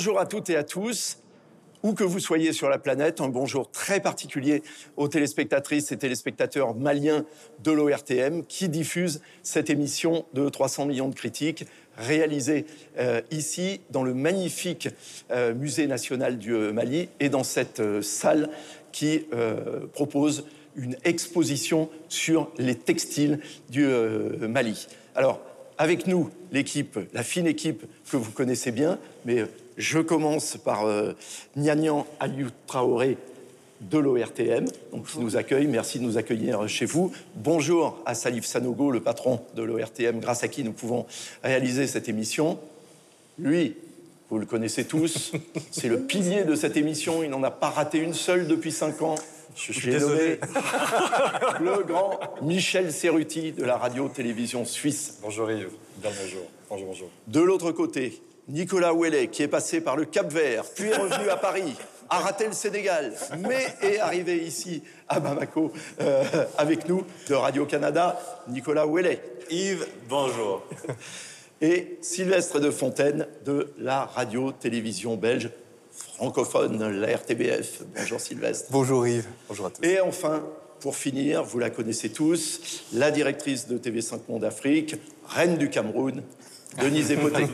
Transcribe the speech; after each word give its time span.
Bonjour 0.00 0.18
à 0.18 0.24
toutes 0.24 0.48
et 0.48 0.56
à 0.56 0.64
tous. 0.64 1.18
Où 1.82 1.92
que 1.92 2.04
vous 2.04 2.20
soyez 2.20 2.54
sur 2.54 2.70
la 2.70 2.78
planète, 2.78 3.20
un 3.20 3.28
bonjour 3.28 3.70
très 3.70 4.00
particulier 4.00 4.62
aux 4.96 5.08
téléspectatrices 5.08 5.92
et 5.92 5.98
téléspectateurs 5.98 6.74
maliens 6.74 7.26
de 7.62 7.70
l'ORTM 7.70 8.46
qui 8.46 8.70
diffusent 8.70 9.20
cette 9.42 9.68
émission 9.68 10.24
de 10.32 10.48
300 10.48 10.86
millions 10.86 11.10
de 11.10 11.14
critiques 11.14 11.66
réalisée 11.98 12.64
euh, 12.98 13.20
ici 13.30 13.82
dans 13.90 14.02
le 14.02 14.14
magnifique 14.14 14.88
euh, 15.32 15.52
musée 15.52 15.86
national 15.86 16.38
du 16.38 16.54
euh, 16.54 16.72
Mali 16.72 17.10
et 17.20 17.28
dans 17.28 17.44
cette 17.44 17.82
salle 18.00 18.48
qui 18.92 19.26
propose 19.92 20.46
une 20.76 20.96
exposition 21.04 21.90
sur 22.08 22.50
les 22.56 22.74
textiles 22.74 23.38
du 23.68 23.86
Mali. 24.40 24.86
Alors, 25.14 25.42
avec 25.76 26.06
nous, 26.06 26.30
l'équipe, 26.52 26.98
la 27.12 27.22
fine 27.22 27.46
équipe 27.46 27.84
que 28.10 28.16
vous 28.16 28.32
connaissez 28.32 28.70
bien, 28.70 28.98
mais 29.24 29.44
je 29.80 29.98
commence 29.98 30.58
par 30.58 30.86
euh, 30.86 31.14
Nianian 31.56 32.06
Aliou 32.20 32.48
Traoré 32.66 33.16
de 33.80 33.96
l'ORTM, 33.96 34.66
donc 34.92 35.06
qui 35.06 35.18
nous 35.18 35.36
accueille. 35.36 35.66
Merci 35.66 35.98
de 35.98 36.04
nous 36.04 36.18
accueillir 36.18 36.68
chez 36.68 36.84
vous. 36.84 37.12
Bonjour 37.34 37.98
à 38.04 38.14
Salif 38.14 38.44
Sanogo, 38.44 38.90
le 38.90 39.00
patron 39.00 39.40
de 39.56 39.62
l'ORTM, 39.62 40.20
grâce 40.20 40.44
à 40.44 40.48
qui 40.48 40.64
nous 40.64 40.72
pouvons 40.72 41.06
réaliser 41.42 41.86
cette 41.86 42.10
émission. 42.10 42.58
Lui, 43.38 43.74
vous 44.28 44.38
le 44.38 44.44
connaissez 44.44 44.84
tous, 44.84 45.32
c'est 45.70 45.88
le 45.88 46.00
pilier 46.00 46.44
de 46.44 46.54
cette 46.54 46.76
émission. 46.76 47.22
Il 47.22 47.30
n'en 47.30 47.42
a 47.42 47.50
pas 47.50 47.70
raté 47.70 47.98
une 47.98 48.14
seule 48.14 48.46
depuis 48.46 48.72
cinq 48.72 49.00
ans. 49.00 49.14
Je 49.56 49.72
suis 49.72 49.92
nommé 49.92 50.38
le 51.60 51.82
grand 51.84 52.20
Michel 52.42 52.92
Cerruti 52.92 53.52
de 53.52 53.64
la 53.64 53.78
radio-télévision 53.78 54.66
suisse. 54.66 55.18
Bonjour 55.22 55.50
Yves, 55.50 55.70
bien 55.96 56.10
bonjour. 56.22 56.42
Bonjour, 56.68 56.86
bonjour. 56.86 57.10
De 57.26 57.40
l'autre 57.40 57.72
côté, 57.72 58.20
Nicolas 58.50 58.92
Ouellet, 58.92 59.28
qui 59.28 59.44
est 59.44 59.48
passé 59.48 59.80
par 59.80 59.96
le 59.96 60.04
Cap 60.04 60.32
Vert, 60.32 60.64
puis 60.74 60.88
est 60.88 60.96
revenu 60.96 61.28
à 61.30 61.36
Paris, 61.36 61.76
a 62.08 62.18
raté 62.18 62.46
le 62.46 62.52
Sénégal, 62.52 63.12
mais 63.38 63.66
est 63.80 63.98
arrivé 63.98 64.38
ici 64.38 64.82
à 65.08 65.20
Bamako 65.20 65.72
euh, 66.00 66.24
avec 66.58 66.88
nous 66.88 67.04
de 67.28 67.34
Radio-Canada, 67.34 68.20
Nicolas 68.48 68.86
Ouellet. 68.86 69.22
Yves, 69.50 69.86
bonjour. 70.08 70.64
Et 71.60 71.98
Sylvestre 72.00 72.58
de 72.58 72.70
Fontaine 72.70 73.28
de 73.44 73.72
la 73.78 74.06
radio-télévision 74.06 75.16
belge 75.16 75.50
francophone, 76.16 77.00
la 77.00 77.16
RTBF. 77.16 77.82
Bonjour 77.94 78.20
Sylvestre. 78.20 78.68
Bonjour 78.72 79.06
Yves. 79.06 79.28
Bonjour 79.48 79.66
à 79.66 79.70
tous. 79.70 79.86
Et 79.86 80.00
enfin, 80.00 80.42
pour 80.80 80.96
finir, 80.96 81.44
vous 81.44 81.58
la 81.58 81.70
connaissez 81.70 82.10
tous, 82.10 82.84
la 82.92 83.12
directrice 83.12 83.68
de 83.68 83.78
TV5 83.78 84.20
Monde 84.28 84.44
Afrique, 84.44 84.96
reine 85.28 85.56
du 85.56 85.70
Cameroun, 85.70 86.22
Denise 86.78 87.10
Epoté. 87.10 87.46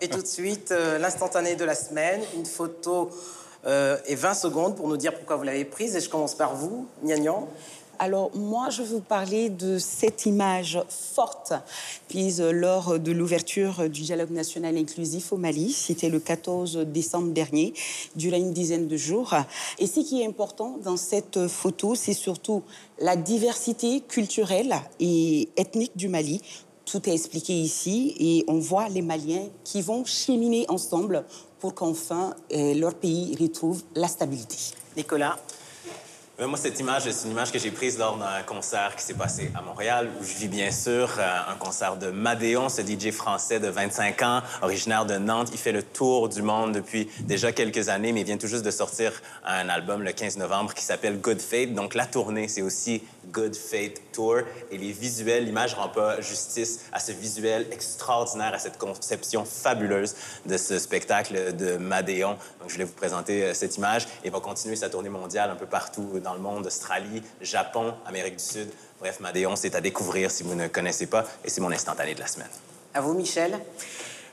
Et 0.00 0.08
tout 0.08 0.22
de 0.22 0.26
suite, 0.26 0.70
euh, 0.72 0.98
l'instantané 0.98 1.56
de 1.56 1.64
la 1.64 1.74
semaine, 1.74 2.20
une 2.36 2.46
photo 2.46 3.10
euh, 3.66 3.96
et 4.06 4.14
20 4.14 4.34
secondes 4.34 4.76
pour 4.76 4.88
nous 4.88 4.96
dire 4.96 5.14
pourquoi 5.14 5.36
vous 5.36 5.44
l'avez 5.44 5.64
prise. 5.64 5.96
Et 5.96 6.00
je 6.00 6.08
commence 6.08 6.34
par 6.34 6.54
vous, 6.54 6.86
Niagnan. 7.02 7.48
Alors 7.98 8.34
moi, 8.34 8.68
je 8.68 8.82
vais 8.82 8.88
vous 8.88 9.00
parler 9.00 9.48
de 9.48 9.78
cette 9.78 10.26
image 10.26 10.80
forte 10.88 11.52
prise 12.08 12.40
lors 12.40 12.98
de 12.98 13.12
l'ouverture 13.12 13.88
du 13.88 14.02
dialogue 14.02 14.32
national 14.32 14.76
inclusif 14.76 15.32
au 15.32 15.36
Mali. 15.36 15.70
C'était 15.70 16.08
le 16.08 16.18
14 16.18 16.78
décembre 16.78 17.32
dernier, 17.32 17.74
durant 18.16 18.38
une 18.38 18.52
dizaine 18.52 18.88
de 18.88 18.96
jours. 18.96 19.36
Et 19.78 19.86
ce 19.86 20.00
qui 20.00 20.20
est 20.20 20.26
important 20.26 20.78
dans 20.82 20.96
cette 20.96 21.46
photo, 21.46 21.94
c'est 21.94 22.12
surtout 22.12 22.64
la 22.98 23.14
diversité 23.14 24.00
culturelle 24.00 24.74
et 24.98 25.48
ethnique 25.56 25.96
du 25.96 26.08
Mali. 26.08 26.40
Tout 26.92 27.08
est 27.08 27.14
expliqué 27.14 27.54
ici 27.54 28.14
et 28.20 28.44
on 28.48 28.58
voit 28.58 28.86
les 28.90 29.00
Maliens 29.00 29.48
qui 29.64 29.80
vont 29.80 30.04
cheminer 30.04 30.66
ensemble 30.68 31.24
pour 31.58 31.74
qu'enfin 31.74 32.34
euh, 32.52 32.74
leur 32.74 32.92
pays 32.92 33.34
retrouve 33.40 33.82
la 33.94 34.08
stabilité. 34.08 34.58
Nicolas? 34.94 35.38
Euh, 36.38 36.46
Moi, 36.46 36.58
cette 36.58 36.78
image, 36.80 37.10
c'est 37.10 37.26
une 37.26 37.32
image 37.32 37.50
que 37.50 37.58
j'ai 37.58 37.70
prise 37.70 37.98
lors 37.98 38.18
d'un 38.18 38.42
concert 38.42 38.94
qui 38.94 39.04
s'est 39.04 39.14
passé 39.14 39.50
à 39.54 39.62
Montréal, 39.62 40.10
où 40.20 40.24
je 40.24 40.34
vis 40.34 40.48
bien 40.48 40.70
sûr 40.70 41.08
euh, 41.18 41.52
un 41.52 41.54
concert 41.54 41.96
de 41.96 42.10
Madéon, 42.10 42.68
ce 42.68 42.82
DJ 42.82 43.10
français 43.10 43.58
de 43.58 43.68
25 43.68 44.20
ans, 44.22 44.42
originaire 44.60 45.06
de 45.06 45.16
Nantes. 45.16 45.48
Il 45.52 45.58
fait 45.58 45.72
le 45.72 45.82
tour 45.82 46.28
du 46.28 46.42
monde 46.42 46.72
depuis 46.72 47.08
déjà 47.20 47.52
quelques 47.52 47.88
années, 47.88 48.12
mais 48.12 48.20
il 48.20 48.26
vient 48.26 48.38
tout 48.38 48.48
juste 48.48 48.66
de 48.66 48.70
sortir 48.70 49.12
un 49.46 49.70
album 49.70 50.02
le 50.02 50.12
15 50.12 50.36
novembre 50.36 50.74
qui 50.74 50.84
s'appelle 50.84 51.20
Good 51.20 51.40
Fate. 51.40 51.72
Donc, 51.72 51.94
la 51.94 52.04
tournée, 52.04 52.48
c'est 52.48 52.62
aussi 52.62 53.02
Good 53.30 53.54
Fate 53.54 54.00
Tour. 54.12 54.40
Et 54.70 54.78
les 54.78 54.92
visuels, 54.92 55.44
l'image 55.44 55.74
rend 55.74 55.88
pas 55.88 56.20
justice 56.20 56.80
à 56.92 56.98
ce 56.98 57.12
visuel 57.12 57.66
extraordinaire, 57.70 58.54
à 58.54 58.58
cette 58.58 58.78
conception 58.78 59.44
fabuleuse 59.44 60.14
de 60.46 60.56
ce 60.56 60.78
spectacle 60.78 61.54
de 61.56 61.76
Madéon. 61.76 62.30
Donc, 62.60 62.68
je 62.68 62.72
voulais 62.74 62.84
vous 62.84 62.92
présenter 62.92 63.44
euh, 63.44 63.54
cette 63.54 63.76
image. 63.76 64.06
Et 64.24 64.30
va 64.30 64.40
continuer 64.40 64.76
sa 64.76 64.88
tournée 64.88 65.08
mondiale 65.08 65.50
un 65.50 65.56
peu 65.56 65.66
partout 65.66 66.20
dans 66.22 66.34
le 66.34 66.40
monde, 66.40 66.66
Australie, 66.66 67.22
Japon, 67.40 67.94
Amérique 68.06 68.36
du 68.36 68.44
Sud. 68.44 68.70
Bref, 69.00 69.20
Madéon, 69.20 69.56
c'est 69.56 69.74
à 69.74 69.80
découvrir 69.80 70.30
si 70.30 70.42
vous 70.42 70.54
ne 70.54 70.68
connaissez 70.68 71.06
pas. 71.06 71.24
Et 71.44 71.50
c'est 71.50 71.60
mon 71.60 71.72
instantané 71.72 72.14
de 72.14 72.20
la 72.20 72.26
semaine. 72.26 72.50
À 72.94 73.00
vous, 73.00 73.14
Michel. 73.14 73.58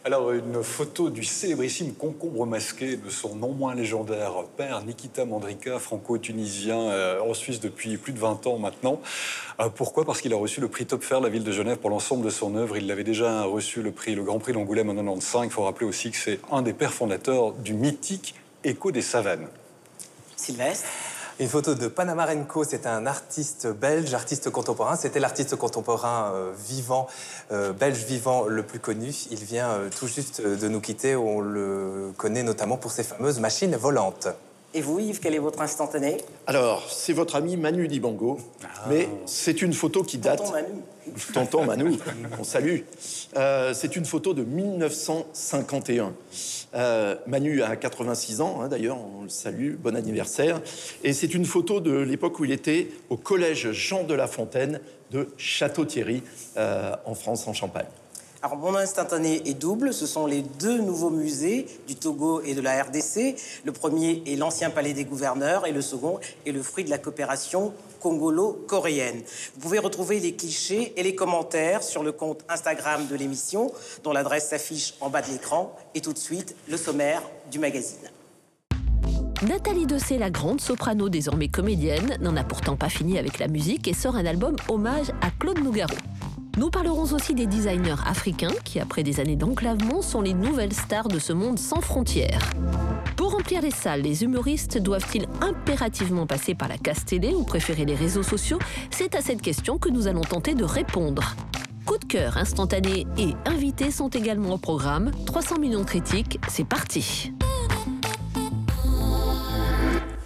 Alors, 0.10 0.32
une 0.32 0.64
photo 0.64 1.12
du 1.12 1.24
célébrissime 1.24 1.94
concombre 1.94 2.48
masqué 2.48 2.98
de 2.98 3.12
son 3.12 3.36
non 3.36 3.52
moins 3.52 3.76
légendaire 3.76 4.44
père, 4.58 4.84
Nikita 4.84 5.24
Mandrika, 5.24 5.78
franco-tunisien 5.78 6.80
euh, 6.80 7.22
en 7.22 7.36
Suisse 7.36 7.60
depuis 7.60 7.96
plus 7.98 8.12
de 8.12 8.18
20 8.18 8.48
ans 8.48 8.58
maintenant. 8.58 9.02
Euh, 9.60 9.70
pourquoi? 9.70 10.06
Parce 10.06 10.22
qu'il 10.22 10.34
a 10.34 10.36
reçu 10.36 10.62
le 10.62 10.68
prix 10.68 10.88
Topfer 10.88 11.20
la 11.22 11.30
ville 11.30 11.44
de 11.44 11.52
Genève 11.52 11.78
pour 11.78 11.92
l'ensemble 11.92 12.26
de 12.26 12.32
son 12.32 12.56
œuvre. 12.56 12.76
Il 12.76 12.88
l'avait 12.88 13.04
déjà 13.04 13.44
reçu 13.44 13.84
le 13.84 13.92
prix, 13.92 14.16
le 14.16 14.24
Grand 14.24 14.40
Prix 14.40 14.54
d'Angoulême 14.54 14.90
en 14.90 14.96
95. 14.96 15.46
Il 15.46 15.52
faut 15.52 15.62
rappeler 15.62 15.86
aussi 15.86 16.10
que 16.10 16.18
c'est 16.18 16.40
un 16.52 16.64
des 16.64 16.74
pères 16.74 16.94
fondateurs 16.94 17.52
du 17.52 17.76
mythique 17.76 18.34
Écho 18.64 18.92
des 18.92 19.04
savanes. 19.04 19.48
Sylvestre. 20.36 20.88
Une 21.40 21.48
photo 21.48 21.74
de 21.74 21.88
Panamarenko, 21.88 22.66
c'est 22.66 22.86
un 22.86 23.06
artiste 23.06 23.66
belge, 23.68 24.14
artiste 24.14 24.50
contemporain. 24.50 24.98
C'était 24.98 25.22
l'artiste 25.22 25.56
contemporain 25.56 26.34
euh, 26.34 26.52
vivant, 26.68 27.08
euh, 27.54 27.72
belge 27.72 28.04
vivant 28.04 28.44
le 28.44 28.62
plus 28.62 28.80
connu. 28.80 29.16
Il 29.32 29.46
vient 29.46 29.70
euh, 29.70 29.90
tout 29.90 30.08
juste 30.08 30.42
de 30.42 30.68
nous 30.68 30.82
quitter. 30.82 31.16
On 31.16 31.40
le 31.40 32.12
connaît 32.18 32.44
notamment 32.44 32.76
pour 32.76 32.92
ses 32.92 33.04
fameuses 33.04 33.40
machines 33.40 33.74
volantes. 33.78 34.28
Et 34.76 34.82
vous, 34.82 35.00
Yves, 35.00 35.20
quel 35.20 35.34
est 35.34 35.40
votre 35.40 35.62
instantané? 35.62 36.18
Alors, 36.46 36.88
c'est 36.92 37.14
votre 37.14 37.36
ami 37.36 37.58
Manu 37.58 37.88
Dibango, 37.88 38.38
mais 38.88 39.10
c'est 39.26 39.64
une 39.64 39.74
photo 39.74 40.04
qui 40.04 40.20
date. 40.20 40.38
Tonton 40.38 40.54
Manu. 40.54 40.84
Tonton 41.34 41.66
Manu, 41.66 41.98
on 42.40 42.44
salue. 42.44 42.82
Euh, 43.36 43.74
c'est 43.74 43.96
une 43.96 44.06
photo 44.06 44.36
de 44.36 44.44
1951. 44.44 46.14
Euh, 46.76 47.16
Manu 47.26 47.64
a 47.64 47.76
86 47.76 48.42
ans, 48.42 48.62
hein, 48.62 48.68
d'ailleurs, 48.68 49.00
on 49.00 49.24
le 49.24 49.30
salue, 49.30 49.74
bon 49.74 49.96
anniversaire. 49.96 50.62
Et 51.04 51.14
c'est 51.14 51.34
une 51.34 51.46
photo 51.46 51.80
de 51.80 51.98
l'époque 51.98 52.40
où 52.40 52.46
il 52.46 52.52
était 52.52 52.90
au 53.10 53.18
collège 53.18 53.72
Jean 53.72 54.04
de 54.04 54.14
La 54.14 54.28
Fontaine 54.28 54.82
de 55.10 55.30
Château-Thierry, 55.38 56.22
euh, 56.58 56.96
en 57.06 57.16
France, 57.16 57.48
en 57.48 57.54
Champagne. 57.54 57.88
Mon 58.58 58.76
instantané 58.76 59.42
est 59.50 59.54
double. 59.54 59.94
Ce 59.94 60.06
sont 60.06 60.26
les 60.26 60.42
deux 60.42 60.80
nouveaux 60.80 61.10
musées 61.10 61.66
du 61.88 61.96
Togo 61.96 62.42
et 62.42 62.54
de 62.54 62.62
la 62.62 62.84
RDC. 62.84 63.36
Le 63.66 63.72
premier 63.72 64.24
est 64.26 64.36
l'ancien 64.36 64.70
palais 64.70 64.94
des 64.94 65.04
gouverneurs 65.04 65.68
et 65.68 65.72
le 65.72 65.82
second 65.82 66.20
est 66.46 66.52
le 66.52 66.64
fruit 66.64 66.86
de 66.86 66.90
la 66.90 66.98
coopération 66.98 67.74
congolo-coréenne. 68.00 69.22
Vous 69.56 69.60
pouvez 69.60 69.80
retrouver 69.80 70.20
les 70.20 70.34
clichés 70.34 70.94
et 70.96 71.04
les 71.04 71.16
commentaires 71.16 71.84
sur 71.84 72.02
le 72.02 72.12
compte 72.12 72.46
Instagram 72.48 73.08
de 73.08 73.16
l'émission, 73.16 73.72
dont 74.04 74.14
l'adresse 74.14 74.50
s'affiche 74.50 74.94
en 75.02 75.10
bas 75.10 75.22
de 75.22 75.32
l'écran. 75.32 75.76
Et 75.94 76.02
tout 76.02 76.14
de 76.14 76.18
suite, 76.18 76.56
le 76.70 76.78
sommaire 76.78 77.22
du 77.52 77.60
magazine. 77.60 78.10
Nathalie 79.48 79.86
Dessay, 79.86 80.18
la 80.18 80.30
grande 80.30 80.62
soprano 80.62 81.10
désormais 81.10 81.48
comédienne, 81.50 82.18
n'en 82.22 82.36
a 82.36 82.44
pourtant 82.44 82.78
pas 82.78 82.90
fini 82.90 83.18
avec 83.18 83.40
la 83.40 83.48
musique 83.48 83.88
et 83.88 83.94
sort 83.94 84.16
un 84.16 84.26
album 84.26 84.56
hommage 84.70 85.10
à 85.22 85.30
Claude 85.40 85.60
Nougaro. 85.60 85.96
Nous 86.60 86.70
parlerons 86.70 87.14
aussi 87.14 87.36
des 87.36 87.48
designers 87.48 88.02
africains 88.06 88.52
qui, 88.66 88.82
après 88.82 89.02
des 89.02 89.22
années 89.22 89.38
d'enclavement, 89.38 90.02
sont 90.02 90.20
les 90.20 90.34
nouvelles 90.34 90.74
stars 90.74 91.08
de 91.08 91.18
ce 91.18 91.32
monde 91.32 91.58
sans 91.58 91.80
frontières. 91.80 92.42
Pour 93.16 93.32
remplir 93.32 93.62
les 93.62 93.72
salles, 93.72 94.02
les 94.02 94.26
humoristes 94.26 94.78
doivent-ils 94.78 95.26
impérativement 95.40 96.28
passer 96.28 96.56
par 96.56 96.68
la 96.68 96.78
casse 96.78 97.06
télé 97.06 97.34
ou 97.34 97.44
préférer 97.44 97.86
les 97.86 97.96
réseaux 97.96 98.24
sociaux? 98.24 98.60
C'est 98.92 99.16
à 99.16 99.22
cette 99.22 99.42
question 99.42 99.78
que 99.78 99.88
nous 99.88 100.08
allons 100.08 100.20
tenter 100.20 100.54
de 100.54 100.66
répondre. 100.66 101.34
Coup 101.86 101.98
de 101.98 102.04
cœur 102.04 102.36
instantané 102.36 103.08
et 103.18 103.36
invités 103.46 103.90
sont 103.90 104.10
également 104.10 104.56
au 104.56 104.58
programme. 104.58 105.12
300 105.28 105.60
millions 105.60 105.80
de 105.80 105.86
critiques, 105.86 106.42
c'est 106.50 106.68
parti. 106.68 107.32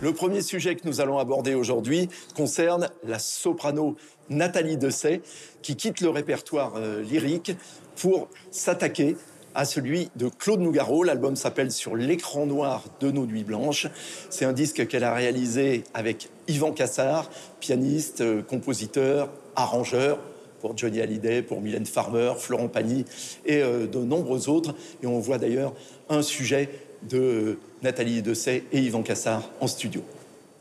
Le 0.04 0.12
premier 0.12 0.42
sujet 0.42 0.76
que 0.76 0.86
nous 0.86 1.00
allons 1.00 1.18
aborder 1.18 1.56
aujourd'hui 1.56 2.10
concerne 2.36 2.90
la 3.08 3.20
soprano 3.20 3.96
Nathalie 4.30 4.76
Dessay, 4.76 5.22
qui 5.62 5.78
quitte 5.78 6.02
le 6.02 6.10
répertoire 6.10 6.74
euh, 6.76 7.02
lyrique 7.04 7.54
pour 7.96 8.28
s'attaquer 8.52 9.16
à 9.56 9.64
celui 9.64 10.10
de 10.18 10.28
Claude 10.28 10.60
Nougaro. 10.60 11.06
L'album 11.06 11.38
s'appelle 11.38 11.72
Sur 11.72 11.96
l'écran 11.96 12.46
noir 12.46 12.84
de 13.00 13.12
nos 13.12 13.26
nuits 13.26 13.46
blanches. 13.46 13.88
C'est 14.30 14.44
un 14.44 14.52
disque 14.52 14.86
qu'elle 14.88 15.06
a 15.06 15.14
réalisé 15.14 15.86
avec 15.94 16.28
Yvan 16.50 16.74
Cassard, 16.74 17.30
pianiste, 17.62 18.20
euh, 18.20 18.42
compositeur, 18.42 19.30
arrangeur, 19.56 20.20
pour 20.60 20.78
Johnny 20.78 21.00
Hallyday, 21.00 21.44
pour 21.44 21.62
Mylène 21.62 21.86
Farmer, 21.86 22.34
Florent 22.38 22.68
Pagny 22.68 23.06
et 23.46 23.60
de 23.62 24.00
nombreux 24.00 24.48
autres. 24.48 24.74
Et 25.02 25.08
on 25.08 25.20
voit 25.20 25.38
d'ailleurs 25.38 25.74
un 26.08 26.22
sujet 26.22 26.70
de 27.10 27.58
Nathalie 27.82 28.22
Dessay 28.22 28.64
et 28.72 28.80
Yvan 28.80 29.04
Cassard 29.04 29.50
en 29.60 29.68
studio. 29.68 30.02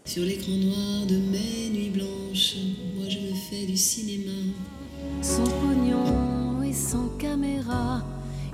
Sur 0.04 0.24
l'écran 0.24 0.52
noir 0.52 1.06
de 1.06 1.16
mes 1.16 1.70
nuits 1.70 1.90
blanches, 1.90 2.56
moi 2.96 3.06
je 3.08 3.18
me 3.18 3.34
fais 3.50 3.66
du 3.66 3.76
cinéma. 3.76 4.32
Sans 5.20 5.44
pognon 5.44 6.62
et 6.62 6.72
sans 6.72 7.08
caméra, 7.18 8.02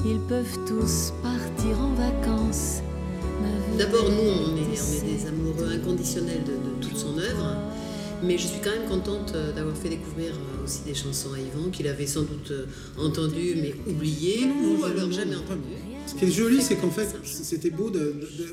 ils 0.05 0.21
peuvent 0.29 0.59
tous 0.67 1.13
partir 1.23 1.81
en 1.81 1.95
vacances. 1.95 2.83
D'abord, 3.79 4.11
nous, 4.11 4.29
on 4.29 4.57
est, 4.57 5.05
des 5.07 5.27
amoureux 5.29 5.71
inconditionnels 5.73 6.43
de, 6.45 6.85
toute 6.85 6.97
son 6.97 7.17
œuvre. 7.17 7.57
Mais 8.25 8.37
je 8.37 8.49
suis 8.49 8.61
quand 8.61 8.71
même 8.71 8.89
contente 8.89 9.33
euh, 9.37 9.53
d'avoir 9.53 9.77
fait 9.77 9.91
découvrir 9.91 10.33
euh, 10.33 10.65
aussi 10.65 10.81
des 10.85 10.95
chansons 10.95 11.33
à 11.35 11.39
Yvan 11.39 11.71
qu'il 11.71 11.87
avait 11.87 12.09
sans 12.09 12.23
doute 12.23 12.51
euh, 12.51 12.67
entendues 12.99 13.55
mais 13.63 13.73
oubliées 13.89 14.45
ou 14.45 14.83
alors 14.85 15.13
jamais 15.13 15.37
entendues. 15.37 15.88
Ce 16.09 16.15
qui 16.15 16.25
est 16.25 16.31
joli, 16.31 16.63
c'est 16.63 16.77
qu'en 16.77 16.91
fait, 16.91 17.15
c'était 17.23 17.69
beau, 17.69 17.93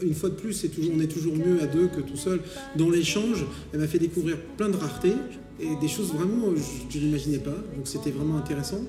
une 0.04 0.14
fois 0.14 0.28
de 0.28 0.36
plus, 0.36 0.66
on 0.94 1.00
est 1.00 1.08
toujours 1.08 1.38
mieux 1.38 1.62
à 1.62 1.68
deux 1.68 1.88
que 1.88 2.02
tout 2.02 2.18
seul. 2.18 2.42
Dans 2.76 2.90
l'échange, 2.90 3.46
elle 3.72 3.80
m'a 3.80 3.88
fait 3.88 3.98
découvrir 3.98 4.38
plein 4.58 4.68
de 4.68 4.76
raretés 4.76 5.14
et 5.62 5.70
des 5.80 5.88
choses 5.88 6.12
vraiment, 6.12 6.54
je 6.90 6.98
ne 6.98 7.04
l'imaginais 7.06 7.40
pas, 7.40 7.56
donc 7.76 7.86
c'était 7.86 8.12
vraiment 8.12 8.38
intéressant. 8.38 8.82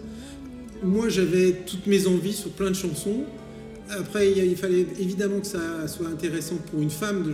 Moi, 0.83 1.09
j'avais 1.09 1.53
toutes 1.65 1.87
mes 1.87 2.09
envies 2.09 2.33
sur 2.33 2.51
plein 2.51 2.71
de 2.71 2.75
chansons. 2.75 3.23
Après, 3.89 4.33
il 4.33 4.57
fallait 4.57 4.85
évidemment 4.99 5.39
que 5.39 5.47
ça 5.47 5.87
soit 5.87 6.09
intéressant 6.09 6.57
pour 6.69 6.83
une 6.83 6.91
femme, 6.91 7.25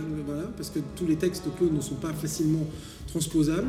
parce 0.55 0.69
que 0.69 0.77
tous 0.95 1.07
les 1.07 1.15
textes 1.15 1.45
de 1.45 1.75
ne 1.75 1.81
sont 1.81 1.95
pas 1.95 2.13
facilement 2.13 2.67
transposable. 3.13 3.67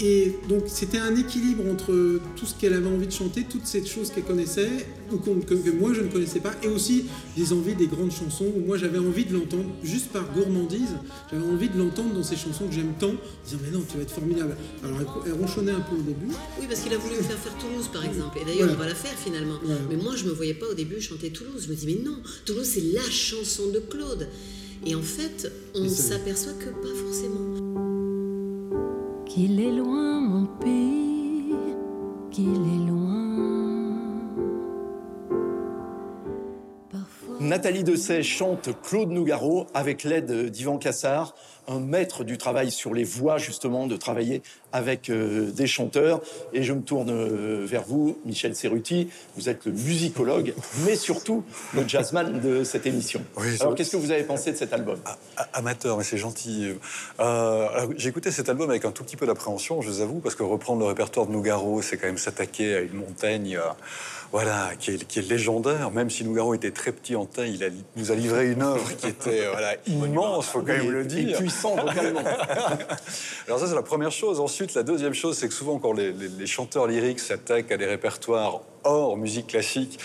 Et 0.00 0.34
donc 0.48 0.64
c'était 0.66 0.98
un 0.98 1.14
équilibre 1.16 1.64
entre 1.70 2.20
tout 2.36 2.46
ce 2.46 2.54
qu'elle 2.54 2.72
avait 2.72 2.88
envie 2.88 3.06
de 3.06 3.12
chanter, 3.12 3.44
toutes 3.48 3.66
ces 3.66 3.84
choses 3.84 4.10
qu'elle 4.10 4.24
connaissait, 4.24 4.86
ou 5.12 5.16
que, 5.16 5.54
que, 5.54 5.70
moi 5.70 5.92
je 5.92 6.02
ne 6.02 6.08
connaissais 6.08 6.40
pas, 6.40 6.52
et 6.62 6.68
aussi 6.68 7.06
des 7.36 7.52
envies 7.52 7.74
des 7.74 7.88
grandes 7.88 8.12
chansons, 8.12 8.46
où 8.56 8.60
moi 8.60 8.76
j'avais 8.78 8.98
envie 8.98 9.24
de 9.24 9.34
l'entendre, 9.34 9.68
juste 9.82 10.08
par 10.08 10.32
gourmandise, 10.32 10.94
j'avais 11.30 11.44
envie 11.44 11.68
de 11.68 11.78
l'entendre 11.78 12.14
dans 12.14 12.22
ces 12.22 12.36
chansons 12.36 12.68
que 12.68 12.74
j'aime 12.74 12.92
tant, 12.98 13.12
disant 13.44 13.58
mais 13.62 13.70
non, 13.70 13.82
tu 13.88 13.96
vas 13.96 14.04
être 14.04 14.12
formidable. 14.12 14.56
Alors 14.84 14.98
elle, 15.26 15.32
ronchonnait 15.32 15.72
un 15.72 15.80
peu 15.80 15.96
au 15.96 16.02
début. 16.02 16.32
Oui, 16.60 16.66
parce 16.68 16.80
qu'il 16.80 16.94
a 16.94 16.98
voulu 16.98 17.16
faire 17.16 17.38
faire 17.38 17.58
Toulouse 17.58 17.88
par 17.92 18.04
exemple, 18.04 18.38
et 18.40 18.44
d'ailleurs 18.44 18.70
on 18.72 18.78
va 18.78 18.86
la 18.86 18.94
faire 18.94 19.18
finalement. 19.18 19.58
Mais 19.90 19.96
moi 19.96 20.14
je 20.16 20.24
me 20.24 20.32
voyais 20.32 20.54
pas 20.54 20.66
au 20.66 20.74
début 20.74 21.00
chanter 21.00 21.30
Toulouse, 21.30 21.64
je 21.66 21.70
me 21.70 21.74
dis 21.74 21.86
mais 21.86 22.00
non, 22.04 22.18
Toulouse 22.44 22.66
c'est 22.66 22.92
la 22.92 23.08
chanson 23.10 23.68
de 23.68 23.80
Claude. 23.80 24.28
Et 24.86 24.94
en 24.94 25.02
fait, 25.02 25.50
on 25.74 25.88
s'aperçoit 25.88 26.52
que 26.52 26.68
pas 26.68 26.94
forcément. 27.04 27.47
Qu'il 29.38 29.60
est 29.60 29.70
loin 29.70 30.20
mon 30.20 30.46
pays, 30.58 31.54
qu'il 32.32 32.48
est 32.48 32.90
loin. 32.90 33.17
Nathalie 37.40 37.84
Dessay 37.84 38.22
chante 38.22 38.70
Claude 38.82 39.10
Nougaro 39.10 39.66
avec 39.72 40.02
l'aide 40.02 40.50
d'Ivan 40.50 40.78
Cassard 40.78 41.34
un 41.68 41.80
maître 41.80 42.24
du 42.24 42.38
travail 42.38 42.70
sur 42.70 42.94
les 42.94 43.04
voix, 43.04 43.38
justement, 43.38 43.86
de 43.86 43.96
travailler 43.96 44.42
avec 44.72 45.10
euh, 45.10 45.50
des 45.50 45.66
chanteurs. 45.66 46.20
Et 46.52 46.62
je 46.62 46.72
me 46.72 46.80
tourne 46.80 47.10
euh, 47.10 47.64
vers 47.66 47.82
vous, 47.82 48.18
Michel 48.24 48.56
Cerruti. 48.56 49.10
Vous 49.36 49.48
êtes 49.48 49.66
le 49.66 49.72
musicologue, 49.72 50.54
mais 50.86 50.96
surtout 50.96 51.44
le 51.74 51.86
jazzman 51.86 52.40
de 52.40 52.64
cette 52.64 52.86
émission. 52.86 53.22
alors, 53.60 53.74
qu'est-ce 53.74 53.92
que 53.92 53.96
vous 53.98 54.10
avez 54.10 54.24
pensé 54.24 54.50
de 54.50 54.56
cet 54.56 54.72
album? 54.72 54.98
Amateur, 55.52 55.98
mais 55.98 56.04
c'est 56.04 56.18
gentil. 56.18 56.72
Euh, 57.20 57.86
J'ai 57.96 58.08
écouté 58.08 58.30
cet 58.30 58.48
album 58.48 58.70
avec 58.70 58.84
un 58.84 58.90
tout 58.90 59.04
petit 59.04 59.16
peu 59.16 59.26
d'appréhension, 59.26 59.82
je 59.82 59.88
vous 59.88 60.00
avoue, 60.00 60.20
parce 60.20 60.34
que 60.34 60.42
reprendre 60.42 60.80
le 60.80 60.86
répertoire 60.86 61.26
de 61.26 61.32
Nougaro, 61.32 61.82
c'est 61.82 61.98
quand 61.98 62.06
même 62.06 62.18
s'attaquer 62.18 62.76
à 62.76 62.80
une 62.80 62.94
montagne 62.94 63.58
voilà, 64.30 64.72
qui 64.78 64.90
est, 64.90 65.28
légendaire. 65.28 65.90
Même 65.90 66.10
si 66.10 66.24
Nougaro 66.24 66.54
était 66.54 66.70
très 66.70 66.92
petit 66.92 67.16
en 67.16 67.24
taille, 67.24 67.58
il, 67.60 67.72
nous 67.96 68.12
a 68.12 68.14
livré 68.14 68.50
une 68.50 68.62
œuvre 68.62 68.94
qui 68.96 69.06
était 69.06 69.48
voilà, 69.50 69.74
immense, 69.86 70.46
faut 70.46 70.60
quand 70.60 70.66
même 70.66 70.90
le 70.90 71.04
dire. 71.04 71.30
Et 71.30 71.38
puissant 71.38 71.76
vocalement. 71.76 72.20
Alors 73.46 73.58
ça, 73.58 73.66
c'est 73.66 73.74
la 73.74 73.82
première 73.82 74.12
chose. 74.12 74.40
Ensuite, 74.40 74.74
la 74.74 74.82
deuxième 74.82 75.14
chose, 75.14 75.38
c'est 75.38 75.48
que 75.48 75.54
souvent, 75.54 75.78
quand 75.78 75.92
les, 75.92 76.12
les 76.12 76.46
chanteurs 76.46 76.86
lyriques 76.86 77.20
s'attaquent 77.20 77.72
à 77.72 77.76
des 77.76 77.86
répertoires 77.86 78.60
hors 78.84 79.16
musique 79.16 79.48
classique, 79.48 79.98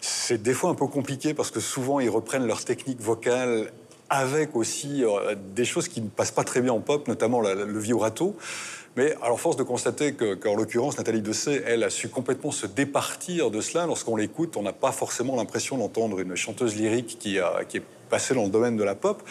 c'est 0.00 0.40
des 0.40 0.52
fois 0.52 0.70
un 0.70 0.74
peu 0.74 0.86
compliqué 0.86 1.34
parce 1.34 1.50
que 1.50 1.60
souvent, 1.60 1.98
ils 1.98 2.10
reprennent 2.10 2.46
leur 2.46 2.64
technique 2.64 3.00
vocale 3.00 3.72
avec 4.08 4.54
aussi 4.54 5.04
euh, 5.04 5.34
des 5.54 5.64
choses 5.64 5.88
qui 5.88 6.00
ne 6.00 6.08
passent 6.08 6.30
pas 6.30 6.44
très 6.44 6.60
bien 6.60 6.72
en 6.72 6.80
pop, 6.80 7.08
notamment 7.08 7.40
le 7.40 7.78
vibrato. 7.78 8.36
Mais 8.96 9.14
alors, 9.22 9.38
force 9.38 9.56
de 9.56 9.62
constater 9.62 10.14
qu'en 10.14 10.54
l'occurrence, 10.54 10.96
Nathalie 10.96 11.20
Dessay, 11.20 11.62
elle, 11.66 11.84
a 11.84 11.90
su 11.90 12.08
complètement 12.08 12.50
se 12.50 12.66
départir 12.66 13.50
de 13.50 13.60
cela. 13.60 13.86
Lorsqu'on 13.86 14.16
l'écoute, 14.16 14.56
on 14.56 14.62
n'a 14.62 14.72
pas 14.72 14.90
forcément 14.90 15.36
l'impression 15.36 15.76
d'entendre 15.76 16.18
une 16.18 16.34
chanteuse 16.34 16.74
lyrique 16.76 17.18
qui, 17.18 17.38
qui 17.68 17.76
est 17.76 17.82
passée 18.08 18.34
dans 18.34 18.44
le 18.44 18.50
domaine 18.50 18.76
de 18.76 18.84
la 18.84 18.94
pop. 18.94 19.22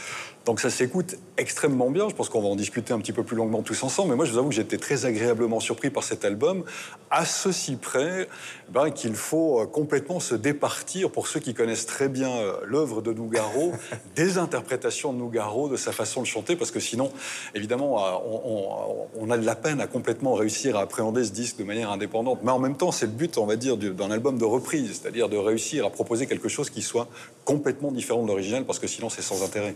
Donc 0.45 0.59
ça 0.59 0.69
s'écoute 0.69 1.15
extrêmement 1.37 1.89
bien. 1.89 2.07
Je 2.07 2.13
pense 2.13 2.29
qu'on 2.29 2.41
va 2.41 2.47
en 2.47 2.55
discuter 2.55 2.93
un 2.93 2.99
petit 2.99 3.13
peu 3.13 3.23
plus 3.23 3.35
longuement 3.35 3.63
tous 3.63 3.81
ensemble. 3.81 4.11
Mais 4.11 4.15
moi, 4.15 4.25
je 4.25 4.31
vous 4.31 4.37
avoue 4.37 4.49
que 4.49 4.55
j'étais 4.55 4.77
très 4.77 5.05
agréablement 5.05 5.59
surpris 5.59 5.89
par 5.89 6.03
cet 6.03 6.23
album, 6.23 6.63
à 7.09 7.25
ceci 7.25 7.77
près 7.77 8.29
ben, 8.69 8.91
qu'il 8.91 9.15
faut 9.15 9.61
euh, 9.61 9.65
complètement 9.65 10.19
se 10.19 10.35
départir, 10.35 11.09
pour 11.09 11.27
ceux 11.27 11.39
qui 11.39 11.55
connaissent 11.55 11.87
très 11.87 12.09
bien 12.09 12.29
euh, 12.29 12.57
l'œuvre 12.63 13.01
de 13.01 13.11
Nougaro, 13.11 13.73
des 14.15 14.37
interprétations 14.37 15.13
de 15.13 15.17
Nougaro, 15.17 15.67
de 15.67 15.77
sa 15.77 15.91
façon 15.91 16.21
de 16.21 16.27
chanter, 16.27 16.55
parce 16.55 16.69
que 16.69 16.79
sinon, 16.79 17.11
évidemment, 17.55 18.05
euh, 18.05 19.07
on, 19.15 19.31
a 19.31 19.37
de 19.39 19.45
la 19.45 19.55
peine 19.55 19.81
à 19.81 19.87
complètement 19.87 20.35
réussir 20.35 20.77
à 20.77 20.81
appréhender 20.81 21.23
ce 21.23 21.31
disque 21.31 21.57
de 21.57 21.63
manière 21.63 21.89
indépendante. 21.91 22.41
Mais 22.43 22.51
en 22.51 22.59
même 22.59 22.77
temps, 22.77 22.91
c'est 22.91 23.07
le 23.07 23.11
but, 23.11 23.39
on 23.39 23.47
va 23.47 23.55
dire, 23.55 23.77
d'un 23.77 24.11
album 24.11 24.37
de 24.37 24.45
reprise, 24.45 24.99
c'est-à-dire 25.01 25.27
de 25.27 25.37
réussir 25.37 25.85
à 25.87 25.89
proposer 25.89 26.27
quelque 26.27 26.49
chose 26.49 26.69
qui 26.69 26.83
soit 26.83 27.07
complètement 27.45 27.91
différent 27.91 28.21
de 28.21 28.27
l'original, 28.27 28.63
parce 28.63 28.77
que 28.77 28.87
sinon, 28.87 29.09
c'est 29.09 29.23
sans 29.23 29.43
intérêt. 29.43 29.75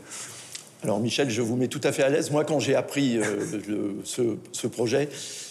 Alors 0.82 1.02
Michel, 1.02 1.30
je 1.30 1.42
vous 1.42 1.58
mets 1.58 1.68
tout 1.68 1.82
à 1.84 1.92
fait 1.92 2.04
à 2.04 2.10
l'aise. 2.10 2.32
Moi, 2.32 2.46
quand 2.46 2.60
j'ai 2.60 2.74
appris 2.74 3.18
euh, 3.18 3.92
ce, 4.06 4.68
projet, 4.68 5.10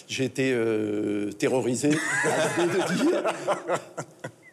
j'ai 0.09 0.25
été 0.25 0.53
euh, 0.55 1.31
terrorisé 1.33 1.91
de 1.91 2.95
dire 3.05 3.23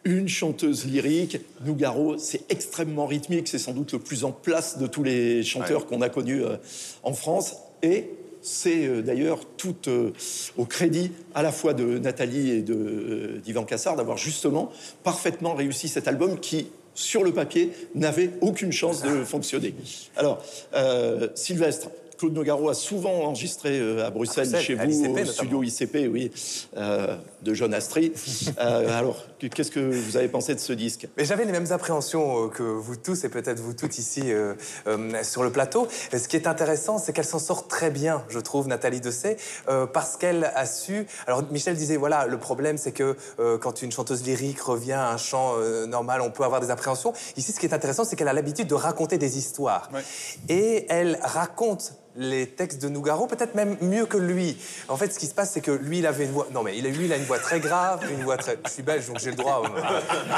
une 0.04 0.28
chanteuse 0.28 0.84
lyrique. 0.84 1.38
Nougaro, 1.64 2.18
c'est 2.18 2.42
extrêmement 2.50 3.06
rythmique, 3.06 3.48
c'est 3.48 3.58
sans 3.58 3.72
doute 3.72 3.94
le 3.94 4.00
plus 4.00 4.24
en 4.24 4.32
place 4.32 4.76
de 4.76 4.86
tous 4.86 5.02
les 5.02 5.42
chanteurs 5.42 5.86
qu'on 5.86 6.02
a 6.02 6.10
connus 6.10 6.44
euh, 6.44 6.56
en 7.02 7.14
France. 7.14 7.56
Et 7.82 8.10
c'est 8.42 9.02
d'ailleurs 9.02 9.40
tout 9.56 9.74
au 10.56 10.64
crédit 10.66 11.10
à 11.34 11.42
la 11.42 11.50
fois 11.50 11.74
de 11.74 11.98
Nathalie 11.98 12.50
et 12.50 12.62
d'Ivan 12.62 13.64
Cassard 13.64 13.96
d'avoir 13.96 14.18
justement 14.18 14.70
parfaitement 15.02 15.54
réussi 15.54 15.88
cet 15.88 16.06
album 16.06 16.38
qui 16.38 16.68
sur 16.96 17.22
le 17.22 17.32
papier, 17.32 17.70
n'avait 17.94 18.30
aucune 18.40 18.72
chance 18.72 19.02
de 19.02 19.22
fonctionner. 19.24 19.74
Alors, 20.16 20.42
euh, 20.74 21.28
Sylvestre, 21.34 21.90
Claude 22.18 22.32
Nogaro 22.32 22.68
a 22.68 22.74
souvent 22.74 23.24
enregistré 23.24 23.78
euh, 23.78 24.06
à 24.06 24.10
Bruxelles, 24.10 24.54
chez 24.58 24.74
vous, 24.74 25.04
au 25.04 25.24
studio 25.24 25.62
ICP, 25.62 26.08
oui, 26.10 26.30
euh, 26.76 27.16
de 27.42 27.54
John 27.54 27.72
Astry. 27.74 28.12
Euh, 28.58 28.98
alors, 28.98 29.22
qu'est-ce 29.38 29.70
que 29.70 29.80
vous 29.80 30.16
avez 30.16 30.28
pensé 30.28 30.54
de 30.54 30.60
ce 30.60 30.72
disque? 30.72 31.08
Mais 31.16 31.24
j'avais 31.24 31.44
les 31.44 31.52
mêmes 31.52 31.70
appréhensions 31.72 32.48
que 32.48 32.62
vous 32.62 32.96
tous 32.96 33.24
et 33.24 33.28
peut-être 33.28 33.60
vous 33.60 33.74
toutes 33.74 33.98
ici 33.98 34.32
sur 35.22 35.42
le 35.42 35.50
plateau. 35.52 35.88
Et 36.12 36.18
ce 36.18 36.28
qui 36.28 36.36
est 36.36 36.46
intéressant, 36.46 36.98
c'est 36.98 37.12
qu'elle 37.12 37.26
s'en 37.26 37.38
sort 37.38 37.68
très 37.68 37.90
bien, 37.90 38.24
je 38.28 38.38
trouve, 38.38 38.66
Nathalie 38.66 39.00
Dessay, 39.00 39.36
parce 39.92 40.16
qu'elle 40.16 40.44
a 40.54 40.64
su. 40.64 41.06
Alors, 41.26 41.42
Michel 41.50 41.76
disait 41.76 41.96
voilà, 41.96 42.26
le 42.26 42.38
problème, 42.38 42.78
c'est 42.78 42.92
que 42.92 43.16
quand 43.58 43.82
une 43.82 43.92
chanteuse 43.92 44.24
lyrique 44.24 44.60
revient 44.60 44.92
à 44.92 45.10
un 45.10 45.18
chant 45.18 45.54
normal, 45.86 46.22
on 46.22 46.30
peut 46.30 46.44
avoir 46.44 46.60
des 46.60 46.70
appréhensions. 46.70 47.12
Ici, 47.36 47.52
ce 47.52 47.60
qui 47.60 47.66
est 47.66 47.74
intéressant, 47.74 48.04
c'est 48.04 48.16
qu'elle 48.16 48.28
a 48.28 48.32
l'habitude 48.32 48.68
de 48.68 48.74
raconter 48.74 49.18
des 49.18 49.38
histoires. 49.38 49.90
Et 50.48 50.86
elle 50.88 51.18
raconte 51.22 51.92
les 52.16 52.46
textes 52.46 52.80
de 52.82 52.88
Nougaro, 52.88 53.26
peut-être 53.26 53.54
même 53.54 53.76
mieux 53.80 54.06
que 54.06 54.16
lui. 54.16 54.56
En 54.88 54.96
fait, 54.96 55.12
ce 55.12 55.18
qui 55.18 55.26
se 55.26 55.34
passe, 55.34 55.52
c'est 55.52 55.60
que 55.60 55.70
lui, 55.70 55.98
il 55.98 56.06
avait 56.06 56.24
une 56.24 56.32
voix. 56.32 56.46
Non, 56.52 56.62
mais 56.62 56.74
lui, 56.74 57.06
il 57.06 57.12
a 57.12 57.16
une 57.16 57.24
voix 57.24 57.38
très 57.38 57.60
grave, 57.60 58.00
une 58.10 58.24
voix 58.24 58.36
très. 58.36 58.58
Je 58.66 58.70
suis 58.70 58.82
belge, 58.82 59.06
donc 59.06 59.18
j'ai 59.18 59.30
le 59.30 59.36
droit. 59.36 59.62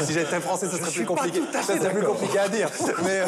Si 0.03 0.13
j'étais 0.13 0.41
français, 0.41 0.67
ça 0.69 0.79
serait 0.79 0.91
plus 0.91 1.05
compliqué. 1.05 1.41
Ça 1.53 1.63
serait 1.63 1.93
plus 1.93 2.07
compliqué 2.07 2.39
à 2.39 2.49
dire. 2.49 2.71
Mais, 3.05 3.23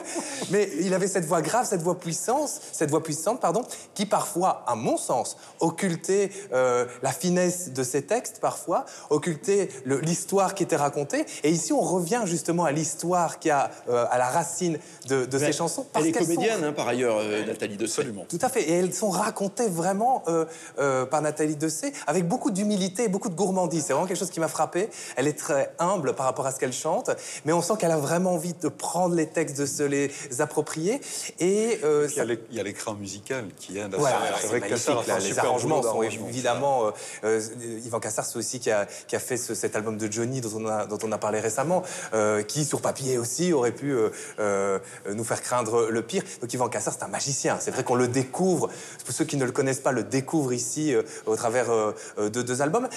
mais 0.50 0.70
il 0.80 0.92
avait 0.94 1.08
cette 1.08 1.24
voix 1.24 1.42
grave, 1.42 1.66
cette 1.66 1.82
voix 1.82 1.98
puissante, 1.98 2.50
cette 2.72 2.90
voix 2.90 3.02
puissante, 3.02 3.40
pardon, 3.40 3.62
qui 3.94 4.06
parfois, 4.06 4.64
à 4.66 4.74
mon 4.74 4.96
sens, 4.96 5.36
occultait 5.60 6.30
euh, 6.52 6.86
la 7.02 7.12
finesse 7.12 7.72
de 7.72 7.82
ses 7.82 8.02
textes, 8.02 8.40
parfois, 8.40 8.84
occultait 9.10 9.68
l'histoire 9.86 10.54
qui 10.54 10.62
était 10.62 10.76
racontée. 10.76 11.24
Et 11.42 11.50
ici, 11.50 11.72
on 11.72 11.80
revient 11.80 12.22
justement 12.24 12.64
à 12.64 12.72
l'histoire 12.72 13.38
qui 13.38 13.50
a 13.50 13.70
euh, 13.88 14.06
à 14.10 14.18
la 14.18 14.28
racine 14.28 14.78
de, 15.08 15.24
de 15.24 15.38
ces 15.38 15.52
chansons. 15.52 15.86
elle 15.94 16.06
est 16.08 16.12
comédienne, 16.12 16.64
hein, 16.64 16.72
par 16.72 16.88
ailleurs, 16.88 17.16
euh, 17.18 17.44
Nathalie 17.44 17.76
de 17.76 17.86
Absolument. 17.94 18.26
Tout 18.28 18.38
à 18.40 18.48
fait. 18.48 18.62
Et 18.62 18.72
elles 18.72 18.92
sont 18.92 19.10
racontées 19.10 19.68
vraiment 19.68 20.24
euh, 20.26 20.44
euh, 20.78 21.06
par 21.06 21.22
Nathalie 21.22 21.54
Dessay 21.54 21.92
avec 22.06 22.26
beaucoup 22.26 22.50
d'humilité 22.50 23.04
et 23.04 23.08
beaucoup 23.08 23.28
de 23.28 23.36
gourmandise. 23.36 23.84
C'est 23.86 23.92
vraiment 23.92 24.08
quelque 24.08 24.18
chose 24.18 24.30
qui 24.30 24.40
m'a 24.40 24.48
frappé. 24.48 24.88
Elle 25.16 25.28
est 25.28 25.38
très 25.38 25.72
humble 25.78 26.14
par 26.14 26.26
rapport 26.26 26.46
à 26.46 26.52
ce 26.52 26.58
qu'elle 26.58 26.72
chante, 26.72 27.10
mais 27.44 27.52
on 27.52 27.62
sent 27.62 27.74
qu'elle 27.78 27.92
a 27.92 27.96
vraiment 27.96 28.34
envie 28.34 28.54
de 28.54 28.68
prendre 28.68 29.14
les 29.14 29.28
textes, 29.28 29.56
de 29.58 29.66
se 29.66 29.84
les 29.84 30.10
approprier. 30.40 31.00
Et, 31.38 31.78
euh, 31.84 32.08
il, 32.08 32.12
y 32.12 32.16
ça... 32.16 32.24
il 32.24 32.56
y 32.56 32.60
a 32.60 32.62
l'écran 32.64 32.94
musical 32.94 33.46
qui 33.56 33.78
aide 33.78 33.94
à 33.94 33.98
ouais, 33.98 34.10
C'est 34.40 34.46
vrai 34.48 34.60
là, 35.06 35.18
les 35.18 35.38
arrangements 35.38 35.82
sont 35.82 36.02
évidemment. 36.02 36.90
Yvan 37.22 38.00
Cassar, 38.00 38.24
c'est 38.24 38.38
aussi 38.38 38.58
qui 38.58 38.70
a, 38.70 38.86
qui 39.06 39.14
a 39.14 39.20
fait 39.20 39.36
ce, 39.36 39.54
cet 39.54 39.76
album 39.76 39.98
de 39.98 40.10
Johnny 40.10 40.40
dont 40.40 40.50
on 40.56 40.66
a, 40.66 40.86
dont 40.86 40.98
on 41.04 41.12
a 41.12 41.18
parlé 41.18 41.38
récemment, 41.38 41.84
qui 42.48 42.64
sur 42.64 42.80
papier 42.80 43.18
aussi 43.18 43.52
aurait 43.52 43.72
pu 43.72 43.94
nous 44.38 45.24
faire 45.24 45.42
craindre 45.42 45.88
le 45.90 46.02
pire. 46.02 46.24
Donc 46.40 46.52
Yvan 46.52 46.68
Cassar, 46.68 46.92
c'est 46.92 47.04
un 47.04 47.08
magicien. 47.08 47.58
C'est 47.60 47.70
vrai 47.70 47.83
qu'on 47.84 47.94
le 47.94 48.08
découvre. 48.08 48.68
Pour 49.04 49.14
ceux 49.14 49.24
qui 49.24 49.36
ne 49.36 49.44
le 49.44 49.52
connaissent 49.52 49.80
pas, 49.80 49.92
le 49.92 50.02
découvrent 50.02 50.52
ici 50.52 50.94
au 51.26 51.36
travers 51.36 51.66
de 52.18 52.42
deux 52.42 52.62
albums. 52.62 52.88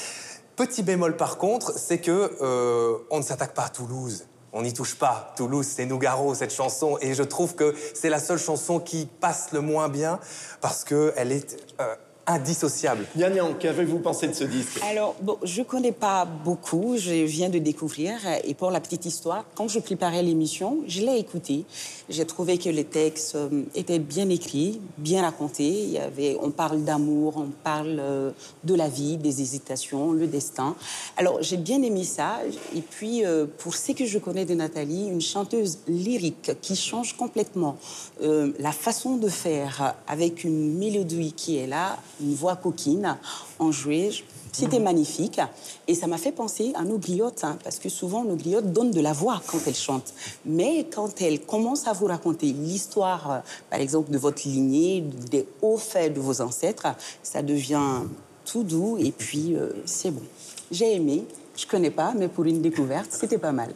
Petit 0.57 0.81
bémol 0.81 1.15
par 1.15 1.37
contre, 1.37 1.77
c'est 1.77 1.99
que 1.99 2.31
euh, 2.41 2.97
on 3.11 3.19
ne 3.19 3.23
s'attaque 3.23 3.53
pas 3.53 3.65
à 3.65 3.69
Toulouse. 3.69 4.25
On 4.51 4.63
n'y 4.63 4.73
touche 4.73 4.95
pas. 4.95 5.31
Toulouse, 5.37 5.67
c'est 5.69 5.85
Nougaro, 5.85 6.33
cette 6.33 6.51
chanson. 6.51 6.97
Et 6.99 7.13
je 7.13 7.21
trouve 7.21 7.53
que 7.53 7.75
c'est 7.93 8.09
la 8.09 8.19
seule 8.19 8.39
chanson 8.39 8.79
qui 8.79 9.05
passe 9.05 9.51
le 9.51 9.61
moins 9.61 9.87
bien 9.87 10.19
parce 10.59 10.83
qu'elle 10.83 11.31
est 11.31 11.63
euh, 11.79 11.95
indissociable. 12.27 13.05
Yann, 13.15 13.57
qu'avez-vous 13.57 13.99
pensé 13.99 14.27
de 14.27 14.33
ce 14.33 14.43
disque? 14.43 14.79
Alors, 14.89 15.15
bon, 15.21 15.37
je 15.43 15.61
ne 15.61 15.65
connais 15.65 15.93
pas 15.93 16.25
beaucoup, 16.25 16.95
je 16.97 17.23
viens 17.23 17.49
de 17.49 17.57
découvrir. 17.57 18.15
Et 18.43 18.53
pour 18.53 18.69
la 18.69 18.81
petite 18.81 19.05
histoire, 19.05 19.45
quand 19.55 19.69
je 19.69 19.79
préparais 19.79 20.21
l'émission, 20.21 20.79
je 20.87 21.01
l'ai 21.01 21.17
écouté. 21.17 21.63
J'ai 22.09 22.25
trouvé 22.25 22.57
que 22.57 22.69
les 22.69 22.83
textes 22.83 23.35
euh, 23.35 23.63
étaient 23.75 23.99
bien 23.99 24.29
écrits, 24.29 24.81
bien 24.97 25.21
racontés. 25.21 25.83
Il 25.83 25.91
y 25.91 25.97
avait, 25.99 26.37
on 26.41 26.51
parle 26.51 26.83
d'amour, 26.83 27.35
on 27.37 27.49
parle 27.63 27.97
euh, 27.99 28.31
de 28.63 28.75
la 28.75 28.89
vie, 28.89 29.17
des 29.17 29.41
hésitations, 29.41 30.11
le 30.11 30.27
destin. 30.27 30.75
Alors, 31.15 31.41
j'ai 31.41 31.57
bien 31.57 31.81
aimé 31.81 32.03
ça. 32.03 32.39
Et 32.75 32.81
puis, 32.81 33.25
euh, 33.25 33.45
pour 33.57 33.73
ce 33.73 33.93
que 33.93 34.05
je 34.05 34.19
connais 34.19 34.45
de 34.45 34.53
Nathalie, 34.53 35.07
une 35.07 35.21
chanteuse 35.21 35.79
lyrique 35.87 36.51
qui 36.61 36.75
change 36.75 37.15
complètement 37.15 37.77
la 38.19 38.71
façon 38.71 39.17
de 39.17 39.29
faire 39.29 39.95
avec 40.07 40.43
une 40.43 40.77
mélodie 40.77 41.33
qui 41.33 41.57
est 41.57 41.67
là, 41.67 41.97
une 42.21 42.35
voix 42.35 42.55
coquine, 42.55 43.17
en 43.59 43.71
jouait. 43.71 44.11
C'était 44.51 44.79
magnifique. 44.79 45.39
Et 45.87 45.93
ça 45.93 46.07
m'a 46.07 46.17
fait 46.17 46.31
penser 46.31 46.71
à 46.75 46.83
nos 46.83 46.97
griottes, 46.97 47.43
hein, 47.43 47.57
parce 47.63 47.77
que 47.77 47.89
souvent, 47.89 48.23
nos 48.23 48.35
griottes 48.35 48.71
donnent 48.71 48.91
de 48.91 49.01
la 49.01 49.13
voix 49.13 49.41
quand 49.45 49.59
elles 49.67 49.75
chantent. 49.75 50.13
Mais 50.45 50.87
quand 50.91 51.21
elles 51.21 51.41
commencent 51.41 51.87
à 51.87 51.93
vous 51.93 52.07
raconter 52.07 52.47
l'histoire, 52.47 53.31
euh, 53.31 53.39
par 53.69 53.79
exemple, 53.79 54.11
de 54.11 54.17
votre 54.17 54.47
lignée, 54.47 55.01
des 55.29 55.47
hauts 55.61 55.77
faits 55.77 56.13
de 56.13 56.19
vos 56.19 56.41
ancêtres, 56.41 56.87
ça 57.21 57.43
devient 57.43 58.01
tout 58.45 58.63
doux 58.63 58.97
et 58.97 59.11
puis 59.11 59.55
euh, 59.55 59.69
c'est 59.85 60.11
bon. 60.11 60.23
J'ai 60.71 60.95
aimé. 60.95 61.25
Je 61.55 61.65
connais 61.65 61.91
pas, 61.91 62.13
mais 62.15 62.27
pour 62.27 62.45
une 62.45 62.61
découverte, 62.61 63.09
c'était 63.11 63.37
pas 63.37 63.51
mal. 63.51 63.73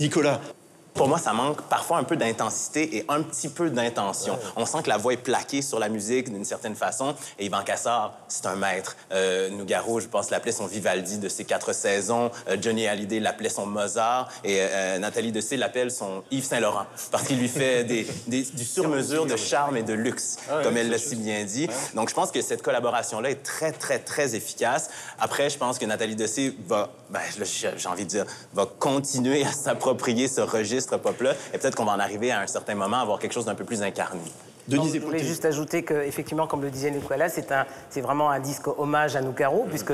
Nicolas, 0.00 0.40
pour 0.98 1.06
moi, 1.06 1.18
ça 1.18 1.32
manque 1.32 1.62
parfois 1.62 1.98
un 1.98 2.02
peu 2.02 2.16
d'intensité 2.16 2.96
et 2.96 3.04
un 3.08 3.22
petit 3.22 3.48
peu 3.48 3.70
d'intention. 3.70 4.36
On 4.56 4.66
sent 4.66 4.82
que 4.82 4.88
la 4.88 4.96
voix 4.96 5.12
est 5.12 5.16
plaquée 5.16 5.62
sur 5.62 5.78
la 5.78 5.88
musique 5.88 6.32
d'une 6.32 6.44
certaine 6.44 6.74
façon. 6.74 7.14
Et 7.38 7.46
Yvan 7.46 7.62
Cassar, 7.62 8.14
c'est 8.26 8.46
un 8.46 8.56
maître. 8.56 8.96
Euh, 9.12 9.48
Nougaro, 9.50 10.00
je 10.00 10.08
pense, 10.08 10.30
l'appelait 10.30 10.50
son 10.50 10.66
Vivaldi 10.66 11.18
de 11.18 11.28
ses 11.28 11.44
quatre 11.44 11.72
saisons. 11.72 12.32
Euh, 12.48 12.56
Johnny 12.60 12.88
Hallyday 12.88 13.20
l'appelait 13.20 13.48
son 13.48 13.64
Mozart. 13.64 14.28
Et 14.42 14.58
euh, 14.58 14.98
Nathalie 14.98 15.30
Dessay 15.30 15.56
l'appelle 15.56 15.92
son 15.92 16.24
Yves 16.32 16.46
Saint-Laurent. 16.46 16.86
Parce 17.12 17.28
qu'il 17.28 17.38
lui 17.38 17.48
fait 17.48 17.84
des, 17.84 18.04
du 18.26 18.64
sur-mesure 18.64 19.24
de 19.26 19.36
charme 19.36 19.76
et 19.76 19.84
de 19.84 19.92
luxe, 19.92 20.38
ah 20.50 20.64
comme 20.64 20.76
elle 20.76 20.90
l'a 20.90 20.98
si 20.98 21.14
bien 21.14 21.44
dit. 21.44 21.68
Donc, 21.94 22.08
je 22.08 22.14
pense 22.14 22.32
que 22.32 22.42
cette 22.42 22.62
collaboration-là 22.62 23.30
est 23.30 23.44
très, 23.44 23.70
très, 23.70 24.00
très 24.00 24.34
efficace. 24.34 24.90
Après, 25.20 25.48
je 25.48 25.58
pense 25.58 25.78
que 25.78 25.84
Nathalie 25.84 26.16
Dessay 26.16 26.54
va, 26.66 26.90
ben, 27.08 27.20
j'ai 27.44 27.88
envie 27.88 28.04
de 28.04 28.10
dire, 28.10 28.26
va 28.52 28.66
continuer 28.66 29.44
à 29.44 29.52
s'approprier 29.52 30.26
ce 30.26 30.40
registre 30.40 30.87
Et 31.52 31.58
peut-être 31.58 31.74
qu'on 31.74 31.84
va 31.84 31.92
en 31.92 32.00
arriver 32.00 32.30
à 32.30 32.40
un 32.40 32.46
certain 32.46 32.74
moment 32.74 32.98
à 32.98 33.02
avoir 33.02 33.18
quelque 33.18 33.32
chose 33.32 33.44
d'un 33.44 33.54
peu 33.54 33.64
plus 33.64 33.82
incarné. 33.82 34.20
Denise 34.68 34.94
je 34.94 35.00
voulais 35.00 35.18
juste 35.18 35.44
ajouter 35.44 35.82
que, 35.82 35.94
effectivement, 35.94 36.46
comme 36.46 36.62
le 36.62 36.70
disait 36.70 36.90
Nicolas, 36.90 37.28
c'est 37.28 37.52
un, 37.52 37.64
c'est 37.88 38.02
vraiment 38.02 38.30
un 38.30 38.38
disque 38.38 38.66
hommage 38.66 39.16
à 39.16 39.22
Nougaro, 39.22 39.66
puisque 39.68 39.92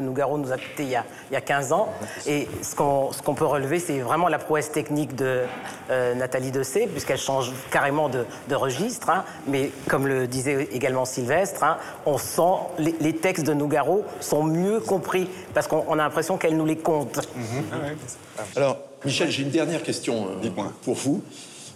Nougaro 0.00 0.36
nous 0.38 0.52
a 0.52 0.56
quittés 0.56 0.82
il 0.82 0.90
y 0.90 0.96
a, 0.96 1.04
il 1.30 1.34
y 1.34 1.36
a 1.36 1.40
15 1.40 1.72
ans. 1.72 1.88
Et 2.26 2.48
ce 2.62 2.74
qu'on, 2.74 3.12
ce 3.12 3.22
qu'on 3.22 3.34
peut 3.34 3.44
relever, 3.44 3.78
c'est 3.78 4.00
vraiment 4.00 4.28
la 4.28 4.38
prouesse 4.38 4.72
technique 4.72 5.14
de 5.14 5.42
euh, 5.90 6.14
Nathalie 6.14 6.50
Dessay, 6.50 6.88
puisqu'elle 6.88 7.18
change 7.18 7.52
carrément 7.70 8.08
de, 8.08 8.24
de 8.48 8.54
registre. 8.54 9.10
Hein. 9.10 9.24
Mais 9.46 9.70
comme 9.88 10.06
le 10.06 10.26
disait 10.26 10.68
également 10.72 11.04
Sylvestre, 11.04 11.62
hein, 11.62 11.78
on 12.04 12.18
sent 12.18 12.42
les, 12.78 12.94
les, 13.00 13.14
textes 13.14 13.46
de 13.46 13.54
Nougaro 13.54 14.04
sont 14.20 14.42
mieux 14.42 14.80
compris, 14.80 15.28
parce 15.54 15.68
qu'on 15.68 15.92
a 15.92 15.96
l'impression 15.96 16.36
qu'elle 16.36 16.56
nous 16.56 16.66
les 16.66 16.78
compte. 16.78 17.18
Mm-hmm. 17.18 18.56
Alors, 18.56 18.78
Michel, 19.04 19.30
j'ai 19.30 19.42
une 19.42 19.50
dernière 19.50 19.82
question 19.82 20.28
euh, 20.42 20.48
pour 20.82 20.94
vous. 20.94 21.22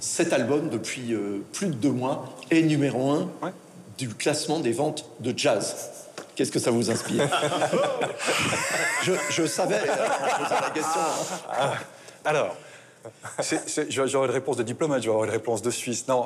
Cet 0.00 0.33
album, 0.33 0.71
depuis 0.71 1.12
euh, 1.12 1.45
plus 1.52 1.66
de 1.66 1.75
deux 1.75 1.90
mois, 1.90 2.35
est 2.50 2.62
numéro 2.62 3.11
un 3.11 3.28
du 3.99 4.09
classement 4.09 4.59
des 4.59 4.73
ventes 4.73 5.04
de 5.21 5.35
jazz. 5.37 5.90
Qu'est-ce 6.35 6.50
que 6.50 6.59
ça 6.59 6.71
vous 6.71 6.90
inspire? 6.90 7.28
Je, 9.02 9.47
savais, 9.47 9.78
je 9.78 10.42
posais 10.42 10.61
la 10.61 10.71
question. 10.71 11.00
Ah. 11.50 11.73
Alors, 12.25 12.54
J'aurais 13.88 14.28
une 14.28 14.33
réponse 14.33 14.57
de 14.57 14.62
diplomate, 14.62 15.02
j'aurais 15.02 15.26
une 15.26 15.33
réponse 15.33 15.62
de 15.62 15.71
Suisse. 15.71 16.07
Non, 16.09 16.25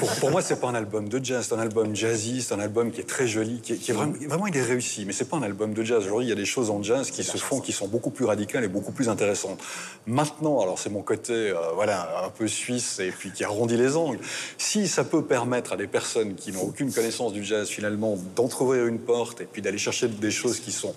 pour, 0.00 0.10
pour 0.16 0.30
moi, 0.30 0.42
c'est 0.42 0.60
pas 0.60 0.68
un 0.68 0.74
album 0.74 1.08
de 1.08 1.22
jazz, 1.22 1.46
c'est 1.48 1.54
un 1.54 1.58
album 1.58 1.94
jazzy, 1.94 2.42
c'est 2.42 2.54
un 2.54 2.60
album 2.60 2.90
qui 2.90 3.00
est 3.00 3.08
très 3.08 3.26
joli, 3.26 3.60
qui 3.60 3.72
est, 3.72 3.92
vraiment, 3.92 4.14
vraiment, 4.26 4.46
il 4.46 4.56
est 4.56 4.62
réussi, 4.62 5.04
mais 5.04 5.12
c'est 5.12 5.28
pas 5.28 5.36
un 5.36 5.42
album 5.42 5.74
de 5.74 5.82
jazz. 5.82 6.04
Aujourd'hui, 6.04 6.26
il 6.26 6.30
y 6.30 6.32
a 6.32 6.36
des 6.36 6.44
choses 6.44 6.70
en 6.70 6.82
jazz 6.82 7.10
qui 7.10 7.24
se 7.24 7.36
font, 7.36 7.60
qui 7.60 7.72
sont 7.72 7.88
beaucoup 7.88 8.10
plus 8.10 8.24
radicales 8.24 8.64
et 8.64 8.68
beaucoup 8.68 8.92
plus 8.92 9.08
intéressantes. 9.08 9.60
Maintenant, 10.06 10.60
alors 10.60 10.78
c'est 10.78 10.90
mon 10.90 11.02
côté, 11.02 11.32
euh, 11.32 11.56
voilà, 11.74 12.24
un 12.24 12.30
peu 12.30 12.48
suisse 12.48 13.00
et 13.00 13.10
puis 13.10 13.30
qui 13.30 13.44
arrondit 13.44 13.76
les 13.76 13.96
angles. 13.96 14.18
Si 14.56 14.88
ça 14.88 15.04
peut 15.04 15.24
permettre 15.24 15.74
à 15.74 15.76
des 15.76 15.86
personnes 15.86 16.34
qui 16.34 16.52
n'ont 16.52 16.62
aucune 16.62 16.92
connaissance 16.92 17.32
du 17.32 17.44
jazz, 17.44 17.68
finalement, 17.68 18.16
d'entrouvrir 18.34 18.86
une 18.86 18.98
porte 18.98 19.40
et 19.40 19.44
puis 19.44 19.62
d'aller 19.62 19.78
chercher 19.78 20.08
des 20.08 20.30
choses 20.30 20.60
qui 20.60 20.72
sont 20.72 20.94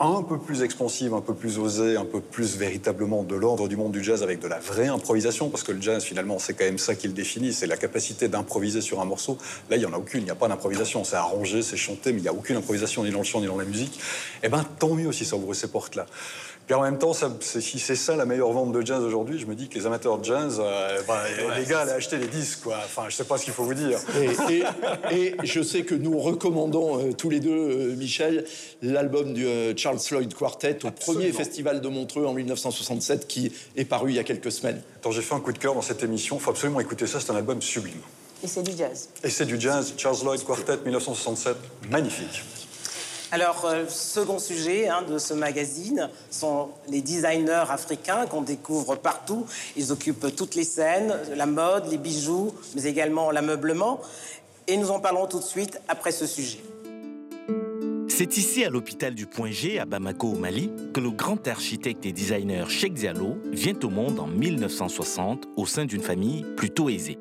un 0.00 0.22
peu 0.22 0.38
plus 0.38 0.62
expansive, 0.62 1.12
un 1.12 1.20
peu 1.20 1.34
plus 1.34 1.58
osée, 1.58 1.98
un 1.98 2.06
peu 2.06 2.20
plus 2.20 2.56
véritablement 2.56 3.22
de 3.22 3.34
l'ordre 3.34 3.68
du 3.68 3.76
monde 3.76 3.92
du 3.92 4.02
jazz 4.02 4.22
avec 4.22 4.40
de 4.40 4.48
la 4.48 4.58
vraie 4.58 4.88
improvisation, 4.88 5.50
parce 5.50 5.62
que 5.62 5.72
le 5.72 5.82
jazz, 5.82 6.02
finalement, 6.02 6.38
c'est 6.38 6.54
quand 6.54 6.64
même 6.64 6.78
ça 6.78 6.94
qui 6.94 7.06
le 7.06 7.12
définit, 7.12 7.52
c'est 7.52 7.66
la 7.66 7.76
capacité 7.76 8.26
d'improviser 8.28 8.80
sur 8.80 9.02
un 9.02 9.04
morceau. 9.04 9.36
Là, 9.68 9.76
il 9.76 9.80
n'y 9.80 9.84
en 9.84 9.92
a 9.92 9.98
aucune, 9.98 10.22
il 10.22 10.24
n'y 10.24 10.30
a 10.30 10.34
pas 10.34 10.48
d'improvisation. 10.48 11.04
C'est 11.04 11.16
arrangé, 11.16 11.60
c'est 11.60 11.76
chanté, 11.76 12.12
mais 12.12 12.20
il 12.20 12.22
n'y 12.22 12.28
a 12.28 12.32
aucune 12.32 12.56
improvisation 12.56 13.04
ni 13.04 13.10
dans 13.10 13.18
le 13.18 13.24
chant 13.24 13.40
ni 13.40 13.46
dans 13.46 13.58
la 13.58 13.66
musique. 13.66 14.00
Eh 14.42 14.48
bien, 14.48 14.64
tant 14.78 14.94
mieux 14.94 15.12
si 15.12 15.26
ça 15.26 15.36
ouvre 15.36 15.52
ces 15.52 15.68
portes-là. 15.68 16.06
Puis 16.70 16.76
en 16.76 16.82
même 16.82 16.98
temps, 16.98 17.12
si 17.40 17.80
c'est 17.80 17.96
ça 17.96 18.14
la 18.14 18.24
meilleure 18.24 18.52
vente 18.52 18.70
de 18.70 18.80
jazz 18.86 19.02
aujourd'hui, 19.02 19.40
je 19.40 19.46
me 19.46 19.56
dis 19.56 19.68
que 19.68 19.74
les 19.74 19.86
amateurs 19.86 20.18
de 20.18 20.24
jazz, 20.24 20.62
euh, 20.64 21.02
bah, 21.08 21.24
les 21.58 21.64
gars, 21.64 21.80
allaient 21.80 21.90
acheter 21.90 22.16
des 22.16 22.28
disques, 22.28 22.60
quoi. 22.62 22.76
Enfin, 22.84 23.06
je 23.08 23.16
sais 23.16 23.24
pas 23.24 23.38
ce 23.38 23.42
qu'il 23.42 23.52
faut 23.52 23.64
vous 23.64 23.74
dire. 23.74 23.98
Et, 25.10 25.34
je 25.42 25.62
sais 25.62 25.82
que 25.82 25.96
nous 25.96 26.16
recommandons 26.20 27.08
euh, 27.08 27.12
tous 27.12 27.28
les 27.28 27.40
deux, 27.40 27.50
euh, 27.50 27.96
Michel, 27.96 28.44
l'album 28.82 29.34
du 29.34 29.48
Charles 29.76 29.98
Lloyd 30.12 30.32
Quartet 30.32 30.78
au 30.84 30.92
premier 30.92 31.32
festival 31.32 31.80
de 31.80 31.88
Montreux 31.88 32.24
en 32.24 32.34
1967 32.34 33.26
qui 33.26 33.50
est 33.74 33.84
paru 33.84 34.10
il 34.10 34.14
y 34.14 34.20
a 34.20 34.24
quelques 34.24 34.52
semaines. 34.52 34.80
Attends, 35.00 35.10
j'ai 35.10 35.22
fait 35.22 35.34
un 35.34 35.40
coup 35.40 35.52
de 35.52 35.58
cœur 35.58 35.74
dans 35.74 35.82
cette 35.82 36.04
émission. 36.04 36.36
Il 36.36 36.40
faut 36.40 36.52
absolument 36.52 36.78
écouter 36.78 37.08
ça. 37.08 37.18
C'est 37.18 37.32
un 37.32 37.36
album 37.36 37.60
sublime. 37.60 37.98
Et 38.44 38.46
c'est 38.46 38.62
du 38.62 38.78
jazz. 38.78 39.08
Et 39.24 39.30
c'est 39.30 39.44
du 39.44 39.60
jazz. 39.60 39.94
Charles 39.96 40.18
Lloyd 40.22 40.44
Quartet 40.44 40.76
1967, 40.84 41.56
magnifique. 41.90 42.44
Alors, 43.32 43.64
euh, 43.64 43.84
second 43.88 44.40
sujet 44.40 44.88
hein, 44.88 45.02
de 45.08 45.16
ce 45.18 45.34
magazine 45.34 46.08
sont 46.32 46.70
les 46.88 47.00
designers 47.00 47.64
africains 47.68 48.26
qu'on 48.26 48.42
découvre 48.42 48.96
partout. 48.96 49.46
Ils 49.76 49.92
occupent 49.92 50.34
toutes 50.34 50.56
les 50.56 50.64
scènes, 50.64 51.14
la 51.36 51.46
mode, 51.46 51.88
les 51.88 51.98
bijoux, 51.98 52.52
mais 52.74 52.84
également 52.84 53.30
l'ameublement. 53.30 54.00
Et 54.66 54.76
nous 54.76 54.90
en 54.90 54.98
parlerons 54.98 55.28
tout 55.28 55.38
de 55.38 55.44
suite 55.44 55.80
après 55.86 56.10
ce 56.10 56.26
sujet. 56.26 56.58
C'est 58.08 58.36
ici, 58.36 58.64
à 58.64 58.68
l'hôpital 58.68 59.14
du 59.14 59.26
Point 59.26 59.52
G, 59.52 59.78
à 59.78 59.86
Bamako, 59.86 60.32
au 60.32 60.36
Mali, 60.36 60.70
que 60.92 61.00
le 61.00 61.10
grand 61.10 61.46
architecte 61.46 62.04
et 62.06 62.12
designer 62.12 62.68
Cheikh 62.68 62.94
Diallo 62.94 63.38
vient 63.52 63.78
au 63.84 63.90
monde 63.90 64.18
en 64.18 64.26
1960 64.26 65.46
au 65.56 65.66
sein 65.66 65.84
d'une 65.84 66.02
famille 66.02 66.44
plutôt 66.56 66.88
aisée. 66.88 67.18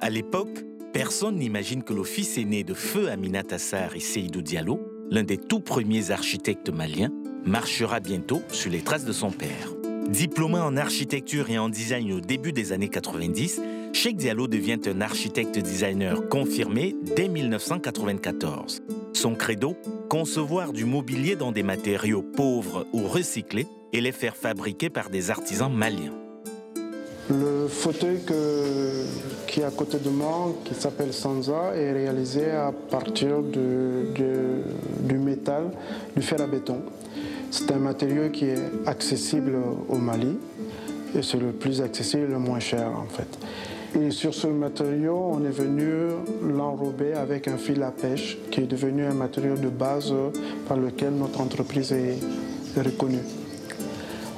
À 0.00 0.10
l'époque, 0.10 0.64
personne 0.92 1.36
n'imagine 1.36 1.84
que 1.84 1.94
le 1.94 2.02
fils 2.02 2.36
aîné 2.36 2.64
de 2.64 2.74
feu 2.74 3.08
Aminata 3.08 3.50
Tassar 3.50 3.94
et 3.94 4.00
Seydou 4.00 4.42
Diallo 4.42 4.95
l'un 5.10 5.22
des 5.22 5.38
tout 5.38 5.60
premiers 5.60 6.10
architectes 6.10 6.70
maliens, 6.70 7.12
marchera 7.44 8.00
bientôt 8.00 8.42
sur 8.50 8.70
les 8.70 8.82
traces 8.82 9.04
de 9.04 9.12
son 9.12 9.30
père. 9.30 9.72
Diplômé 10.08 10.58
en 10.58 10.76
architecture 10.76 11.50
et 11.50 11.58
en 11.58 11.68
design 11.68 12.12
au 12.12 12.20
début 12.20 12.52
des 12.52 12.72
années 12.72 12.88
90, 12.88 13.60
Cheikh 13.92 14.16
Diallo 14.16 14.46
devient 14.46 14.78
un 14.86 15.00
architecte-designer 15.00 16.28
confirmé 16.28 16.94
dès 17.16 17.28
1994. 17.28 18.82
Son 19.12 19.34
credo 19.34 19.76
Concevoir 20.08 20.72
du 20.72 20.84
mobilier 20.84 21.34
dans 21.34 21.50
des 21.50 21.64
matériaux 21.64 22.22
pauvres 22.22 22.86
ou 22.92 23.08
recyclés 23.08 23.66
et 23.92 24.00
les 24.00 24.12
faire 24.12 24.36
fabriquer 24.36 24.90
par 24.90 25.10
des 25.10 25.30
artisans 25.30 25.72
maliens. 25.72 26.12
Le 27.28 27.66
fauteuil 27.66 28.20
qui 29.48 29.60
est 29.60 29.64
à 29.64 29.70
côté 29.70 29.98
de 29.98 30.10
moi, 30.10 30.54
qui 30.64 30.74
s'appelle 30.74 31.12
Sansa, 31.12 31.74
est 31.74 31.92
réalisé 31.92 32.50
à 32.52 32.72
partir 32.72 33.42
du 33.42 35.18
métal, 35.18 35.72
du 36.14 36.22
fer 36.22 36.40
à 36.40 36.46
béton. 36.46 36.82
C'est 37.50 37.72
un 37.72 37.78
matériau 37.78 38.30
qui 38.30 38.44
est 38.44 38.62
accessible 38.86 39.56
au 39.88 39.96
Mali 39.96 40.38
et 41.16 41.22
c'est 41.22 41.38
le 41.38 41.52
plus 41.52 41.80
accessible 41.80 42.24
et 42.24 42.32
le 42.32 42.38
moins 42.38 42.60
cher 42.60 42.90
en 42.96 43.06
fait. 43.06 43.98
Et 43.98 44.10
sur 44.10 44.32
ce 44.34 44.46
matériau, 44.46 45.30
on 45.32 45.44
est 45.44 45.50
venu 45.50 46.10
l'enrober 46.42 47.14
avec 47.14 47.48
un 47.48 47.56
fil 47.56 47.82
à 47.82 47.90
pêche 47.90 48.38
qui 48.50 48.60
est 48.60 48.66
devenu 48.66 49.04
un 49.04 49.14
matériau 49.14 49.56
de 49.56 49.68
base 49.68 50.12
par 50.68 50.76
lequel 50.76 51.14
notre 51.14 51.40
entreprise 51.40 51.92
est 51.92 52.18
reconnue. 52.80 53.24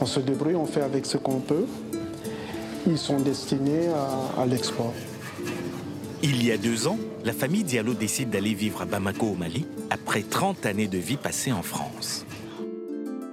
On 0.01 0.07
se 0.07 0.21
débrouille, 0.21 0.55
on 0.55 0.67
fait 0.67 0.83
avec 0.83 1.05
ce 1.07 1.19
qu'on 1.19 1.41
peut. 1.41 1.67
Ils 2.87 2.99
sont 2.99 3.19
destinés 3.19 3.89
à, 3.89 4.43
à. 4.43 4.47
Il 6.23 6.45
y 6.45 6.51
a 6.51 6.57
deux 6.57 6.87
ans, 6.89 6.99
la 7.25 7.33
famille 7.33 7.65
Diallo 7.65 7.95
décide 7.95 8.31
d'aller 8.31 8.55
vivre 8.55 8.83
à 8.83 8.85
Bamako 8.85 9.27
au 9.27 9.35
Mali 9.35 9.67
après 9.91 10.23
30 10.23 10.67
années 10.67 10.89
de 10.89 10.99
vie 10.99 11.17
passée 11.17 11.53
en 11.53 11.63
France. 11.63 12.27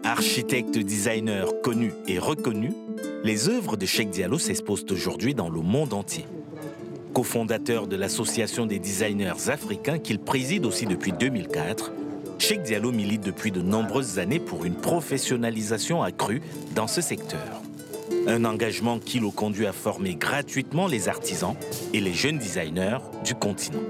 Architecte 0.04 0.78
designer 0.78 1.48
connu 1.64 1.94
et 2.08 2.20
reconnu, 2.20 2.74
les 3.24 3.50
œuvres 3.50 3.76
de 3.76 3.88
Cheikh 3.88 4.12
Diallo 4.12 4.38
s'exposent 4.38 4.86
aujourd'hui 4.92 5.34
dans 5.34 5.50
le 5.50 5.62
monde 5.62 5.94
entier. 5.94 6.26
Cofondateur 7.14 7.88
de 7.88 7.96
l'Association 7.96 8.66
des 8.68 8.78
designers 8.78 9.50
africains 9.50 9.98
qu'il 9.98 10.20
préside 10.20 10.66
aussi 10.66 10.86
depuis 10.86 11.12
2004, 11.12 11.92
Cheikh 12.38 12.62
Diallo 12.62 12.92
milite 12.92 13.22
depuis 13.22 13.52
de 13.52 13.62
nombreuses 13.62 14.20
années 14.20 14.40
pour 14.40 14.66
une 14.66 14.76
professionnalisation 14.76 16.04
accrue 16.04 16.42
dans 16.76 16.88
ce 16.88 17.02
secteur. 17.02 17.65
Un 18.28 18.44
engagement 18.44 19.00
qui 19.00 19.20
le 19.20 19.30
conduit 19.30 19.68
à 19.68 19.74
former 19.74 20.16
gratuitement 20.16 20.88
les 20.88 21.10
artisans 21.10 21.56
et 21.94 22.00
les 22.00 22.14
jeunes 22.14 22.40
designers 22.40 22.98
du 23.24 23.36
continent 23.36 23.82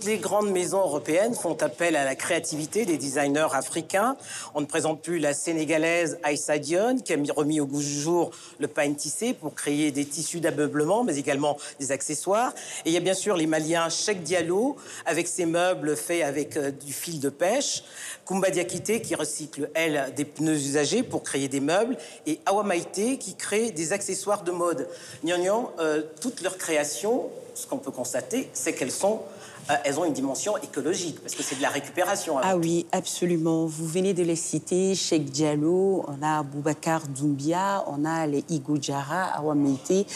toutes 0.00 0.08
les 0.08 0.18
grandes 0.18 0.50
maisons 0.50 0.80
européennes 0.80 1.34
font 1.34 1.58
appel 1.60 1.94
à 1.94 2.06
la 2.06 2.14
créativité 2.14 2.86
des 2.86 2.96
designers 2.96 3.48
africains. 3.52 4.16
On 4.54 4.62
ne 4.62 4.66
présente 4.66 5.02
plus 5.02 5.18
la 5.18 5.34
sénégalaise 5.34 6.18
Aïssa 6.22 6.58
Dion, 6.58 6.96
qui 6.96 7.12
a 7.12 7.16
remis 7.36 7.60
au 7.60 7.66
goût 7.66 7.82
du 7.82 8.00
jour 8.00 8.30
le 8.58 8.66
pain 8.66 8.90
tissé 8.94 9.34
pour 9.34 9.54
créer 9.54 9.90
des 9.90 10.06
tissus 10.06 10.40
d'ameublement, 10.40 11.04
mais 11.04 11.18
également 11.18 11.58
des 11.78 11.92
accessoires. 11.92 12.54
Et 12.86 12.88
il 12.88 12.92
y 12.94 12.96
a 12.96 13.00
bien 13.00 13.12
sûr 13.12 13.36
les 13.36 13.46
Maliens 13.46 13.90
Cheikh 13.90 14.22
Diallo, 14.22 14.76
avec 15.04 15.28
ses 15.28 15.44
meubles 15.44 15.94
faits 15.94 16.22
avec 16.22 16.56
euh, 16.56 16.70
du 16.70 16.94
fil 16.94 17.20
de 17.20 17.28
pêche. 17.28 17.84
Kumba 18.26 18.48
Diakité, 18.48 19.02
qui 19.02 19.14
recycle, 19.14 19.68
elle, 19.74 20.14
des 20.16 20.24
pneus 20.24 20.54
usagés 20.54 21.02
pour 21.02 21.22
créer 21.22 21.48
des 21.48 21.60
meubles. 21.60 21.98
Et 22.26 22.40
Awa 22.46 22.62
Maïté, 22.62 23.18
qui 23.18 23.34
crée 23.34 23.70
des 23.70 23.92
accessoires 23.92 24.44
de 24.44 24.52
mode. 24.52 24.88
Nyan, 25.24 25.70
euh, 25.78 26.04
toutes 26.22 26.40
leurs 26.40 26.56
créations, 26.56 27.28
ce 27.54 27.66
qu'on 27.66 27.78
peut 27.78 27.90
constater, 27.90 28.48
c'est 28.54 28.72
qu'elles 28.72 28.90
sont 28.90 29.20
euh, 29.70 29.74
elles 29.84 29.98
ont 29.98 30.04
une 30.04 30.12
dimension 30.12 30.56
écologique, 30.58 31.20
parce 31.20 31.34
que 31.34 31.42
c'est 31.42 31.56
de 31.56 31.62
la 31.62 31.68
récupération. 31.68 32.38
Ah 32.42 32.56
oui, 32.56 32.86
absolument. 32.92 33.66
Vous 33.66 33.86
venez 33.86 34.14
de 34.14 34.22
les 34.22 34.36
citer, 34.36 34.94
Cheikh 34.94 35.30
Diallo, 35.30 36.04
on 36.08 36.22
a 36.22 36.42
Boubacar 36.42 37.06
Doumbia, 37.06 37.84
on 37.86 38.04
a 38.04 38.26
les 38.26 38.44
Igo 38.48 38.76
Djara, 38.80 39.24
Awamete. 39.36 40.06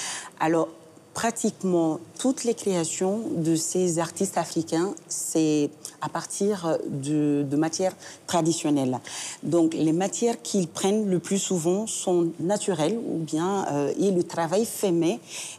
Alors, 0.41 0.69
pratiquement 1.15 2.01
toutes 2.19 2.45
les 2.45 2.55
créations 2.55 3.21
de 3.37 3.55
ces 3.55 3.99
artistes 3.99 4.37
africains, 4.37 4.95
c'est 5.09 5.71
à 6.01 6.09
partir 6.09 6.79
de, 6.87 7.47
matières 7.57 7.95
traditionnelles. 8.27 8.99
Donc 9.43 9.75
les 9.75 9.93
matières 9.93 10.43
qu'ils 10.43 10.69
prennent 10.69 11.09
le 11.09 11.19
plus 11.19 11.39
souvent 11.39 11.87
sont 11.87 12.33
naturelles 12.41 12.99
ou 12.99 13.19
bien 13.19 13.65
euh, 13.71 13.93
et 13.99 14.11
le 14.11 14.23
travail 14.25 14.67
fait 14.67 14.91
main 14.91 15.17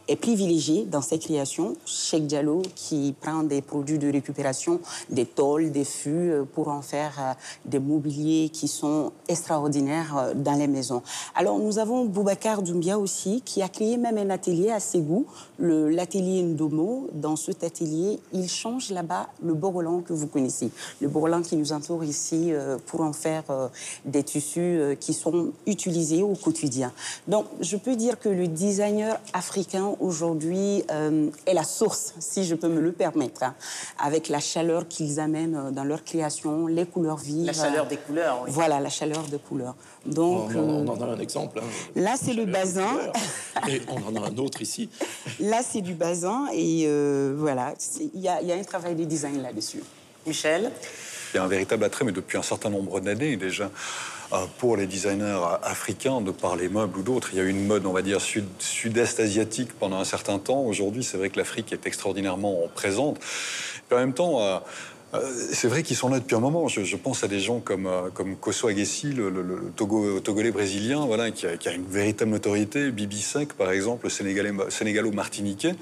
est 0.07 0.17
privilégié 0.17 0.85
dans 0.85 1.01
ces 1.01 1.17
créations. 1.17 1.75
Cheikh 1.85 2.27
Diallo 2.27 2.61
qui 2.75 3.15
prend 3.19 3.43
des 3.43 3.61
produits 3.61 3.97
de 3.97 4.11
récupération, 4.11 4.81
des 5.09 5.25
tôles, 5.25 5.71
des 5.71 5.85
fûts 5.85 6.31
euh, 6.31 6.43
pour 6.43 6.67
en 6.67 6.81
faire 6.81 7.13
euh, 7.19 7.33
des 7.63 7.79
mobiliers 7.79 8.49
qui 8.49 8.67
sont 8.67 9.13
extraordinaires 9.27 10.33
dans 10.35 10.53
les 10.53 10.67
maisons. 10.67 11.01
Alors 11.33 11.57
nous 11.57 11.79
avons 11.79 12.05
Boubacar 12.05 12.61
Doumbia 12.61 12.99
aussi 12.99 13.41
qui 13.43 13.61
a 13.61 13.69
créé 13.69 13.97
même 13.97 14.17
un 14.17 14.29
atelier 14.29 14.69
à 14.69 14.79
Ségou, 14.79 15.25
l'atelier 15.59 16.41
Ndomo. 16.41 17.09
Dans 17.13 17.35
cet 17.35 17.63
atelier, 17.63 18.19
il 18.33 18.49
change 18.49 18.91
là-bas 18.91 19.27
le 19.43 19.53
borolan 19.53 20.01
que 20.01 20.13
vous 20.13 20.27
connaissez, 20.27 20.69
le 21.01 21.07
borolan 21.07 21.41
qui 21.41 21.57
nous 21.57 21.73
entoure 21.73 22.03
ici 22.03 22.51
euh, 22.51 22.77
pour 22.85 23.01
en 23.01 23.13
faire 23.13 23.43
euh, 23.49 23.67
des 24.05 24.23
tissus 24.23 24.59
euh, 24.59 24.95
qui 24.95 25.13
sont 25.13 25.51
utilisés 25.65 26.23
au 26.23 26.33
quotidien. 26.33 26.91
Donc, 27.27 27.45
je 27.61 27.77
peux 27.77 27.95
dire 27.95 28.19
que 28.19 28.29
le 28.29 28.47
designer 28.47 29.19
africain 29.33 29.95
aujourd'hui 29.99 30.83
est 31.45 31.53
la 31.53 31.63
source, 31.63 32.13
si 32.19 32.43
je 32.43 32.55
peux 32.55 32.67
me 32.67 32.81
le 32.81 32.91
permettre, 32.91 33.43
hein, 33.43 33.55
avec 33.99 34.29
la 34.29 34.39
chaleur 34.39 34.87
qu'ils 34.87 35.19
amènent 35.19 35.71
dans 35.71 35.83
leur 35.83 36.03
création, 36.03 36.67
les 36.67 36.85
couleurs 36.85 37.17
vives. 37.17 37.45
La 37.45 37.53
chaleur 37.53 37.87
des 37.87 37.97
couleurs, 37.97 38.41
oui. 38.43 38.49
Voilà, 38.51 38.79
la 38.79 38.89
chaleur 38.89 39.23
des 39.23 39.37
couleurs. 39.37 39.75
Donc, 40.05 40.51
on, 40.55 40.87
en 40.87 41.01
a 41.01 41.05
un 41.05 41.19
exemple. 41.19 41.59
Hein. 41.59 41.67
Là, 41.95 42.15
c'est 42.21 42.33
le 42.33 42.45
bazin. 42.45 42.97
Et 43.67 43.81
on 43.87 44.07
en 44.07 44.21
a 44.21 44.27
un 44.27 44.37
autre 44.37 44.61
ici. 44.61 44.89
Là, 45.39 45.61
c'est 45.63 45.81
du 45.81 45.93
bazin. 45.93 46.47
Et 46.53 46.87
voilà, 47.35 47.73
il 48.13 48.21
y, 48.21 48.27
a 48.27 48.39
un 48.39 48.63
travail 48.63 48.95
de 48.95 49.03
design 49.03 49.41
là-dessus. 49.41 49.81
Michel? 50.25 50.71
Il 51.33 51.37
y 51.37 51.39
a 51.39 51.43
un 51.43 51.47
véritable 51.47 51.83
attrait, 51.83 52.05
mais 52.05 52.11
depuis 52.11 52.37
un 52.37 52.43
certain 52.43 52.69
nombre 52.69 52.99
d'années 52.99 53.35
déjà, 53.35 53.69
euh, 54.33 54.45
pour 54.57 54.77
les 54.77 54.87
designers 54.87 55.41
africains, 55.63 56.21
de 56.21 56.31
par 56.31 56.55
les 56.55 56.69
meubles 56.69 56.99
ou 56.99 57.03
d'autres. 57.03 57.29
Il 57.33 57.37
y 57.37 57.41
a 57.41 57.43
eu 57.43 57.49
une 57.49 57.67
mode, 57.67 57.85
on 57.85 57.91
va 57.91 58.01
dire, 58.01 58.19
sud-est 58.21 59.19
asiatique 59.19 59.73
pendant 59.77 59.99
un 59.99 60.05
certain 60.05 60.39
temps. 60.39 60.61
Aujourd'hui, 60.61 61.03
c'est 61.03 61.17
vrai 61.17 61.29
que 61.29 61.37
l'Afrique 61.37 61.73
est 61.73 61.85
extraordinairement 61.85 62.57
présente. 62.73 63.19
en 63.91 63.97
même 63.97 64.13
temps, 64.13 64.61
euh, 65.15 65.25
euh, 65.25 65.47
c'est 65.51 65.67
vrai 65.67 65.83
qu'ils 65.83 65.95
sont 65.95 66.09
là 66.09 66.19
depuis 66.19 66.35
un 66.35 66.39
moment. 66.39 66.67
Je, 66.67 66.95
pense 66.95 67.23
à 67.23 67.27
des 67.27 67.39
gens 67.39 67.59
comme, 67.59 67.89
comme 68.13 68.35
Koso 68.35 68.67
Agessi, 68.67 69.11
le, 69.11 69.71
Togo, 69.75 70.19
Togolais 70.19 70.51
brésilien, 70.51 71.05
voilà, 71.05 71.31
qui 71.31 71.45
a, 71.47 71.73
une 71.73 71.85
véritable 71.85 72.31
notoriété. 72.31 72.91
Bibi 72.91 73.21
Sek, 73.21 73.53
par 73.53 73.71
exemple, 73.71 74.05
le 74.07 74.69
Sénégalo-Martiniquais 74.69 75.75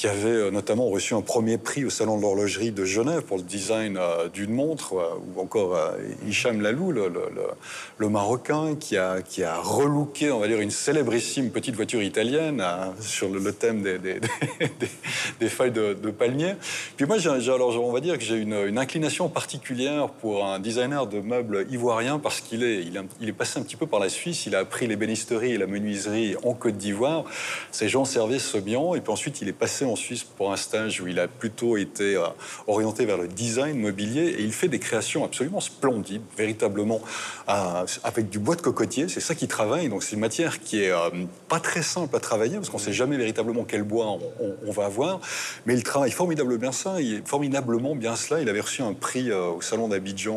qui 0.00 0.08
avait 0.08 0.30
euh, 0.30 0.50
notamment 0.50 0.88
reçu 0.88 1.12
un 1.12 1.20
premier 1.20 1.58
prix 1.58 1.84
au 1.84 1.90
Salon 1.90 2.16
de 2.16 2.22
l'horlogerie 2.22 2.70
de 2.70 2.86
Genève 2.86 3.20
pour 3.20 3.36
le 3.36 3.42
design 3.42 3.98
euh, 3.98 4.30
d'une 4.30 4.50
montre, 4.50 4.94
euh, 4.94 5.36
ou 5.36 5.40
encore 5.42 5.78
Hicham 6.26 6.62
Lalou, 6.62 6.90
le, 6.90 8.08
Marocain, 8.08 8.76
qui 8.80 8.96
a, 8.96 9.20
qui 9.20 9.44
a 9.44 9.60
relooké, 9.60 10.32
on 10.32 10.38
va 10.38 10.48
dire, 10.48 10.58
une 10.60 10.70
célébrissime 10.70 11.50
petite 11.50 11.74
voiture 11.76 12.02
italienne 12.02 12.64
sur 12.98 13.28
le, 13.28 13.52
thème 13.52 13.82
des, 13.82 13.98
des, 13.98 15.48
feuilles 15.50 15.70
de, 15.70 15.92
palmier. 16.10 16.54
Puis 16.96 17.04
moi, 17.04 17.18
j'ai, 17.18 17.28
alors, 17.28 17.78
on 17.84 17.92
va 17.92 18.00
dire 18.00 18.16
que 18.16 18.24
j'ai 18.24 18.36
une, 18.36 18.78
inclination 18.78 19.28
particulière 19.28 20.08
pour 20.08 20.46
un 20.46 20.60
designer 20.60 21.06
de 21.06 21.20
meubles 21.20 21.66
ivoirien 21.70 22.18
parce 22.18 22.40
qu'il 22.40 22.62
est, 22.62 22.84
il, 23.20 23.28
est 23.28 23.32
passé 23.32 23.60
un 23.60 23.62
petit 23.62 23.76
peu 23.76 23.86
par 23.86 24.00
la 24.00 24.08
Suisse, 24.08 24.46
il 24.46 24.56
a 24.56 24.60
appris 24.60 24.86
l'ébénisterie 24.86 25.52
et 25.52 25.58
la 25.58 25.66
menuiserie 25.66 26.36
en 26.42 26.54
Côte 26.54 26.78
d'Ivoire. 26.78 27.24
Ces 27.70 27.90
gens 27.90 28.06
servaient 28.06 28.38
Sobian, 28.38 28.94
et 28.94 29.02
puis 29.02 29.12
ensuite 29.12 29.42
il 29.42 29.48
est 29.48 29.52
passé 29.52 29.84
en 29.90 29.96
Suisse 29.96 30.24
pour 30.24 30.52
un 30.52 30.56
stage 30.56 31.00
où 31.00 31.08
il 31.08 31.18
a 31.18 31.28
plutôt 31.28 31.76
été 31.76 32.16
euh, 32.16 32.26
orienté 32.66 33.04
vers 33.04 33.16
le 33.16 33.28
design 33.28 33.78
mobilier 33.78 34.22
et 34.38 34.42
il 34.42 34.52
fait 34.52 34.68
des 34.68 34.78
créations 34.78 35.24
absolument 35.24 35.60
splendides, 35.60 36.22
véritablement 36.36 37.00
euh, 37.48 37.86
avec 38.04 38.30
du 38.30 38.38
bois 38.38 38.56
de 38.56 38.62
cocotier. 38.62 39.08
C'est 39.08 39.20
ça 39.20 39.34
qu'il 39.34 39.48
travaille. 39.48 39.88
Donc 39.88 40.02
c'est 40.02 40.14
une 40.14 40.20
matière 40.20 40.60
qui 40.60 40.82
est 40.82 40.92
euh, 40.92 41.10
pas 41.48 41.60
très 41.60 41.82
simple 41.82 42.14
à 42.16 42.20
travailler 42.20 42.56
parce 42.56 42.70
qu'on 42.70 42.78
sait 42.78 42.92
jamais 42.92 43.16
véritablement 43.16 43.64
quel 43.64 43.82
bois 43.82 44.18
on, 44.66 44.70
va 44.72 44.84
avoir. 44.84 45.20
Mais 45.66 45.74
il 45.74 45.82
travaille 45.82 46.12
formidablement 46.12 46.60
bien 46.60 46.72
ça. 46.72 47.00
Il 47.00 47.14
est 47.14 47.28
formidablement 47.28 47.96
bien 47.96 48.14
cela. 48.14 48.40
Il 48.40 48.48
avait 48.48 48.60
reçu 48.60 48.82
un 48.82 48.92
prix 48.92 49.32
au 49.32 49.60
salon 49.60 49.88
d'Abidjan 49.88 50.34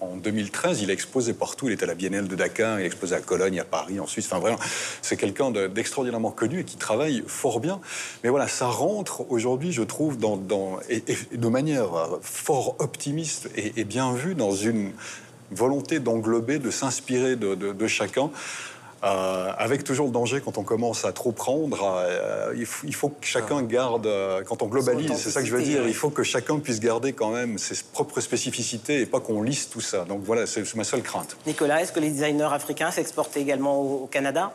en, 0.00 0.16
2013. 0.16 0.82
Il 0.82 0.90
a 0.90 0.92
exposé 0.92 1.32
partout. 1.32 1.68
Il 1.68 1.72
était 1.72 1.84
à 1.84 1.86
la 1.86 1.94
Biennale 1.94 2.26
de 2.26 2.34
Dakar. 2.34 2.80
Il 2.80 2.86
a 2.86 3.16
à 3.16 3.20
Cologne, 3.20 3.60
à 3.60 3.64
Paris, 3.64 4.00
en 4.00 4.06
Suisse. 4.06 4.26
Enfin 4.26 4.40
vraiment, 4.40 4.58
c'est 5.00 5.16
quelqu'un 5.16 5.50
d'extraordinairement 5.50 6.32
connu 6.32 6.60
et 6.60 6.64
qui 6.64 6.76
travaille 6.76 7.22
fort 7.26 7.60
bien. 7.60 7.80
Mais 8.24 8.30
voilà, 8.30 8.48
ça 8.48 8.61
rentre 8.68 9.30
aujourd'hui, 9.30 9.72
je 9.72 9.82
trouve, 9.82 10.18
de 10.18 11.48
manière 11.48 12.18
fort 12.22 12.76
optimiste 12.78 13.50
et, 13.56 13.84
bien 13.84 14.12
vue 14.12 14.34
dans 14.34 14.52
une 14.52 14.92
volonté 15.50 16.00
d'englober, 16.00 16.58
de 16.58 16.70
s'inspirer 16.70 17.36
de, 17.36 17.86
chacun. 17.86 18.30
Euh, 19.04 19.50
avec 19.58 19.82
toujours 19.82 20.06
le 20.06 20.12
danger 20.12 20.40
quand 20.44 20.58
on 20.58 20.62
commence 20.62 21.04
à 21.04 21.12
trop 21.12 21.32
prendre. 21.32 21.92
Euh, 21.96 22.54
il, 22.56 22.94
faut, 22.94 23.08
que 23.08 23.26
chacun 23.26 23.58
ah. 23.58 23.62
garde, 23.62 24.06
euh, 24.06 24.42
quand 24.44 24.62
on 24.62 24.66
globalise, 24.66 25.12
c'est 25.16 25.30
ça 25.30 25.40
que 25.40 25.46
je 25.46 25.56
veux 25.56 25.62
dire, 25.62 25.88
il 25.88 25.94
faut 25.94 26.10
que 26.10 26.22
chacun 26.22 26.60
puisse 26.60 26.78
garder 26.78 27.12
quand 27.12 27.30
même 27.30 27.58
ses 27.58 27.74
propres 27.92 28.20
spécificités 28.20 29.00
et 29.00 29.06
pas 29.06 29.18
qu'on 29.18 29.42
lisse 29.42 29.68
tout 29.68 29.80
ça. 29.80 30.04
Donc 30.04 30.20
voilà, 30.22 30.46
c'est 30.46 30.72
ma 30.76 30.84
seule 30.84 31.02
crainte. 31.02 31.36
Nicolas, 31.48 31.82
est-ce 31.82 31.90
que 31.90 31.98
les 31.98 32.10
designers 32.10 32.52
africains 32.52 32.92
s'exportent 32.92 33.36
également 33.36 33.80
au, 33.80 34.06
Canada? 34.06 34.52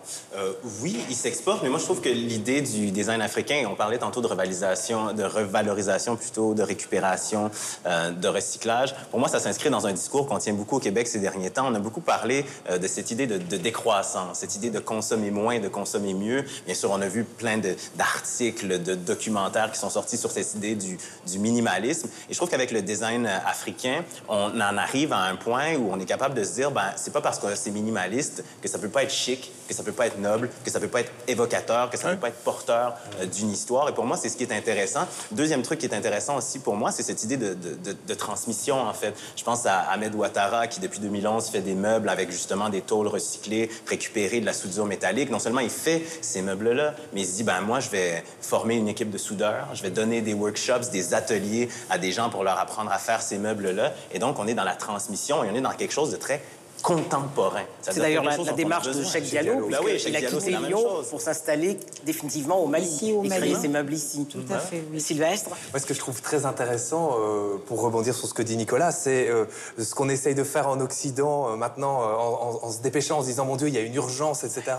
Oui, 0.81 0.97
ils 1.09 1.15
s'exportent, 1.15 1.63
mais 1.63 1.69
moi 1.69 1.79
je 1.79 1.83
trouve 1.83 1.99
que 1.99 2.09
l'idée 2.09 2.61
du 2.61 2.91
design 2.91 3.21
africain, 3.21 3.67
on 3.69 3.75
parlait 3.75 3.97
tantôt 3.97 4.21
de 4.21 4.27
revalorisation, 4.27 5.13
de 5.13 5.23
revalorisation 5.23 6.15
plutôt, 6.15 6.53
de 6.53 6.63
récupération, 6.63 7.49
de 7.85 8.27
recyclage, 8.27 8.95
pour 9.09 9.19
moi 9.19 9.29
ça 9.29 9.39
s'inscrit 9.39 9.69
dans 9.69 9.87
un 9.87 9.93
discours 9.93 10.27
qu'on 10.27 10.37
tient 10.37 10.53
beaucoup 10.53 10.77
au 10.77 10.79
Québec 10.79 11.07
ces 11.07 11.19
derniers 11.19 11.49
temps. 11.49 11.67
On 11.67 11.75
a 11.75 11.79
beaucoup 11.79 12.01
parlé 12.01 12.45
de 12.69 12.87
cette 12.87 13.11
idée 13.11 13.27
de 13.27 13.57
décroissance 13.57 14.36
cette 14.37 14.55
idée 14.55 14.69
de 14.69 14.79
consommer 14.79 15.31
moins, 15.31 15.59
de 15.59 15.67
consommer 15.67 16.13
mieux. 16.13 16.43
Bien 16.65 16.75
sûr, 16.75 16.91
on 16.91 17.01
a 17.01 17.07
vu 17.07 17.23
plein 17.23 17.59
d'articles, 17.95 18.81
de, 18.81 18.95
documentaires 18.95 19.71
qui 19.71 19.79
sont 19.79 19.89
sortis 19.89 20.17
sur 20.17 20.31
cette 20.31 20.55
idée 20.55 20.75
du, 20.75 20.97
du 21.27 21.39
minimalisme. 21.39 22.07
Et 22.29 22.33
je 22.33 22.37
trouve 22.37 22.49
qu'avec 22.49 22.71
le 22.71 22.81
design 22.81 23.25
africain, 23.45 24.03
on 24.29 24.59
en 24.59 24.77
arrive 24.77 25.13
à 25.13 25.23
un 25.23 25.35
point 25.35 25.75
où 25.75 25.91
on 25.91 25.99
est 25.99 26.05
capable 26.05 26.35
de 26.35 26.43
se 26.43 26.53
dire, 26.53 26.71
ben, 26.71 26.91
c'est 26.95 27.13
pas 27.13 27.21
parce 27.21 27.39
que 27.39 27.47
c'est 27.55 27.71
minimaliste 27.71 28.43
que 28.61 28.67
ça 28.67 28.79
peut 28.79 28.89
pas 28.89 29.03
être 29.03 29.11
chic, 29.11 29.51
que 29.67 29.73
ça 29.73 29.83
peut 29.83 29.91
pas 29.91 30.07
être 30.07 30.19
noble, 30.19 30.49
que 30.63 30.71
ça 30.71 30.79
peut 30.79 30.87
pas 30.87 31.01
être 31.01 31.11
évocateur, 31.27 31.89
que 31.89 31.97
ça 31.97 32.09
peut 32.09 32.17
pas 32.17 32.29
être 32.29 32.43
porteur 32.43 32.95
euh, 33.19 33.25
d'une 33.25 33.51
histoire. 33.51 33.89
Et 33.89 33.93
pour 33.93 34.05
moi, 34.05 34.17
c'est 34.17 34.29
ce 34.29 34.37
qui 34.37 34.43
est 34.43 34.53
intéressant. 34.53 35.07
Deuxième 35.31 35.61
truc 35.61 35.79
qui 35.79 35.85
est 35.85 35.95
intéressant 35.95 36.37
aussi 36.37 36.59
pour 36.59 36.75
moi, 36.75 36.91
c'est 36.91 37.03
cette 37.03 37.23
idée 37.23 37.37
de, 37.37 37.53
de, 37.53 37.95
de, 38.07 38.13
transmission, 38.13 38.79
en 38.79 38.93
fait. 38.93 39.13
Je 39.35 39.43
pense 39.43 39.65
à 39.65 39.79
Ahmed 39.79 40.15
Ouattara, 40.15 40.67
qui 40.67 40.79
depuis 40.79 40.99
2011 40.99 41.49
fait 41.49 41.61
des 41.61 41.75
meubles 41.75 42.09
avec 42.09 42.31
justement 42.31 42.69
des 42.69 42.81
tôles 42.81 43.07
recyclées, 43.07 43.69
récupérées 43.87 44.26
de 44.29 44.45
la 44.45 44.53
soudure 44.53 44.85
métallique. 44.85 45.29
Non 45.29 45.39
seulement 45.39 45.61
il 45.61 45.69
fait 45.69 46.03
ces 46.21 46.41
meubles-là, 46.41 46.95
mais 47.13 47.21
il 47.21 47.27
se 47.27 47.35
dit, 47.35 47.43
ben 47.43 47.61
moi, 47.61 47.79
je 47.79 47.89
vais 47.89 48.23
former 48.41 48.75
une 48.75 48.87
équipe 48.87 49.09
de 49.09 49.17
soudeurs, 49.17 49.67
je 49.73 49.81
vais 49.81 49.89
donner 49.89 50.21
des 50.21 50.33
workshops, 50.33 50.91
des 50.91 51.13
ateliers 51.13 51.69
à 51.89 51.97
des 51.97 52.11
gens 52.11 52.29
pour 52.29 52.43
leur 52.43 52.59
apprendre 52.59 52.91
à 52.91 52.97
faire 52.97 53.21
ces 53.21 53.37
meubles-là. 53.37 53.93
Et 54.11 54.19
donc, 54.19 54.39
on 54.39 54.47
est 54.47 54.53
dans 54.53 54.63
la 54.63 54.75
transmission 54.75 55.43
et 55.43 55.49
on 55.51 55.55
est 55.55 55.61
dans 55.61 55.71
quelque 55.71 55.93
chose 55.93 56.11
de 56.11 56.17
très 56.17 56.41
contemporain. 56.87 57.63
C'est 57.81 57.99
d'ailleurs 57.99 58.23
la, 58.23 58.53
démarche 58.53 58.87
de 58.87 59.03
Cheikh 59.03 59.25
Diallo. 59.25 59.67
Bah 59.69 59.79
oui, 59.83 60.01
il 60.07 60.15
a 60.15 60.21
quitté 60.21 60.51
Lyon 60.51 61.03
pour 61.09 61.19
s'installer 61.19 61.77
définitivement 62.05 62.63
au 62.63 62.67
Mali 62.67 62.85
ici, 62.85 63.11
au 63.11 63.25
et 63.25 63.27
créer 63.27 63.55
ses 63.55 63.67
meubles 63.67 63.93
ici. 63.93 64.25
Tout 64.25 64.45
à 64.49 64.57
fait, 64.59 64.81
oui. 64.89 65.01
Sylvestre? 65.01 65.49
Ce 65.77 65.85
que 65.85 65.93
je 65.93 65.99
trouve 65.99 66.21
très 66.21 66.45
intéressant, 66.45 67.17
euh, 67.19 67.57
pour 67.65 67.81
rebondir 67.81 68.15
sur 68.15 68.29
ce 68.29 68.33
que 68.33 68.41
dit 68.41 68.55
Nicolas, 68.55 68.93
c'est 68.93 69.27
euh, 69.27 69.43
ce 69.77 69.93
qu'on 69.95 70.07
essaye 70.07 70.33
de 70.33 70.45
faire 70.45 70.69
en 70.69 70.79
Occident 70.79 71.49
euh, 71.49 71.55
maintenant, 71.57 71.99
en, 71.99 72.71
se 72.71 72.79
dépêchant, 72.79 73.17
en 73.17 73.21
se 73.21 73.27
disant, 73.27 73.43
mon 73.43 73.57
Dieu, 73.57 73.67
il 73.67 73.73
y 73.73 73.77
a 73.77 73.81
une 73.81 73.95
urgence, 73.95 74.45
etc. 74.45 74.77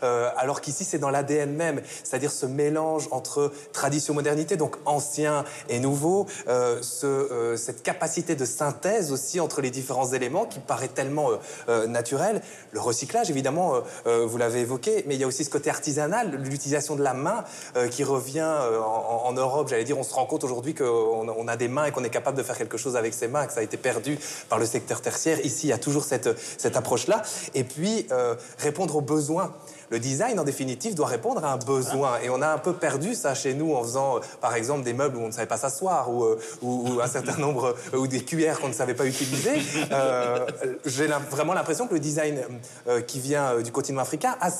alors 0.00 0.62
qu'ici, 0.62 0.84
c'est 0.84 0.98
dans 0.98 1.10
l'ADN 1.10 1.52
même, 1.52 1.82
c'est-à-dire 2.04 2.32
ce 2.32 2.46
mélange 2.46 3.08
entre 3.10 3.52
tradition, 3.74 4.14
modernité, 4.14 4.56
donc 4.56 4.76
ancien 4.86 5.44
et 5.68 5.78
nouveau, 5.78 6.26
ce, 6.46 7.54
cette 7.58 7.82
capacité 7.82 8.34
de 8.34 8.46
synthèse 8.46 9.12
aussi 9.12 9.40
entre 9.40 9.60
les 9.60 9.70
différents 9.70 10.12
éléments 10.12 10.46
qui 10.46 10.60
paraît 10.60 10.88
tellement 10.88 11.28
euh, 11.68 11.86
naturel. 11.86 12.42
Le 12.72 12.80
recyclage, 12.80 13.30
évidemment, 13.30 13.74
euh, 13.74 13.80
euh, 14.06 14.26
vous 14.26 14.36
l'avez 14.36 14.60
évoqué, 14.60 15.04
mais 15.06 15.14
il 15.14 15.20
y 15.20 15.24
a 15.24 15.26
aussi 15.26 15.44
ce 15.44 15.50
côté 15.50 15.70
artisanal, 15.70 16.40
l'utilisation 16.42 16.96
de 16.96 17.02
la 17.02 17.14
main 17.14 17.44
qui 17.90 18.04
revient 18.04 18.46
en, 19.24 19.32
Europe. 19.32 19.68
J'allais 19.68 19.84
dire, 19.84 19.98
on 19.98 20.02
se 20.02 20.12
rend 20.12 20.26
compte 20.26 20.44
aujourd'hui 20.44 20.74
qu'on 20.74 21.28
on 21.28 21.48
a 21.48 21.56
des 21.56 21.68
mains 21.68 21.86
et 21.86 21.92
qu'on 21.92 22.04
est 22.04 22.10
capable 22.10 22.36
de 22.36 22.42
faire 22.42 22.58
quelque 22.58 22.76
chose 22.76 22.96
avec 22.96 23.14
ses 23.14 23.28
mains, 23.28 23.46
que 23.46 23.52
ça 23.52 23.60
a 23.60 23.62
été 23.62 23.76
perdu 23.76 24.18
par 24.48 24.58
le 24.58 24.66
secteur 24.66 25.00
tertiaire. 25.00 25.44
Ici, 25.44 25.66
il 25.66 25.70
y 25.70 25.72
a 25.72 25.78
toujours 25.78 26.04
cette, 26.04 26.28
cette 26.58 26.76
approche-là. 26.76 27.22
Et 27.54 27.64
puis, 27.64 28.06
répondre 28.58 28.96
aux 28.96 29.00
besoins 29.00 29.54
le 29.90 29.98
design, 29.98 30.38
en 30.38 30.44
définitive, 30.44 30.94
doit 30.94 31.08
répondre 31.08 31.44
à 31.44 31.52
un 31.52 31.56
besoin. 31.56 32.20
Et 32.22 32.30
on 32.30 32.40
a 32.40 32.48
un 32.48 32.58
peu 32.58 32.72
perdu 32.72 33.14
ça 33.14 33.34
chez 33.34 33.54
nous 33.54 33.74
en 33.74 33.82
faisant, 33.82 34.16
euh, 34.16 34.20
par 34.40 34.54
exemple, 34.54 34.84
des 34.84 34.92
meubles 34.92 35.16
où 35.16 35.20
on 35.20 35.26
ne 35.26 35.32
savait 35.32 35.48
pas 35.48 35.56
s'asseoir 35.56 36.08
ou, 36.10 36.24
euh, 36.24 37.02
un 37.02 37.08
certain 37.08 37.36
nombre, 37.38 37.74
euh, 37.92 37.98
ou 37.98 38.06
des 38.06 38.24
cuillères 38.24 38.60
qu'on 38.60 38.68
ne 38.68 38.72
savait 38.72 38.94
pas 38.94 39.06
utiliser. 39.06 39.60
J'ai 40.86 41.08
vraiment 41.30 41.54
l'impression 41.54 41.88
que 41.88 41.94
le 41.94 42.00
design 42.00 42.40
qui 43.06 43.20
vient 43.20 43.60
du 43.60 43.72
continent 43.72 44.00
africain 44.00 44.36
a 44.40 44.50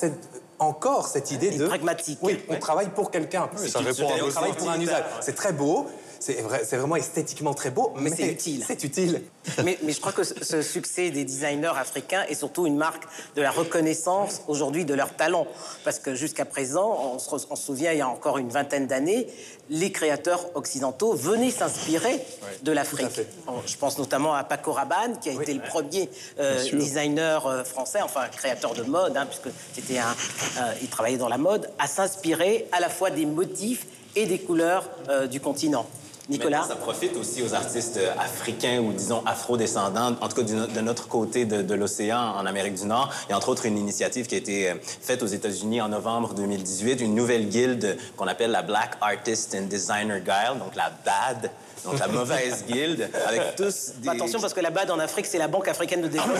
encore 0.59 1.07
cette 1.07 1.31
idée 1.31 1.51
de 1.51 1.67
pragmatique. 1.67 2.19
Oui, 2.21 2.39
on 2.49 2.57
travaille 2.57 2.89
pour 2.89 3.09
quelqu'un. 3.09 3.49
ça 3.55 3.79
répond 3.79 4.09
à 4.09 4.25
on 4.25 4.29
travaille 4.29 4.53
pour 4.53 4.69
un 4.69 4.79
usage. 4.79 5.03
C'est 5.21 5.35
très 5.35 5.53
beau, 5.53 5.87
c'est 6.21 6.41
vrai, 6.41 6.63
vraiment 6.63 6.95
esthétiquement 6.95 7.55
très 7.55 7.71
beau, 7.71 7.93
mais, 7.95 8.11
c'est 8.11 8.27
utile. 8.27 8.63
C'est 8.65 8.83
utile. 8.83 9.23
Mais, 9.63 9.79
je 9.87 9.99
crois 9.99 10.11
que 10.11 10.23
ce 10.23 10.61
succès 10.61 11.09
des 11.09 11.25
designers 11.25 11.73
africains 11.75 12.23
est 12.29 12.35
surtout 12.35 12.67
une 12.67 12.77
marque 12.77 13.03
de 13.35 13.41
la 13.41 13.49
reconnaissance 13.49 14.43
aujourd'hui 14.47 14.85
de 14.85 14.93
leur 14.93 15.15
talent. 15.15 15.47
Parce 15.83 15.97
que 15.97 16.13
jusqu'à 16.13 16.45
présent, 16.45 17.15
on 17.15 17.19
se, 17.19 17.55
souvient, 17.55 17.91
il 17.91 17.97
y 17.97 18.01
a 18.01 18.07
encore 18.07 18.37
une 18.37 18.49
vingtaine 18.49 18.85
d'années, 18.85 19.27
les 19.71 19.91
créateurs 19.91 20.45
occidentaux 20.55 21.13
venaient 21.13 21.49
s'inspirer 21.49 22.23
de 22.61 22.71
l'Afrique. 22.71 23.21
Je 23.65 23.77
pense 23.77 23.97
notamment 23.97 24.35
à 24.35 24.43
Paco 24.43 24.73
Rabanne, 24.73 25.17
qui 25.19 25.29
a 25.29 25.33
été 25.33 25.53
le 25.55 25.61
premier 25.61 26.07
euh, 26.39 26.63
designer 26.73 27.47
euh, 27.47 27.63
français, 27.63 28.01
enfin 28.03 28.27
créateur 28.31 28.75
de 28.75 28.83
mode, 28.83 29.17
hein, 29.17 29.25
puisque 29.25 29.55
c'était 29.73 29.97
un, 29.97 30.11
euh, 30.59 30.73
il 30.83 30.87
travaillait 30.87 31.17
dans 31.17 31.29
la 31.29 31.39
mode, 31.39 31.71
à 31.79 31.87
s'inspirer 31.87 32.67
à 32.71 32.79
la 32.79 32.89
fois 32.89 33.09
des 33.09 33.25
motifs 33.25 33.87
et 34.15 34.27
des 34.27 34.39
couleurs 34.39 34.89
du 35.29 35.39
continent. 35.39 35.87
Nicolas? 36.29 36.63
ça 36.67 36.75
profite 36.75 37.15
aussi 37.17 37.41
aux 37.41 37.53
artistes 37.53 37.99
africains 38.19 38.79
ou, 38.79 38.93
disons, 38.93 39.23
afro-descendants, 39.25 40.15
en 40.21 40.27
tout 40.27 40.35
cas 40.35 40.43
de 40.43 40.81
notre 40.81 41.07
côté 41.07 41.45
de, 41.45 41.73
l'océan, 41.73 42.35
en 42.37 42.45
Amérique 42.45 42.75
du 42.75 42.85
Nord. 42.85 43.11
Il 43.27 43.31
y 43.31 43.33
a 43.33 43.37
entre 43.37 43.49
autres 43.49 43.65
une 43.65 43.77
initiative 43.77 44.27
qui 44.27 44.35
a 44.35 44.37
été 44.37 44.69
euh, 44.69 44.75
faite 44.81 45.23
aux 45.23 45.27
États-Unis 45.27 45.81
en 45.81 45.89
novembre 45.89 46.33
2018, 46.33 47.01
une 47.01 47.15
nouvelle 47.15 47.49
guilde 47.49 47.97
qu'on 48.17 48.27
appelle 48.27 48.51
la 48.51 48.61
Black 48.61 48.97
Artist 49.01 49.55
and 49.55 49.67
Designer 49.67 50.19
Guild, 50.19 50.59
donc 50.59 50.75
la 50.75 50.91
BAD 51.05 51.51
donc 51.83 51.99
la 51.99 52.07
mauvaise 52.07 52.65
guilde, 52.67 53.09
avec 53.27 53.55
tous 53.55 53.91
des... 53.97 54.09
Attention, 54.09 54.39
parce 54.39 54.53
que 54.53 54.59
la 54.59 54.69
BAD 54.69 54.91
en 54.91 54.99
Afrique, 54.99 55.25
c'est 55.25 55.37
la 55.37 55.47
Banque 55.47 55.67
africaine 55.67 56.01
de 56.01 56.07
développement. 56.07 56.35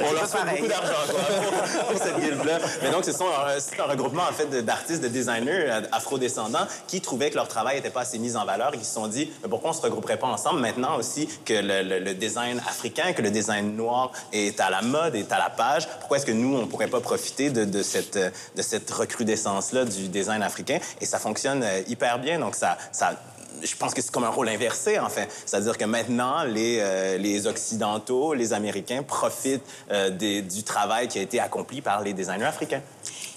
On 0.00 0.12
leur 0.12 0.28
souhaite 0.28 0.44
beaucoup 0.50 0.68
d'argent, 0.68 0.92
quoi, 1.10 1.82
pour 1.84 2.02
cette 2.02 2.20
guilde-là. 2.20 2.58
Mais 2.82 2.90
donc, 2.90 3.04
c'est 3.04 3.80
un 3.80 3.84
regroupement, 3.84 4.22
en 4.22 4.32
fait, 4.32 4.64
d'artistes, 4.64 5.02
de 5.02 5.08
designers 5.08 5.70
euh, 5.70 5.80
afro-descendants 5.92 6.66
qui 6.86 7.00
trouvaient 7.00 7.30
que 7.30 7.36
leur 7.36 7.48
travail 7.48 7.76
n'était 7.76 7.90
pas 7.90 8.02
assez 8.02 8.18
mis 8.18 8.36
en 8.36 8.44
valeur 8.44 8.74
et 8.74 8.78
qui 8.78 8.84
se 8.84 8.94
sont 8.94 9.08
dit, 9.08 9.30
pourquoi 9.48 9.70
on 9.70 9.72
ne 9.72 9.78
se 9.78 9.82
regrouperait 9.82 10.18
pas 10.18 10.26
ensemble 10.26 10.60
maintenant 10.60 10.96
aussi 10.96 11.28
que 11.44 11.54
le, 11.54 12.12
design 12.14 12.58
africain, 12.58 13.12
que 13.12 13.22
le 13.22 13.30
design 13.30 13.76
noir 13.76 14.12
est 14.32 14.60
à 14.60 14.70
la 14.70 14.82
mode, 14.82 15.14
est 15.14 15.32
à 15.32 15.38
la 15.38 15.50
page? 15.50 15.88
Pourquoi 16.00 16.18
est-ce 16.18 16.26
que 16.26 16.32
nous, 16.32 16.56
on 16.56 16.62
ne 16.62 16.66
pourrait 16.66 16.88
pas 16.88 17.00
profiter 17.00 17.50
de, 17.50 17.64
de 17.64 17.82
cette, 17.82 18.18
de 18.18 18.62
cette 18.62 18.90
recrudescence-là 18.90 19.84
du 19.84 20.08
design 20.08 20.42
africain? 20.42 20.78
Et 21.00 21.06
ça 21.06 21.18
fonctionne 21.18 21.62
euh, 21.62 21.82
hyper 21.88 22.18
bien. 22.18 22.38
Donc, 22.38 22.54
ça, 22.54 22.76
ça 22.92 23.14
je 23.62 23.76
pense 23.76 23.94
que 23.94 24.02
c'est 24.02 24.10
comme 24.10 24.24
un 24.24 24.30
rôle 24.30 24.48
inversé, 24.48 24.98
en 24.98 25.08
fait. 25.08 25.28
C'est-à-dire 25.46 25.76
que 25.78 25.84
maintenant, 25.84 26.44
les, 26.44 26.78
euh, 26.80 27.18
les 27.18 27.46
Occidentaux, 27.46 28.34
les 28.34 28.52
Américains 28.52 29.02
profitent 29.02 29.62
euh, 29.90 30.10
du 30.10 30.62
travail 30.62 31.08
qui 31.08 31.18
a 31.18 31.22
été 31.22 31.40
accompli 31.40 31.80
par 31.80 32.02
les 32.02 32.12
designers 32.12 32.44
africains. 32.44 32.82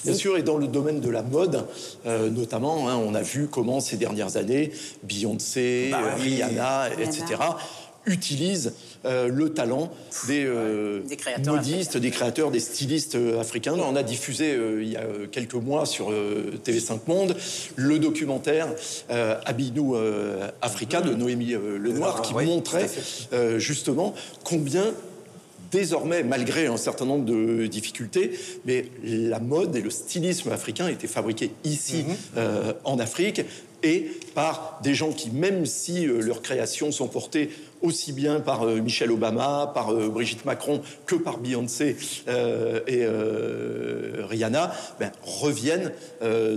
Bien 0.04 0.14
sûr, 0.14 0.38
et 0.38 0.44
dans 0.44 0.58
le 0.58 0.68
domaine 0.68 1.00
de 1.00 1.10
la 1.10 1.24
mode, 1.24 1.66
euh, 2.06 2.30
notamment, 2.30 2.88
hein, 2.88 2.96
on 2.96 3.16
a 3.16 3.24
vu 3.24 3.48
comment 3.48 3.80
ces 3.80 3.98
dernières 3.98 4.38
années, 4.38 4.72
Beyoncé, 5.02 5.90
bah 5.92 6.14
Rihanna, 6.16 6.90
etc., 7.00 7.24
utilisent 8.06 8.74
euh, 9.06 9.28
le 9.28 9.54
talent 9.54 9.92
des, 10.28 10.46
euh, 10.46 11.02
modistes, 11.46 11.98
des 11.98 12.12
créateurs, 12.12 12.52
des 12.52 12.60
stylistes 12.60 13.16
euh, 13.16 13.40
africains. 13.40 13.74
On 13.74 13.96
a 13.96 14.04
diffusé 14.04 14.58
il 14.82 14.90
y 14.90 14.98
a 14.98 15.04
quelques 15.32 15.56
mois 15.56 15.86
sur 15.86 16.12
TV5 16.12 17.00
Monde 17.08 17.36
le 17.76 18.00
documentaire 18.00 18.68
Abinou 19.46 19.96
Africa 20.62 21.02
de 21.02 21.14
Noémie 21.14 21.54
Lenoir 21.80 22.22
qui 22.22 22.34
montrait 22.34 22.90
justement 23.58 24.14
combien 24.44 24.86
désormais, 25.72 26.24
malgré 26.24 26.68
un 26.68 26.78
certain 26.78 27.06
nombre 27.06 27.26
de 27.26 27.68
difficultés, 27.68 28.32
mais 28.66 28.86
la 29.04 29.40
mode 29.40 29.76
et 29.76 29.82
le 29.82 29.90
stylisme 29.90 30.52
africain 30.52 30.88
étaient 30.88 31.08
fabriqués 31.08 31.52
ici, 31.64 32.06
mhm. 32.36 32.74
en 32.86 33.00
Afrique, 33.00 33.42
et 33.86 34.12
par 34.34 34.80
des 34.84 34.96
gens 34.96 35.12
qui, 35.12 35.30
même 35.30 35.66
si 35.66 36.06
leurs 36.06 36.42
créations 36.42 36.92
sont 36.92 37.08
portées 37.08 37.52
aussi 37.82 38.14
bien 38.14 38.40
par 38.40 38.64
euh, 38.64 38.82
Michelle 38.82 39.12
Obama, 39.12 39.72
par 39.74 39.92
euh, 39.92 40.10
Brigitte 40.10 40.44
Macron 40.44 40.82
que 41.06 41.16
par 41.16 41.38
Beyoncé 41.38 41.96
euh, 42.28 42.80
et 42.88 43.06
Rihanna, 44.28 44.74
ben, 45.00 45.12
reviennent 45.24 45.92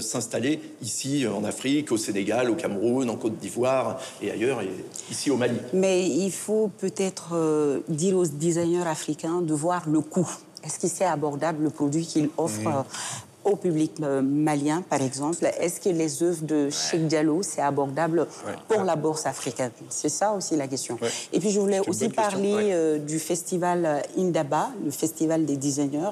s'installer 0.00 0.60
ici 0.80 1.26
en 1.26 1.44
Afrique, 1.44 1.92
au 1.92 1.96
Sénégal, 1.96 2.50
au 2.50 2.54
Cameroun, 2.54 3.10
en 3.10 3.16
Côte 3.16 3.36
d'Ivoire 3.36 4.00
et 4.22 4.30
ailleurs, 4.30 4.62
et 4.62 4.70
ici 5.10 5.30
au 5.30 5.36
Mali. 5.36 5.58
Mais 5.74 6.08
il 6.08 6.32
faut 6.32 6.70
peut-être 6.78 7.82
dire 7.88 8.16
aux 8.16 8.26
designers 8.26 8.86
africains 8.86 9.42
de 9.42 9.52
voir 9.52 9.88
le 9.88 10.00
coût. 10.00 10.30
Est-ce 10.64 10.78
que 10.78 10.88
c'est 10.88 11.04
abordable 11.04 11.64
le 11.64 11.70
produit 11.70 12.06
qu'ils 12.06 12.30
offrent 12.38 12.84
au 13.48 13.56
public 13.56 13.92
euh, 14.02 14.22
malien, 14.22 14.82
par 14.82 15.00
exemple 15.02 15.44
Est-ce 15.58 15.80
que 15.80 15.88
les 15.88 16.22
œuvres 16.22 16.44
de 16.44 16.70
Cheikh 16.70 17.06
Diallo, 17.06 17.42
c'est 17.42 17.60
abordable 17.60 18.26
pour 18.68 18.82
la 18.82 18.96
bourse 18.96 19.26
africaine? 19.26 19.70
C'est 19.88 20.08
ça 20.08 20.32
aussi 20.32 20.56
la 20.56 20.68
question. 20.68 20.98
Et 21.32 21.40
puis 21.40 21.50
je 21.50 21.60
voulais 21.60 21.80
aussi 21.88 22.08
parler 22.08 22.70
euh, 22.72 22.98
du 22.98 23.18
festival 23.18 23.84
euh, 23.84 24.00
Indaba, 24.22 24.70
le 24.84 24.90
festival 24.90 25.44
des 25.44 25.56
designers, 25.56 26.10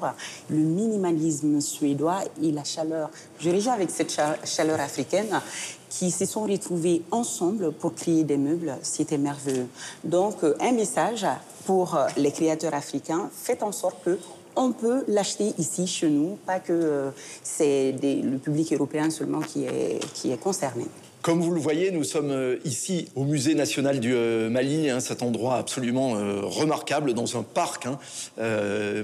le 0.51 0.59
minimalisme 0.59 1.61
suédois 1.61 2.20
et 2.42 2.51
la 2.53 2.64
chaleur. 2.64 3.11
Je 3.38 3.51
réjouis 3.51 3.70
avec 3.70 3.90
cette 3.90 4.18
chaleur 4.44 4.81
africaine 4.81 5.40
qui 5.88 6.11
se 6.11 6.25
sont 6.25 6.42
retrouvés 6.42 7.03
ensemble 7.11 7.72
pour 7.72 7.94
créer 7.94 8.25
des 8.25 8.37
meubles. 8.37 8.77
C'était 8.83 9.18
merveilleux. 9.18 9.68
Donc, 10.05 10.37
un 10.61 10.72
message 10.72 11.27
pour 11.64 11.99
les 12.16 12.33
créateurs 12.33 12.75
africains, 12.75 13.31
faites 13.33 13.62
en 13.62 13.72
sorte 13.72 13.96
que 14.05 14.18
on 14.57 14.73
peut 14.73 15.05
l'acheter 15.07 15.53
ici, 15.59 15.87
chez 15.87 16.09
nous, 16.09 16.38
pas 16.47 16.59
que 16.59 16.73
euh, 16.73 17.11
c'est 17.42 17.95
le 18.03 18.38
public 18.38 18.73
européen 18.73 19.11
seulement 19.11 19.40
qui 19.40 19.64
est, 19.64 20.01
qui 20.14 20.33
est 20.33 20.40
concerné. 20.40 20.85
Comme 21.23 21.40
vous 21.40 21.53
le 21.53 21.61
voyez, 21.61 21.90
nous 21.90 22.05
sommes 22.05 22.31
euh, 22.31 22.57
ici 22.64 23.09
au 23.16 23.25
Musée 23.25 23.55
national 23.55 24.01
du 24.01 24.14
euh, 24.14 24.49
Mali, 24.49 24.88
hein, 24.88 25.01
cet 25.01 25.23
endroit 25.23 25.57
absolument 25.57 26.12
remarquable 26.42 27.14
dans 27.14 27.37
un 27.37 27.42
parc 27.42 27.87
hein, 27.87 27.99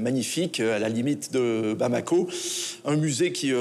magnifique 0.00 0.60
à 0.60 0.78
la 0.78 0.88
limite 0.88 1.32
de 1.32 1.74
Bamako. 1.74 2.28
Un 2.84 2.96
musée 2.96 3.32
qui 3.32 3.52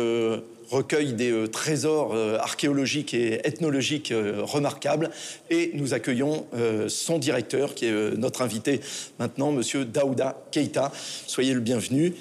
recueille 0.72 1.14
des 1.14 1.50
trésors 1.52 2.16
archéologiques 2.40 3.14
et 3.14 3.46
ethnologiques 3.48 4.14
remarquables. 4.14 5.12
Et 5.50 5.72
nous 5.74 5.94
accueillons 5.94 6.46
son 6.88 7.18
directeur, 7.18 7.76
qui 7.76 7.86
est 7.86 8.18
notre 8.18 8.42
invité 8.42 8.82
maintenant, 9.20 9.52
Monsieur 9.52 9.86
Daouda 9.86 10.38
Keita. 10.52 10.92
Soyez 11.28 11.54
le 11.54 11.60
bienvenu. 11.60 12.14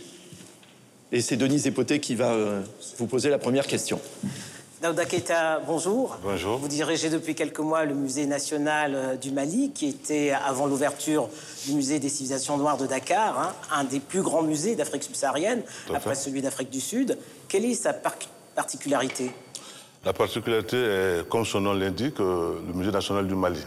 Et 1.13 1.21
c'est 1.21 1.37
Denise 1.37 1.67
Epoté 1.67 2.01
qui 2.01 2.15
va 2.15 2.37
vous 2.99 3.07
poser 3.07 3.31
la 3.31 3.39
première 3.39 3.67
question. 3.67 4.01
Daouda 4.81 5.05
Keita, 5.05 5.61
bonjour. 5.67 6.17
Bonjour. 6.23 6.57
Vous 6.57 6.69
dirigez 6.69 7.11
depuis 7.11 7.35
quelques 7.35 7.59
mois 7.59 7.85
le 7.85 7.95
musée 7.95 8.25
national 8.25 8.95
euh, 8.95 9.15
du 9.15 9.31
Mali, 9.31 9.73
qui 9.75 9.89
était 9.89 10.31
avant 10.31 10.65
l'ouverture 10.65 11.29
du 11.67 11.75
musée 11.75 11.99
des 11.99 12.09
civilisations 12.09 12.57
noires 12.57 12.79
de 12.79 12.87
Dakar, 12.87 13.39
hein, 13.39 13.55
un 13.71 13.85
des 13.85 14.01
plus 14.01 14.23
grands 14.23 14.41
musées 14.41 14.77
d'Afrique 14.77 15.03
subsaharienne, 15.03 15.63
après 15.93 16.15
celui 16.15 16.41
d'Afrique 16.41 16.71
du 16.71 16.81
Sud. 16.81 17.19
Quelle 17.49 17.67
est 17.67 17.75
sa 17.75 17.93
particularité 18.61 19.31
La 20.05 20.13
particularité 20.13 20.77
est, 20.77 21.29
comme 21.31 21.47
son 21.47 21.63
nom 21.63 21.73
l'indique, 21.73 22.21
euh, 22.21 22.61
le 22.67 22.75
musée 22.75 22.91
national 22.91 23.27
du 23.27 23.35
Mali. 23.35 23.65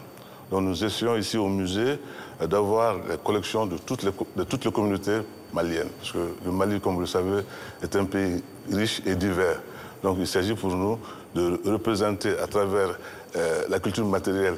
Donc 0.51 0.61
nous 0.61 0.83
essayons 0.83 1.15
ici 1.15 1.35
au 1.35 1.47
musée 1.47 1.97
euh, 2.41 2.45
d'avoir 2.45 2.97
les 3.09 3.17
collections 3.17 3.65
de 3.65 3.77
toutes 3.77 4.03
les, 4.03 4.11
de 4.35 4.43
toutes 4.43 4.65
les 4.65 4.71
communautés 4.71 5.21
maliennes. 5.51 5.89
Parce 5.97 6.11
que 6.11 6.35
le 6.45 6.51
Mali, 6.51 6.79
comme 6.79 6.93
vous 6.93 6.99
le 7.07 7.07
savez, 7.07 7.41
est 7.81 7.95
un 7.95 8.05
pays 8.05 8.43
riche 8.71 9.01
et 9.07 9.15
divers. 9.15 9.59
Donc 10.03 10.17
il 10.19 10.27
s'agit 10.27 10.53
pour 10.53 10.69
nous 10.75 10.99
de 11.33 11.59
représenter 11.65 12.37
à 12.37 12.45
travers 12.45 12.89
euh, 13.35 13.63
la 13.69 13.79
culture 13.79 14.05
matérielle 14.05 14.57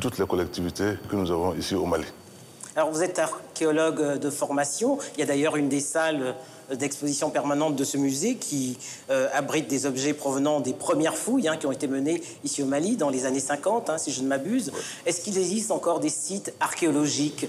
toutes 0.00 0.18
les 0.18 0.26
collectivités 0.26 0.92
que 1.10 1.16
nous 1.16 1.28
avons 1.32 1.54
ici 1.54 1.74
au 1.74 1.86
Mali. 1.86 2.06
Alors 2.76 2.90
vous 2.90 3.02
êtes 3.02 3.18
archéologue 3.18 4.18
de 4.18 4.30
formation. 4.30 4.98
Il 5.14 5.20
y 5.20 5.22
a 5.24 5.26
d'ailleurs 5.26 5.56
une 5.56 5.68
des 5.68 5.80
salles 5.80 6.36
d'exposition 6.74 7.30
permanente 7.30 7.76
de 7.76 7.84
ce 7.84 7.96
musée 7.96 8.36
qui 8.36 8.78
euh, 9.10 9.28
abrite 9.32 9.68
des 9.68 9.86
objets 9.86 10.14
provenant 10.14 10.60
des 10.60 10.72
premières 10.72 11.16
fouilles 11.16 11.48
hein, 11.48 11.56
qui 11.56 11.66
ont 11.66 11.72
été 11.72 11.88
menées 11.88 12.22
ici 12.44 12.62
au 12.62 12.66
Mali 12.66 12.96
dans 12.96 13.10
les 13.10 13.26
années 13.26 13.40
50, 13.40 13.90
hein, 13.90 13.98
si 13.98 14.12
je 14.12 14.22
ne 14.22 14.28
m'abuse. 14.28 14.72
Est-ce 15.06 15.22
qu'il 15.22 15.36
existe 15.38 15.70
encore 15.70 16.00
des 16.00 16.08
sites 16.08 16.52
archéologiques? 16.60 17.46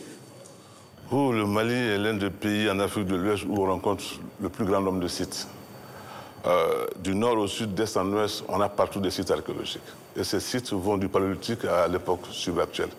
Le 1.12 1.46
Mali 1.46 1.74
est 1.74 1.98
l'un 2.00 2.16
des 2.16 2.32
pays 2.32 2.68
en 2.70 2.80
Afrique 2.80 3.06
de 3.06 3.16
l'Ouest 3.16 3.44
où 3.48 3.56
on 3.62 3.68
rencontre 3.68 4.04
le 4.42 4.50
plus 4.50 4.66
grand 4.66 4.82
nombre 4.82 5.00
de 5.00 5.08
sites. 5.08 5.48
Euh, 6.46 6.88
du 7.00 7.16
nord 7.16 7.38
au 7.38 7.48
sud, 7.48 7.74
d'est 7.74 7.96
en 7.96 8.12
ouest, 8.12 8.44
on 8.50 8.60
a 8.60 8.68
partout 8.68 9.00
des 9.00 9.12
sites 9.12 9.32
archéologiques. 9.32 9.82
Et 10.16 10.24
ces 10.24 10.40
sites 10.40 10.74
vont 10.74 10.98
du 10.98 11.08
paléolithique 11.08 11.64
à 11.66 11.88
l'époque 11.88 12.26
subactuelle. 12.32 12.90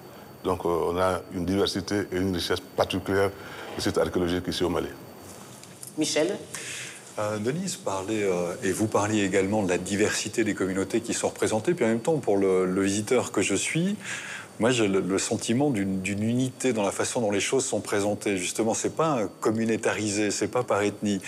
Donc 0.45 0.65
euh, 0.65 0.91
on 0.91 0.97
a 0.97 1.21
une 1.35 1.45
diversité 1.45 2.07
et 2.11 2.17
une 2.17 2.35
richesse 2.35 2.61
particulière 2.61 3.31
de 3.77 3.83
sites 3.83 3.99
archéologiques 3.99 4.49
ici 4.49 4.65
au 4.65 4.71
Mali. 4.71 4.89
Michel 5.99 6.37
euh, 7.19 7.39
Denise 7.39 7.77
parlait, 7.77 8.27
et 8.65 8.73
vous 8.73 8.89
parliez 8.89 9.25
également 9.25 9.63
de 9.63 9.69
la 9.69 9.79
diversité 9.79 10.43
des 10.43 10.55
communautés 10.55 11.01
qui 11.01 11.15
sont 11.15 11.29
représentées, 11.29 11.75
puis 11.75 11.85
en 11.85 11.89
même 11.89 12.01
temps, 12.01 12.19
pour 12.19 12.37
le 12.37 12.83
visiteur 12.83 13.31
que 13.31 13.41
je 13.41 13.55
suis, 13.55 13.97
moi, 14.61 14.71
j'ai 14.71 14.87
le, 14.87 15.19
sentiment 15.19 15.71
d'une 15.71 16.23
unité 16.23 16.73
dans 16.73 16.85
la 16.85 16.93
façon 16.93 17.21
dont 17.21 17.33
les 17.33 17.41
choses 17.41 17.65
sont 17.65 17.81
présentées. 17.81 18.37
Justement, 18.37 18.73
c'est 18.73 18.95
pas 18.95 19.23
communautarisé, 19.41 20.31
c'est 20.31 20.47
pas 20.47 20.63
par 20.63 20.83
ethnie, 20.83 21.21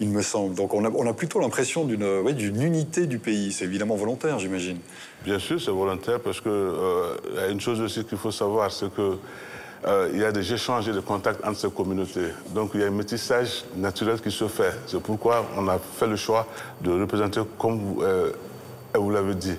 il 0.00 0.08
me 0.08 0.22
semble. 0.22 0.54
Donc, 0.54 0.72
on 0.72 0.84
a, 0.84 1.12
plutôt 1.12 1.40
l'impression 1.40 1.84
d'une 1.84 2.62
unité 2.62 3.06
du 3.06 3.18
pays. 3.18 3.52
C'est 3.52 3.66
évidemment 3.66 3.96
volontaire, 3.96 4.38
j'imagine. 4.38 4.78
Bien 5.24 5.38
sûr, 5.38 5.60
c'est 5.60 5.70
volontaire 5.70 6.20
parce 6.20 6.40
que 6.40 6.48
euh, 6.48 7.16
y 7.34 7.38
a 7.38 7.48
une 7.48 7.60
chose 7.60 7.82
aussi 7.82 8.04
qu'il 8.04 8.16
faut 8.16 8.30
savoir, 8.30 8.72
c'est 8.72 8.90
que 8.94 9.18
euh, 9.86 10.10
il 10.12 10.20
y 10.20 10.24
a 10.24 10.32
des 10.32 10.52
échanges 10.52 10.88
et 10.88 10.92
des 10.92 11.00
contacts 11.00 11.44
entre 11.44 11.58
ces 11.58 11.70
communautés. 11.70 12.28
Donc 12.54 12.72
il 12.74 12.80
y 12.80 12.84
a 12.84 12.86
un 12.86 12.90
métissage 12.90 13.64
naturel 13.76 14.20
qui 14.20 14.30
se 14.30 14.46
fait. 14.46 14.74
C'est 14.86 15.00
pourquoi 15.00 15.46
on 15.56 15.68
a 15.68 15.78
fait 15.78 16.06
le 16.06 16.16
choix 16.16 16.46
de 16.82 16.90
représenter 16.90 17.40
comme 17.58 17.78
vous, 17.78 18.02
euh, 18.02 18.32
vous 18.94 19.10
l'avez 19.10 19.34
dit. 19.34 19.56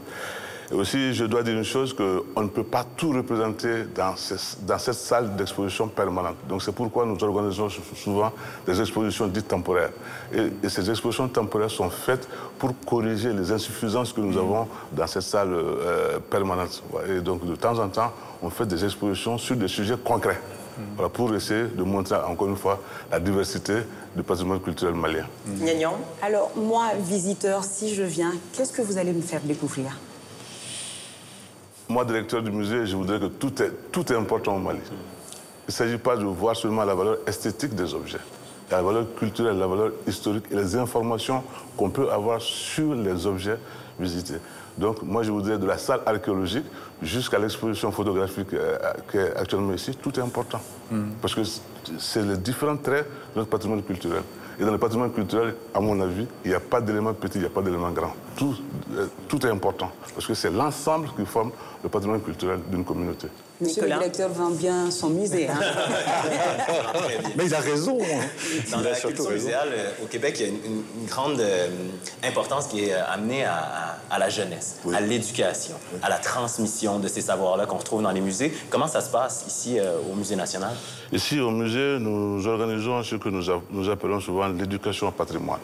Et 0.71 0.75
aussi, 0.75 1.13
je 1.13 1.25
dois 1.25 1.43
dire 1.43 1.57
une 1.57 1.65
chose, 1.65 1.93
qu'on 1.93 2.41
ne 2.41 2.47
peut 2.47 2.63
pas 2.63 2.85
tout 2.95 3.11
représenter 3.11 3.83
dans, 3.93 4.15
dans 4.61 4.77
cette 4.77 4.93
salle 4.93 5.35
d'exposition 5.35 5.89
permanente. 5.89 6.37
Donc 6.47 6.63
c'est 6.63 6.71
pourquoi 6.71 7.05
nous 7.05 7.21
organisons 7.21 7.67
souvent 7.69 8.31
des 8.65 8.79
expositions 8.79 9.27
dites 9.27 9.49
temporaires. 9.49 9.91
Et, 10.33 10.69
ces 10.69 10.89
expositions 10.89 11.27
temporaires 11.27 11.69
sont 11.69 11.89
faites 11.89 12.27
pour 12.57 12.73
corriger 12.85 13.33
les 13.33 13.51
insuffisances 13.51 14.13
que 14.13 14.21
nous 14.21 14.37
avons 14.37 14.67
dans 14.93 15.07
cette 15.07 15.23
salle 15.23 15.53
euh, 15.53 16.19
permanente. 16.29 16.81
Et 17.09 17.19
donc 17.19 17.45
de 17.45 17.55
temps 17.55 17.77
en 17.77 17.89
temps, 17.89 18.13
on 18.41 18.49
fait 18.49 18.65
des 18.65 18.85
expositions 18.85 19.37
sur 19.37 19.57
des 19.57 19.67
sujets 19.67 19.97
concrets. 20.01 20.39
pour 21.13 21.35
essayer 21.35 21.65
de 21.65 21.83
montrer 21.83 22.15
encore 22.15 22.47
une 22.47 22.55
fois 22.55 22.79
la 23.11 23.19
diversité 23.19 23.73
du 24.15 24.23
patrimoine 24.23 24.61
culturel 24.61 24.95
malien. 24.95 25.25
Alors 26.21 26.51
moi, 26.55 26.91
visiteur, 26.97 27.65
si 27.65 27.93
je 27.93 28.03
viens, 28.03 28.31
qu'est-ce 28.53 28.71
que 28.71 28.81
vous 28.81 28.97
allez 28.97 29.11
me 29.11 29.21
faire 29.21 29.41
découvrir? 29.41 29.91
Moi, 31.91 32.05
directeur 32.05 32.41
du 32.41 32.51
musée, 32.51 32.85
je 32.85 32.95
voudrais 32.95 33.19
que 33.19 33.25
tout 33.25 33.61
est, 33.61 33.71
tout 33.91 34.11
est 34.11 34.15
important 34.15 34.55
au 34.55 34.59
Mali. 34.59 34.79
Il 34.91 34.95
ne 35.67 35.71
s'agit 35.71 35.97
pas 35.97 36.15
de 36.15 36.23
voir 36.23 36.55
seulement 36.55 36.83
la 36.83 36.95
valeur 36.95 37.17
esthétique 37.27 37.75
des 37.75 37.93
objets. 37.93 38.19
La 38.71 38.81
valeur 38.81 39.05
culturelle, 39.15 39.57
la 39.57 39.67
valeur 39.67 39.91
historique 40.07 40.45
et 40.49 40.55
les 40.55 40.75
informations 40.75 41.43
qu'on 41.75 41.89
peut 41.89 42.09
avoir 42.09 42.41
sur 42.41 42.95
les 42.95 43.27
objets 43.27 43.57
visités. 43.99 44.37
Donc, 44.77 45.03
moi, 45.03 45.23
je 45.23 45.31
voudrais 45.31 45.57
de 45.57 45.65
la 45.65 45.77
salle 45.77 45.99
archéologique 46.05 46.65
jusqu'à 47.01 47.37
l'exposition 47.37 47.91
photographique 47.91 48.53
euh, 48.53 48.77
qui 49.11 49.17
est 49.17 49.35
actuellement 49.35 49.73
ici, 49.73 49.93
tout 49.95 50.17
est 50.17 50.23
important. 50.23 50.61
Hmm. 50.89 51.09
Parce 51.21 51.35
que 51.35 51.41
c'est 51.97 52.23
les 52.23 52.37
différents 52.37 52.77
traits 52.77 53.05
de 53.33 53.39
notre 53.39 53.49
patrimoine 53.49 53.83
culturel. 53.83 54.23
Et 54.61 54.63
dans 54.63 54.71
le 54.71 54.77
patrimoine 54.77 55.11
culturel, 55.11 55.55
à 55.73 55.79
mon 55.79 55.99
avis, 55.99 56.27
il 56.45 56.49
n'y 56.49 56.53
a 56.53 56.59
pas 56.59 56.81
d'élément 56.81 57.15
petit, 57.15 57.39
il 57.39 57.41
n'y 57.41 57.47
a 57.47 57.49
pas 57.49 57.63
d'élément 57.63 57.89
grand. 57.89 58.13
Tout, 58.35 58.55
euh, 58.93 59.07
tout 59.27 59.43
est 59.43 59.49
important, 59.49 59.91
parce 60.13 60.27
que 60.27 60.35
c'est 60.35 60.51
l'ensemble 60.51 61.09
qui 61.17 61.25
forme 61.25 61.49
le 61.81 61.89
patrimoine 61.89 62.21
culturel 62.21 62.59
d'une 62.69 62.85
communauté. 62.85 63.27
Monsieur 63.61 63.83
le 63.83 63.89
directeur 63.89 64.29
vend 64.29 64.49
bien 64.49 64.89
son 64.89 65.09
musée. 65.09 65.47
Hein. 65.47 65.59
Mais 67.37 67.45
il 67.45 67.53
a 67.53 67.59
raison. 67.59 67.97
Hein. 68.01 68.25
Dans 68.71 68.81
la 68.81 68.95
culture 68.95 69.29
muséale, 69.29 69.69
euh, 69.71 70.03
au 70.03 70.07
Québec, 70.07 70.37
il 70.39 70.45
y 70.45 70.49
a 70.49 70.51
une, 70.51 70.83
grande 71.07 71.39
euh, 71.39 71.67
importance 72.23 72.67
qui 72.67 72.85
est 72.85 72.93
amenée 72.93 73.45
à, 73.45 74.17
la 74.17 74.29
jeunesse, 74.29 74.79
à 74.93 74.99
l'éducation, 74.99 75.75
à 76.01 76.09
la 76.09 76.17
transmission 76.17 76.99
de 76.99 77.07
ces 77.07 77.21
savoirs-là 77.21 77.65
qu'on 77.65 77.77
retrouve 77.77 78.01
dans 78.01 78.11
les 78.11 78.21
musées. 78.21 78.51
Comment 78.69 78.87
ça 78.87 79.01
se 79.01 79.11
passe 79.11 79.45
ici 79.47 79.77
au 80.11 80.15
Musée 80.15 80.35
national? 80.35 80.73
Ici, 81.11 81.39
au 81.39 81.51
musée, 81.51 81.97
nous 81.99 82.47
organisons 82.47 83.03
ce 83.03 83.15
que 83.15 83.29
nous, 83.29 83.43
nous 83.69 83.89
appelons 83.89 84.19
souvent 84.19 84.47
l'éducation 84.47 85.07
au 85.09 85.11
patrimoine. 85.11 85.59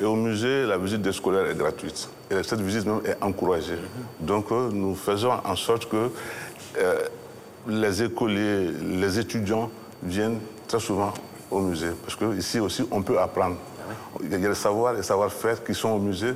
Et 0.00 0.04
au 0.04 0.16
musée, 0.16 0.64
la 0.64 0.78
visite 0.78 1.02
des 1.02 1.12
scolaires 1.12 1.46
est 1.46 1.54
gratuite. 1.54 2.08
Et 2.30 2.42
cette 2.42 2.62
visite 2.62 2.86
même 2.86 3.02
est 3.04 3.22
encouragée. 3.22 3.76
Donc 4.18 4.50
euh, 4.50 4.70
nous 4.72 4.94
faisons 4.94 5.32
en 5.44 5.56
sorte 5.56 5.90
que 5.90 6.10
euh, 6.78 7.06
les 7.66 8.02
écoliers, 8.02 8.70
les 8.82 9.18
étudiants 9.18 9.70
viennent 10.02 10.38
très 10.66 10.80
souvent 10.80 11.12
au 11.50 11.60
musée. 11.60 11.90
Parce 12.04 12.16
qu'ici 12.16 12.60
aussi, 12.60 12.86
on 12.90 13.02
peut 13.02 13.18
apprendre. 13.18 13.56
Il 14.22 14.30
y 14.30 14.34
a 14.34 14.48
les 14.48 14.54
savoirs 14.54 14.96
et 14.98 15.02
savoir-faire 15.02 15.62
qui 15.64 15.74
sont 15.74 15.90
au 15.90 15.98
musée 15.98 16.34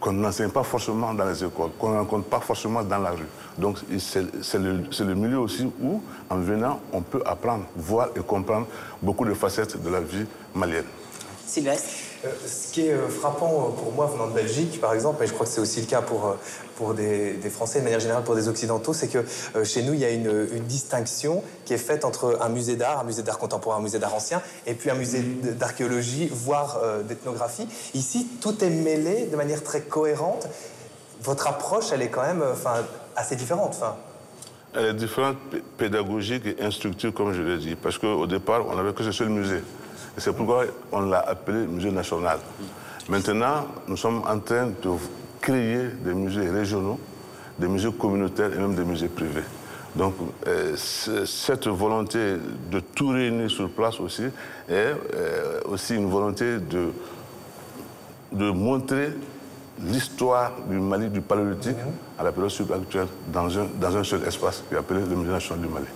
qu'on 0.00 0.12
n'enseigne 0.12 0.50
pas 0.50 0.62
forcément 0.62 1.12
dans 1.12 1.26
les 1.26 1.44
écoles, 1.44 1.70
qu'on 1.78 1.90
ne 1.90 1.98
rencontre 1.98 2.24
pas 2.24 2.40
forcément 2.40 2.82
dans 2.82 2.98
la 2.98 3.10
rue. 3.10 3.26
Donc 3.58 3.78
c'est 3.98 4.58
le, 4.58 4.82
le, 5.00 5.14
milieu 5.14 5.38
aussi 5.38 5.70
où, 5.80 6.02
en 6.30 6.36
venant, 6.36 6.80
on 6.92 7.02
peut 7.02 7.22
apprendre, 7.26 7.64
voir 7.76 8.08
et 8.16 8.20
comprendre 8.20 8.66
beaucoup 9.02 9.26
de 9.26 9.34
facettes 9.34 9.80
de 9.82 9.90
la 9.90 10.00
vie 10.00 10.24
malienne. 10.54 10.86
Sylvestre 11.46 12.09
ce 12.22 12.72
qui 12.72 12.86
est 12.86 12.92
euh, 12.92 13.08
frappant 13.08 13.74
pour 13.76 13.92
moi 13.92 14.06
venant 14.06 14.26
de 14.26 14.34
Belgique, 14.34 14.80
par 14.80 14.92
exemple, 14.92 15.22
et 15.24 15.26
je 15.26 15.32
crois 15.32 15.46
que 15.46 15.52
c'est 15.52 15.60
aussi 15.60 15.80
le 15.80 15.86
cas 15.86 16.02
pour, 16.02 16.26
euh, 16.26 16.34
pour 16.76 16.94
des, 16.94 17.38
Français, 17.50 17.78
de 17.78 17.84
manière 17.84 18.00
générale 18.00 18.24
pour 18.24 18.34
des 18.34 18.48
Occidentaux, 18.48 18.92
c'est 18.92 19.08
que 19.08 19.24
chez 19.64 19.82
nous, 19.82 19.94
il 19.94 20.00
y 20.00 20.04
a 20.04 20.10
une, 20.10 20.30
distinction 20.66 21.42
qui 21.64 21.74
est 21.74 21.78
faite 21.78 22.04
entre 22.04 22.38
un 22.40 22.48
musée 22.48 22.76
d'art, 22.76 23.00
un 23.00 23.04
musée 23.04 23.22
d'art 23.22 23.38
contemporain, 23.38 23.78
un 23.78 23.82
musée 23.82 23.98
d'art 23.98 24.14
ancien, 24.14 24.40
et 24.66 24.74
puis 24.74 24.90
un 24.90 24.94
musée 24.94 25.20
d'archéologie, 25.22 26.28
voire 26.30 26.80
d'ethnographie. 27.08 27.66
Ici, 27.94 28.28
tout 28.40 28.62
est 28.62 28.70
mêlé 28.70 29.26
de 29.26 29.36
manière 29.36 29.64
très 29.64 29.80
cohérente. 29.80 30.46
Votre 31.22 31.48
approche, 31.48 31.86
elle 31.92 32.02
est 32.02 32.08
quand 32.08 32.22
même 32.22 32.44
enfin, 32.52 32.84
assez 33.16 33.34
différente. 33.34 33.74
Enfin. 33.76 33.96
Elle 34.74 34.86
est 34.86 34.94
différente 34.94 35.36
pédagogique 35.76 36.46
et 36.46 36.62
instructive, 36.62 37.10
comme 37.10 37.32
je 37.32 37.42
l'ai 37.42 37.58
dit, 37.58 37.74
parce 37.74 37.98
qu'au 37.98 38.26
départ, 38.26 38.66
on 38.68 38.76
n'avait 38.76 38.92
que 38.92 39.02
ce 39.02 39.12
seul 39.12 39.28
musée. 39.28 39.62
C'est 40.20 40.34
pourquoi 40.34 40.64
on 40.92 41.00
l'a 41.00 41.20
appelé 41.20 41.66
musée 41.66 41.90
national. 41.90 42.38
Maintenant, 43.08 43.66
nous 43.88 43.96
sommes 43.96 44.22
en 44.28 44.38
train 44.38 44.66
de 44.66 44.90
créer 45.40 45.88
des 46.04 46.12
musées 46.12 46.48
régionaux, 46.50 47.00
des 47.58 47.68
musées 47.68 47.90
communautaires 47.90 48.52
et 48.52 48.58
même 48.58 48.74
des 48.74 48.84
musées 48.84 49.08
privés. 49.08 49.44
Donc, 49.96 50.14
euh, 50.46 50.76
cette 50.76 51.66
volonté 51.66 52.36
de 52.70 52.80
tout 52.80 53.08
réunir 53.08 53.50
sur 53.50 53.70
place 53.70 53.98
aussi 53.98 54.24
est 54.68 54.92
euh, 55.14 55.60
aussi 55.64 55.96
une 55.96 56.10
volonté 56.10 56.58
de, 56.58 56.92
de 58.30 58.50
montrer 58.50 59.14
l'histoire 59.84 60.52
du 60.68 60.76
Mali, 60.78 61.08
du 61.08 61.20
paléolithique, 61.20 61.76
à 62.18 62.22
la 62.24 62.32
période 62.32 62.50
subactuelle, 62.50 63.06
dans 63.32 63.58
un, 63.58 63.66
dans 63.80 63.96
un 63.96 64.04
seul 64.04 64.22
espace 64.26 64.62
qui 64.68 64.74
est 64.74 64.78
appelé 64.78 65.00
le 65.00 65.16
Musée 65.16 65.32
national 65.32 65.60
du 65.66 65.72
Mali. 65.72 65.86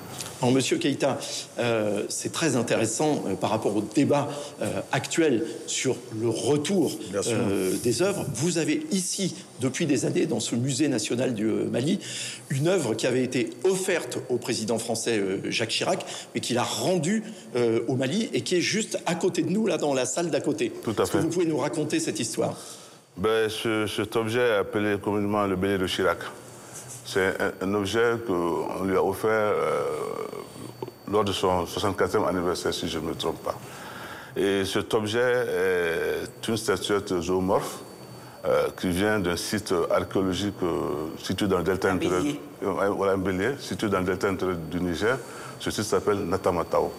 Alors, 0.43 0.53
Monsieur 0.55 0.77
Keïta, 0.79 1.19
euh, 1.59 2.05
c'est 2.09 2.33
très 2.33 2.57
intéressant 2.57 3.23
euh, 3.27 3.35
par 3.35 3.51
rapport 3.51 3.75
au 3.77 3.81
débat 3.83 4.29
euh, 4.61 4.81
actuel 4.93 5.45
sur 5.67 5.97
le 6.21 6.29
retour 6.29 6.93
euh, 7.15 7.73
des 7.83 8.03
œuvres. 8.03 8.27
Vous 8.35 8.59
avez 8.59 8.85
ici, 8.91 9.37
depuis 9.61 9.87
des 9.87 10.05
années, 10.05 10.27
dans 10.27 10.41
ce 10.41 10.55
musée 10.55 10.89
national 10.89 11.35
du 11.35 11.47
Mali, 11.47 11.99
une 12.51 12.69
œuvre 12.69 12.95
qui 12.95 13.07
avait 13.07 13.23
été 13.23 13.51
offerte 13.65 14.19
au 14.29 14.37
président 14.37 14.79
français 14.79 15.19
euh, 15.19 15.39
Jacques 15.51 15.71
Chirac, 15.71 16.05
mais 16.35 16.41
qu'il 16.41 16.59
a 16.59 16.63
rendue 16.65 17.23
euh, 17.57 17.81
au 17.89 17.95
Mali 17.97 18.29
et 18.35 18.41
qui 18.43 18.57
est 18.57 18.61
juste 18.61 18.99
à 19.07 19.15
côté 19.15 19.43
de 19.43 19.51
nous, 19.51 19.67
là, 19.67 19.79
dans 19.79 19.95
la 19.95 20.05
salle 20.05 20.31
d'à 20.31 20.41
côté. 20.41 20.73
Tout 20.83 20.95
à 20.99 21.03
Est-ce 21.05 21.13
que 21.13 21.19
fait. 21.19 21.25
vous 21.25 21.31
pouvez 21.31 21.47
nous 21.47 21.59
raconter 21.59 22.01
cette 22.01 22.19
histoire? 22.21 22.57
Ben, 23.17 23.49
ce- 23.49 23.87
cet 23.87 24.17
objet 24.17 24.41
est 24.41 24.57
appelé 24.57 24.99
communément 24.99 25.47
le 25.47 25.57
bélier 25.57 25.79
de 25.79 25.87
Chirac. 25.87 26.19
C'est 27.07 27.41
un, 27.41 27.53
un 27.69 27.75
objet 27.75 28.15
qu'on 28.27 28.85
lui 28.85 28.97
a 28.97 29.05
offert 29.05 29.31
euh, 29.31 29.83
lors 31.11 31.25
de 31.25 31.33
son 31.33 31.65
64e 31.65 32.27
anniversaire, 32.27 32.75
si 32.75 32.89
je 32.89 32.99
ne 32.99 33.05
me 33.09 33.15
trompe 33.15 33.43
pas. 33.43 33.55
Et 34.37 34.65
cet 34.65 34.93
objet 34.95 35.21
est 35.21 36.49
une 36.49 36.57
statuette 36.57 37.21
zoomorphe 37.21 37.79
euh, 38.47 38.67
qui 38.81 38.89
vient 38.91 39.21
d'un 39.21 39.37
site 39.37 39.73
archéologique 39.91 40.55
euh, 40.65 41.07
situé 41.23 41.47
dans 41.47 41.59
le 41.59 41.65
delta 41.65 41.93
intérieur. 41.93 42.23
Voilà, 42.63 43.13
un 43.13 43.19
bélier 43.19 43.51
situé 43.61 43.89
dans 43.89 44.01
le 44.01 44.07
delta 44.07 44.29
intérieur 44.29 44.57
du 44.57 44.81
Niger. 44.81 45.17
Ce 45.61 45.71
site 45.71 45.85
s'appelle 45.85 46.19
Natamatao. 46.25 46.93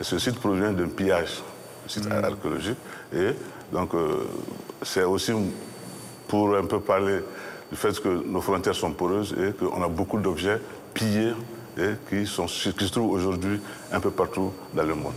Et 0.00 0.04
ce 0.04 0.18
site 0.18 0.40
provient 0.40 0.72
d'un 0.72 0.88
pillage, 0.88 1.42
un 1.86 1.88
site 1.88 2.08
archéologique. 2.10 2.78
Et 3.14 3.30
donc, 3.72 3.94
euh, 3.94 4.24
c'est 4.82 5.04
aussi 5.04 5.32
pour 6.28 6.56
un 6.56 6.64
peu 6.64 6.80
parler 6.80 7.20
du 7.70 7.76
fait 7.76 7.98
que 8.00 8.08
nos 8.08 8.40
frontières 8.40 8.74
sont 8.74 8.92
poreuses 8.92 9.34
et 9.38 9.52
qu'on 9.52 9.82
a 9.82 9.88
beaucoup 9.88 10.18
d'objets 10.18 10.60
pillés 10.94 11.32
et 11.78 11.92
qui, 12.08 12.26
se 12.26 12.86
trouvent 12.86 13.12
aujourd'hui 13.12 13.60
un 13.92 14.00
peu 14.00 14.10
partout 14.10 14.52
dans 14.74 14.82
le 14.82 14.94
monde. 14.94 15.14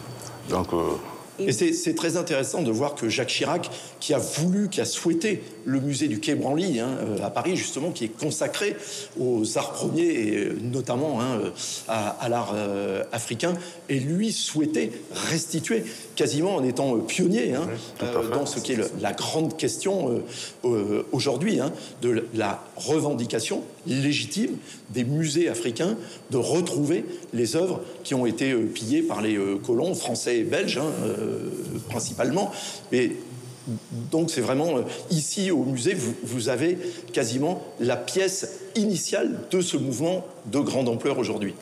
Donc, 0.50 0.72
euh, 0.74 0.92
Et 1.40 1.52
c'est 1.52 1.74
c'est 1.74 1.96
très 1.96 2.16
intéressant 2.18 2.62
de 2.62 2.72
voir 2.72 2.96
que 2.96 3.10
Jacques 3.10 3.30
Chirac, 3.30 3.70
qui 4.00 4.14
a 4.14 4.18
voulu, 4.20 4.70
qui 4.70 4.82
a 4.82 4.86
souhaité 4.86 5.42
le 5.66 5.80
musée 5.80 6.08
du 6.08 6.20
Quai 6.20 6.36
Branly 6.36 6.80
hein, 6.80 6.90
euh, 7.02 7.24
à 7.26 7.30
Paris, 7.30 7.56
justement, 7.56 7.92
qui 7.92 8.06
est 8.06 8.08
consacré 8.18 8.76
aux 9.20 9.58
arts 9.58 9.72
premiers 9.74 10.04
et 10.04 10.36
euh, 10.38 10.58
notamment 10.62 11.22
hein, 11.22 11.40
euh, 11.42 11.50
à, 11.88 12.10
à 12.10 12.30
l'art 12.30 12.52
euh, 12.56 13.04
africain, 13.12 13.54
et 13.90 14.00
lui 14.00 14.32
souhaitait 14.32 14.92
restituer, 15.32 15.84
quasiment 16.16 16.56
en 16.56 16.64
étant 16.64 16.98
pionnier 17.00 17.54
hein, 17.56 17.68
euh, 18.04 18.30
dans 18.30 18.46
ce 18.46 18.60
qui 18.60 18.74
est 18.74 18.78
le- 18.78 18.92
la 19.02 19.14
grande 19.14 19.58
question 19.58 20.22
euh, 20.66 21.04
aujourd'hui, 21.12 21.60
de 22.02 22.28
la 22.34 22.64
revendication 22.76 23.64
légitime 23.88 24.58
des 24.90 25.04
musées 25.04 25.50
africains 25.50 25.98
de 26.32 26.38
retrouver 26.38 27.06
les 27.34 27.56
œuvres 27.56 27.82
qui 28.04 28.16
ont 28.16 28.26
été 28.26 28.52
euh, 28.52 28.66
pillées 28.66 29.02
par 29.02 29.22
les 29.22 29.38
euh, 29.38 29.58
colons 29.58 29.94
français 29.94 30.40
et 30.40 30.44
belges, 30.44 30.78
hein, 30.78 30.92
euh, 31.04 31.50
principalement. 31.90 32.52
Mais 32.92 33.12
donc 34.12 34.30
c'est 34.30 34.42
vraiment 34.42 34.82
ici 35.10 35.52
au 35.52 35.64
musée, 35.64 35.94
vous, 35.94 36.14
vous 36.24 36.50
avez 36.50 36.78
quasiment 37.14 37.64
la 37.80 37.96
pièce 37.96 38.60
initiale 38.76 39.40
de 39.52 39.62
ce 39.62 39.78
mouvement 39.78 40.26
de 40.46 40.60
grande 40.60 40.90
ampleur 40.90 41.18
aujourd'hui. 41.18 41.54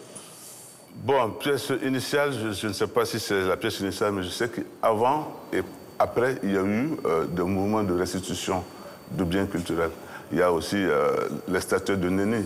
Bon, 1.03 1.31
pièce 1.39 1.71
initiale, 1.85 2.33
je, 2.53 2.67
ne 2.67 2.73
sais 2.73 2.87
pas 2.87 3.05
si 3.05 3.19
c'est 3.19 3.47
la 3.47 3.57
pièce 3.57 3.79
initiale, 3.79 4.13
mais 4.13 4.23
je 4.23 4.29
sais 4.29 4.49
qu'avant 4.49 5.27
et 5.53 5.61
après, 5.99 6.37
il 6.43 6.51
y 6.51 6.57
a 6.57 6.63
eu 6.63 6.97
des 7.29 7.43
mouvements 7.43 7.83
de 7.83 7.93
restitution 7.93 8.63
de 9.11 9.23
biens 9.23 9.45
culturels. 9.45 9.91
Il 10.31 10.39
y 10.39 10.41
a 10.41 10.51
aussi 10.51 10.77
euh, 10.77 11.11
les 11.47 11.59
statues 11.59 11.97
de 11.97 12.09
Néné 12.09 12.43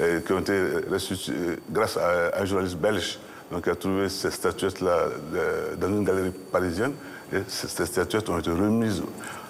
euh, 0.00 0.20
qui 0.20 0.32
ont 0.32 0.40
été 0.40 0.58
restituées 0.90 1.58
grâce 1.70 1.96
à 1.96 2.40
un 2.40 2.44
journaliste 2.44 2.76
belge 2.76 3.18
donc, 3.50 3.64
qui 3.64 3.70
a 3.70 3.74
trouvé 3.74 4.08
ces 4.08 4.30
statuettes-là 4.30 5.08
euh, 5.34 5.74
dans 5.76 5.88
une 5.88 6.04
galerie 6.04 6.32
parisienne. 6.52 6.92
Et 7.32 7.38
ces, 7.48 7.86
statuettes 7.86 8.28
ont 8.28 8.38
été 8.38 8.50
remises 8.50 9.02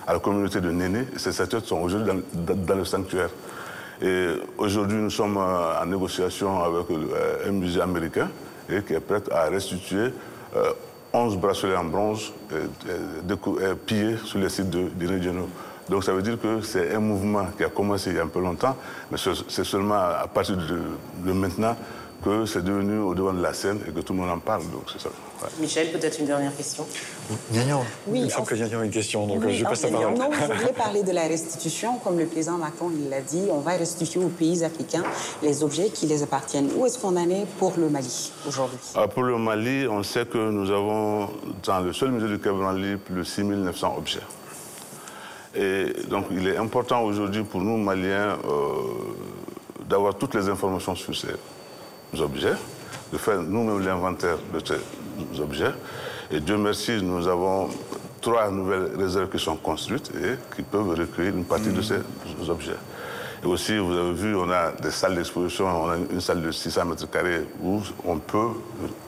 à 0.06 0.14
la 0.14 0.18
communauté 0.18 0.60
de 0.60 0.70
Néné. 0.70 1.06
Ces 1.16 1.32
statuettes 1.32 1.66
sont 1.66 1.80
aujourd'hui 1.80 2.22
dans, 2.32 2.74
le 2.74 2.84
sanctuaire. 2.84 3.30
Et 4.02 4.28
aujourd'hui, 4.58 4.98
nous 4.98 5.10
sommes 5.10 5.36
euh, 5.36 5.80
en 5.82 5.86
négociation 5.86 6.62
avec 6.62 6.90
euh, 6.90 7.48
un 7.48 7.52
musée 7.52 7.80
américain 7.80 8.28
et 8.68 8.82
qui 8.82 8.94
est 8.94 9.00
prêt 9.00 9.22
à 9.30 9.44
restituer 9.44 10.12
euh, 10.56 10.72
11 11.14 11.36
bracelets 11.38 11.76
en 11.76 11.84
bronze 11.84 12.32
euh, 12.52 12.66
euh, 12.88 13.36
euh, 13.60 13.74
pillés 13.86 14.16
sur 14.24 14.40
les 14.40 14.48
sites 14.48 14.68
de, 14.68 15.06
régionaux. 15.06 15.48
Donc 15.88 16.04
ça 16.04 16.12
veut 16.12 16.22
dire 16.22 16.38
que 16.40 16.60
c'est 16.62 16.94
un 16.94 17.00
mouvement 17.00 17.46
qui 17.56 17.64
a 17.64 17.68
commencé 17.68 18.10
il 18.10 18.16
y 18.16 18.18
a 18.18 18.22
un 18.22 18.28
peu 18.28 18.40
longtemps, 18.40 18.76
mais 19.10 19.18
c'est 19.48 19.64
seulement 19.64 19.94
à 19.94 20.26
partir 20.32 20.56
de, 20.56 20.78
de 21.26 21.32
maintenant 21.32 21.76
que 22.24 22.46
c'est 22.46 22.64
devenu 22.64 23.00
au 23.00 23.14
devant 23.14 23.34
de 23.34 23.42
la 23.42 23.52
scène 23.52 23.80
et 23.86 23.90
que 23.90 24.00
tout 24.00 24.14
le 24.14 24.20
monde 24.20 24.30
en 24.30 24.38
parle. 24.38 24.62
Donc 24.70 24.84
c'est 24.90 24.98
ça. 24.98 25.10
ouais. 25.42 25.48
Michel, 25.60 25.92
peut-être 25.92 26.18
une 26.20 26.24
dernière 26.24 26.56
question 26.56 26.86
Nian, 27.52 27.84
Oui, 28.06 28.20
il 28.20 28.24
me 28.24 28.28
semble 28.30 28.42
en- 28.44 28.46
que 28.46 28.54
Nian 28.54 28.80
a 28.80 28.84
une 28.86 28.90
question, 28.90 29.26
donc 29.26 29.42
Oui, 29.44 29.54
je 29.54 29.62
passe 29.64 29.82
la 29.82 29.90
parole. 29.90 30.14
Non, 30.14 30.30
je 30.32 30.52
voulais 30.58 30.72
parler 30.72 31.02
de 31.02 31.12
la 31.12 31.24
restitution. 31.24 31.98
Comme 31.98 32.18
le 32.18 32.24
président 32.24 32.56
Macron 32.56 32.90
il 32.98 33.10
l'a 33.10 33.20
dit, 33.20 33.42
on 33.50 33.58
va 33.60 33.72
restituer 33.72 34.20
aux 34.24 34.28
pays 34.28 34.64
africains 34.64 35.02
les 35.42 35.62
objets 35.62 35.90
qui 35.90 36.06
les 36.06 36.22
appartiennent. 36.22 36.70
Où 36.76 36.86
est-ce 36.86 36.98
qu'on 36.98 37.14
en 37.14 37.28
est 37.28 37.44
pour 37.58 37.74
le 37.76 37.90
Mali 37.90 38.32
aujourd'hui? 38.48 38.78
Ah, 38.94 39.06
pour 39.06 39.24
le 39.24 39.36
Mali, 39.36 39.86
on 39.86 40.02
sait 40.02 40.24
que 40.24 40.38
nous 40.50 40.70
avons 40.70 41.28
dans 41.62 41.80
le 41.80 41.92
seul 41.92 42.10
musée 42.10 42.28
du 42.28 42.38
Quai 42.38 42.52
Branly 42.52 42.96
plus 42.96 43.16
de 43.16 43.22
6900 43.22 43.96
objets. 43.98 44.20
Et 45.56 45.92
donc 46.08 46.26
il 46.30 46.48
est 46.48 46.56
important 46.56 47.02
aujourd'hui 47.02 47.44
pour 47.44 47.60
nous, 47.60 47.76
Maliens, 47.76 48.38
euh, 48.44 48.72
d'avoir 49.88 50.16
toutes 50.16 50.34
les 50.34 50.48
informations 50.48 50.94
sur 50.94 51.14
ces 51.14 52.20
objets, 52.20 52.54
de 53.12 53.18
faire 53.18 53.40
nous-mêmes 53.40 53.84
l'inventaire 53.84 54.38
de 54.52 54.60
ces 54.64 55.40
objets. 55.40 55.72
Et 56.30 56.40
Dieu 56.40 56.56
merci, 56.56 57.00
nous 57.02 57.28
avons 57.28 57.68
trois 58.20 58.50
nouvelles 58.50 58.90
réserves 58.96 59.28
qui 59.28 59.38
sont 59.38 59.56
construites 59.56 60.10
et 60.16 60.56
qui 60.56 60.62
peuvent 60.62 60.88
recueillir 60.88 61.34
une 61.36 61.44
partie 61.44 61.70
de 61.70 61.82
ces 61.82 62.00
objets. 62.48 62.76
Et 63.44 63.46
aussi, 63.46 63.76
vous 63.76 63.92
avez 63.92 64.14
vu, 64.14 64.34
on 64.34 64.50
a 64.50 64.72
des 64.72 64.90
salles 64.90 65.16
d'exposition, 65.16 65.66
on 65.66 65.90
a 65.90 65.96
une 65.96 66.20
salle 66.20 66.40
de 66.40 66.50
600 66.50 66.84
mètres 66.86 67.10
carrés 67.10 67.46
où 67.62 67.82
on 68.06 68.16
peut 68.16 68.52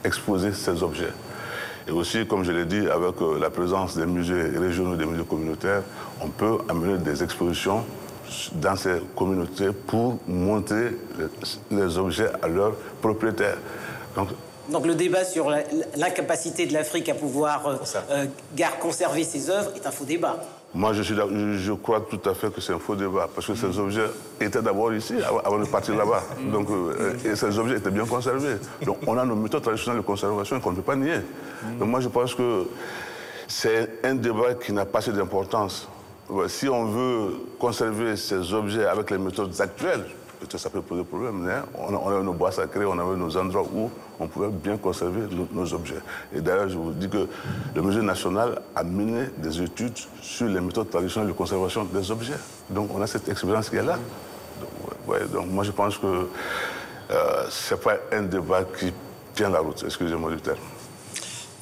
exposer 0.03 0.53
ces 0.53 0.83
objets. 0.83 1.09
Et 1.87 1.91
aussi, 1.91 2.25
comme 2.27 2.43
je 2.43 2.51
l'ai 2.51 2.65
dit, 2.65 2.85
avec 2.87 3.21
euh, 3.21 3.39
la 3.39 3.49
présence 3.49 3.95
des 3.95 4.05
musées 4.05 4.41
régionaux 4.57 4.95
et 4.95 4.97
des 4.97 5.05
musées 5.05 5.23
communautaires, 5.23 5.83
on 6.21 6.27
peut 6.27 6.57
amener 6.67 6.97
des 6.97 7.23
expositions 7.23 7.85
dans 8.53 8.75
ces 8.75 9.01
communautés 9.15 9.69
pour 9.71 10.19
montrer 10.27 10.97
les, 11.71 11.97
objets 11.97 12.29
à 12.41 12.47
leurs 12.49 12.75
propriétaires. 13.01 13.57
Donc, 14.15 14.29
Donc 14.69 14.85
le 14.85 14.95
débat 14.95 15.23
sur 15.23 15.49
l'incapacité 15.95 16.65
de 16.65 16.73
l'Afrique 16.73 17.07
à 17.07 17.13
pouvoir 17.13 17.65
euh, 17.67 17.75
euh, 18.11 18.25
conserver 18.81 19.23
ses 19.23 19.49
œuvres 19.49 19.71
est 19.75 19.87
un 19.87 19.91
faux 19.91 20.03
débat. 20.03 20.43
Moi, 20.77 20.93
je, 20.93 21.01
suis, 21.01 21.15
crois 21.81 22.01
tout 22.01 22.29
à 22.29 22.35
fait 22.35 22.53
que 22.53 22.61
c'est 22.61 22.71
un 22.71 22.77
faux 22.77 22.95
débat, 22.95 23.27
parce 23.33 23.47
que 23.47 23.55
ces 23.55 23.79
objets 23.79 24.05
étaient 24.39 24.61
d'abord 24.61 24.93
ici 24.93 25.15
avant, 25.43 25.57
de 25.57 25.65
partir 25.65 25.95
là-bas. 25.95 26.21
Donc, 26.51 26.69
euh, 26.69 27.15
et 27.25 27.35
ces 27.35 27.57
objets 27.57 27.77
étaient 27.77 27.89
bien 27.89 28.05
conservés. 28.05 28.57
Donc, 28.85 28.99
on 29.07 29.17
a 29.17 29.25
nos 29.25 29.35
méthodes 29.35 29.63
traditionnelles 29.63 30.01
de 30.01 30.05
conservation 30.05 30.59
qu'on 30.59 30.69
ne 30.69 30.75
peut 30.75 30.83
pas 30.83 30.95
nier. 30.95 31.21
Donc, 31.79 31.89
moi, 31.89 31.99
je 31.99 32.09
pense 32.09 32.35
que 32.35 32.67
c'est 33.47 33.89
un 34.03 34.13
débat 34.13 34.53
qui 34.53 34.71
n'a 34.71 34.85
pas 34.85 34.99
assez 34.99 35.11
d'importance. 35.11 35.89
Si 36.47 36.69
on 36.69 36.85
veut 36.85 37.33
conserver 37.57 38.15
ces 38.15 38.53
objets 38.53 38.85
avec 38.85 39.09
les 39.09 39.17
méthodes 39.17 39.59
actuelles, 39.59 40.05
ça 40.57 40.69
peut 40.69 40.81
poser 40.81 41.03
problème, 41.03 41.49
on 41.73 41.95
a, 41.95 41.97
on 41.97 42.19
a 42.19 42.21
nos 42.21 42.33
bois 42.33 42.51
sacrés, 42.51 42.85
on 42.85 42.99
avait 42.99 43.17
nos 43.17 43.35
endroits 43.35 43.65
où 43.73 43.89
on 44.19 44.27
pouvait 44.27 44.49
bien 44.49 44.77
conserver 44.77 45.21
nos, 45.51 45.73
objets. 45.73 45.99
Et 46.33 46.41
d'ailleurs, 46.41 46.69
je 46.69 46.77
vous 46.77 46.91
dis 46.91 47.09
que 47.09 47.27
le 47.75 47.81
Musée 47.81 48.01
national 48.01 48.61
a 48.75 48.83
mené 48.83 49.27
des 49.37 49.61
études 49.61 49.97
sur 50.21 50.47
les 50.47 50.59
méthodes 50.59 50.89
traditionnelles 50.89 51.29
de 51.29 51.35
conservation 51.35 51.83
des 51.85 52.11
objets. 52.11 52.37
Donc 52.69 52.89
on 52.93 53.01
a 53.01 53.07
cette 53.07 53.29
expérience 53.29 53.69
qui 53.69 53.75
est 53.75 53.83
là. 53.83 53.97
Donc 55.31 55.47
moi 55.47 55.63
je 55.63 55.71
pense 55.71 55.97
que 55.97 56.27
euh, 57.11 57.45
ce 57.49 57.73
n'est 57.73 57.79
pas 57.79 57.95
un 58.11 58.23
débat 58.23 58.63
qui 58.77 58.91
tient 59.33 59.49
la 59.49 59.59
route, 59.59 59.81
excusez-moi 59.85 60.31
du 60.31 60.41
terme. 60.41 60.57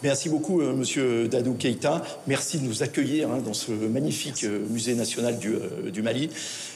Merci 0.06 0.30
beaucoup, 0.30 0.62
euh, 0.62 0.72
Monsieur 0.72 1.28
Dadou 1.28 1.56
Keïta. 1.56 2.04
Merci 2.28 2.60
de 2.60 2.65
nous 2.68 2.84
accueillir 2.84 3.32
hein, 3.32 3.39
dans 3.44 3.56
ce 3.56 3.72
magnifique 3.72 4.43
euh, 4.43 4.60
musée 4.70 4.93
national 4.93 5.39
du, 5.39 5.56
euh, 5.56 5.89
du 5.89 6.03
Mali. 6.03 6.30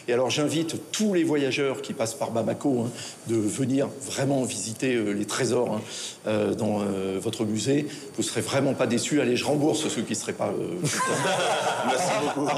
Et 0.07 0.13
alors, 0.13 0.31
j'invite 0.31 0.77
tous 0.91 1.13
les 1.13 1.23
voyageurs 1.23 1.83
qui 1.83 1.93
passent 1.93 2.15
par 2.15 2.31
Bamako 2.31 2.85
hein, 2.87 2.91
de 3.27 3.35
venir 3.35 3.87
vraiment 4.07 4.41
visiter 4.45 4.95
euh, 4.95 5.11
les 5.11 5.25
trésors 5.25 5.75
hein, 5.75 5.81
euh, 6.25 6.55
dans 6.55 6.81
euh, 6.81 7.19
votre 7.21 7.45
musée. 7.45 7.85
Vous 8.17 8.23
serez 8.23 8.41
vraiment 8.41 8.73
pas 8.73 8.87
déçus. 8.87 9.21
Allez, 9.21 9.35
je 9.35 9.45
rembourse 9.45 9.87
ceux 9.89 10.01
qui 10.01 10.13
ne 10.13 10.17
seraient 10.17 10.33
pas. 10.33 10.47
euh. 10.47 10.73
Merci 11.85 12.11
beaucoup. 12.35 12.49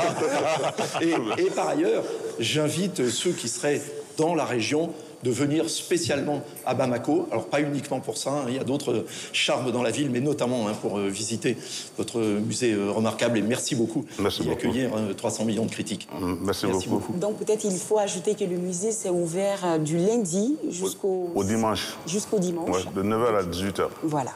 Et, 1.02 1.42
et 1.44 1.50
par 1.50 1.68
ailleurs, 1.68 2.06
j'invite 2.40 3.10
ceux 3.10 3.32
qui 3.32 3.50
seraient 3.50 3.82
dans 4.16 4.36
la 4.36 4.46
région 4.46 4.94
de 5.24 5.32
venir 5.32 5.70
spécialement 5.70 6.42
à 6.66 6.74
Bamako. 6.74 7.28
Alors 7.32 7.46
pas 7.48 7.62
uniquement 7.62 8.00
pour 8.00 8.18
ça, 8.18 8.32
hein, 8.32 8.46
il 8.48 8.56
y 8.56 8.60
a 8.60 8.64
d'autres 8.64 9.06
charmes 9.34 9.72
dans 9.72 9.84
la 9.84 9.92
ville, 9.92 10.10
mais 10.10 10.20
notamment 10.20 10.68
hein, 10.68 10.74
pour 10.82 10.98
euh, 10.98 11.08
visiter 11.10 11.58
votre 11.98 12.20
musée 12.20 12.74
euh, 12.74 12.92
remarquable. 12.92 13.38
Et 13.38 13.42
merci 13.42 13.76
beaucoup 13.76 14.06
Merci 14.20 14.42
d'y 14.42 14.48
beaucoup. 14.50 14.60
accueillir 14.60 14.92
euh, 14.96 15.14
300 15.14 15.46
millions 15.46 15.66
de 15.66 15.72
critiques. 15.72 16.08
Merci, 16.42 16.66
beaucoup. 16.88 17.14
Donc 17.14 17.38
peut-être 17.38 17.64
il 17.64 17.78
faut 17.78 17.98
ajouter 17.98 18.36
que 18.36 18.44
le 18.44 18.58
musée 18.58 18.92
s'est 18.92 19.10
ouvert 19.10 19.60
euh, 19.66 19.78
du 19.78 19.98
lundi 19.98 20.58
jusqu'au 20.70 21.32
Au 21.36 21.44
dimanche. 21.44 21.96
jusqu'au 22.08 22.40
dimanche. 22.40 22.70
Ouais, 22.70 22.84
de 22.96 23.04
9h 23.04 23.38
à 23.38 23.44
18h. 23.44 23.88
Voilà, 24.04 24.32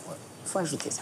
il 0.45 0.49
faut 0.49 0.59
ajouter 0.59 0.91
ça. 0.91 1.01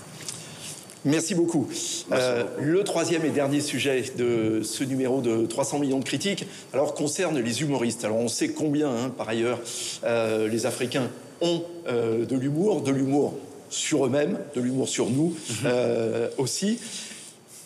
Merci 1.05 1.35
beaucoup. 1.35 1.67
Euh, 2.13 2.45
le 2.61 2.81
troisième 2.85 3.25
et 3.25 3.29
dernier 3.29 3.59
sujet 3.59 4.05
de 4.17 4.61
ce 4.63 4.85
numéro 4.85 5.19
de 5.19 5.45
300 5.45 5.79
millions 5.79 5.99
de 5.99 6.05
critiques, 6.05 6.45
alors 6.71 6.93
concerne 6.93 7.39
les 7.39 7.61
humoristes. 7.61 8.05
Alors 8.05 8.17
on 8.17 8.29
sait 8.29 8.49
combien, 8.49 8.89
hein, 8.89 9.09
par 9.09 9.27
ailleurs, 9.27 9.59
euh, 10.05 10.47
les 10.47 10.65
Africains 10.65 11.09
ont 11.41 11.63
euh, 11.87 12.25
de 12.25 12.37
l'humour, 12.37 12.81
de 12.81 12.91
l'humour 12.91 13.33
sur 13.69 14.05
eux-mêmes, 14.05 14.39
de 14.55 14.61
l'humour 14.61 14.87
sur 14.87 15.09
nous 15.09 15.35
euh, 15.65 16.29
aussi. 16.37 16.79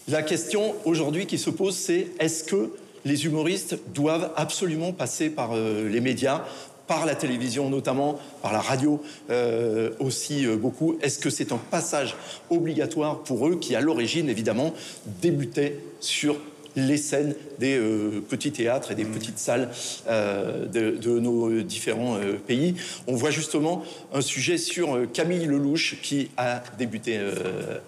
La 0.07 0.23
question 0.23 0.73
aujourd'hui 0.85 1.27
qui 1.27 1.37
se 1.37 1.51
pose, 1.51 1.75
c'est 1.75 2.07
est-ce 2.19 2.43
que 2.43 2.71
les 3.05 3.25
humoristes 3.25 3.77
doivent 3.93 4.31
absolument 4.35 4.93
passer 4.93 5.29
par 5.29 5.55
les 5.55 6.01
médias 6.01 6.43
par 6.87 7.05
la 7.05 7.15
télévision 7.15 7.69
notamment, 7.69 8.17
par 8.41 8.53
la 8.53 8.61
radio 8.61 9.01
euh, 9.29 9.91
aussi 9.99 10.45
euh, 10.45 10.55
beaucoup. 10.55 10.97
Est-ce 11.01 11.19
que 11.19 11.29
c'est 11.29 11.51
un 11.51 11.57
passage 11.57 12.15
obligatoire 12.49 13.19
pour 13.19 13.47
eux 13.47 13.57
qui, 13.57 13.75
à 13.75 13.81
l'origine, 13.81 14.29
évidemment, 14.29 14.73
débutaient 15.21 15.79
sur 15.99 16.37
les 16.75 16.97
scènes 16.97 17.33
des 17.57 17.75
euh, 17.75 18.21
petits 18.21 18.51
théâtres 18.51 18.91
et 18.91 18.95
des 18.95 19.03
petites 19.03 19.39
salles 19.39 19.69
euh, 20.07 20.67
de, 20.67 20.91
de 20.91 21.19
nos 21.19 21.61
différents 21.61 22.17
euh, 22.17 22.33
pays? 22.37 22.75
On 23.07 23.15
voit 23.15 23.31
justement 23.31 23.83
un 24.13 24.21
sujet 24.21 24.57
sur 24.57 24.99
Camille 25.11 25.45
Lelouch 25.45 25.97
qui 26.03 26.29
a 26.37 26.61
débuté 26.77 27.19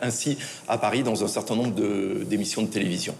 ainsi 0.01 0.37
à 0.67 0.77
Paris 0.77 1.03
dans 1.03 1.23
un 1.23 1.27
certain 1.27 1.55
nombre 1.55 1.75
de- 1.75 2.23
d'émissions 2.27 2.63
de 2.63 2.67
télévision. 2.67 3.13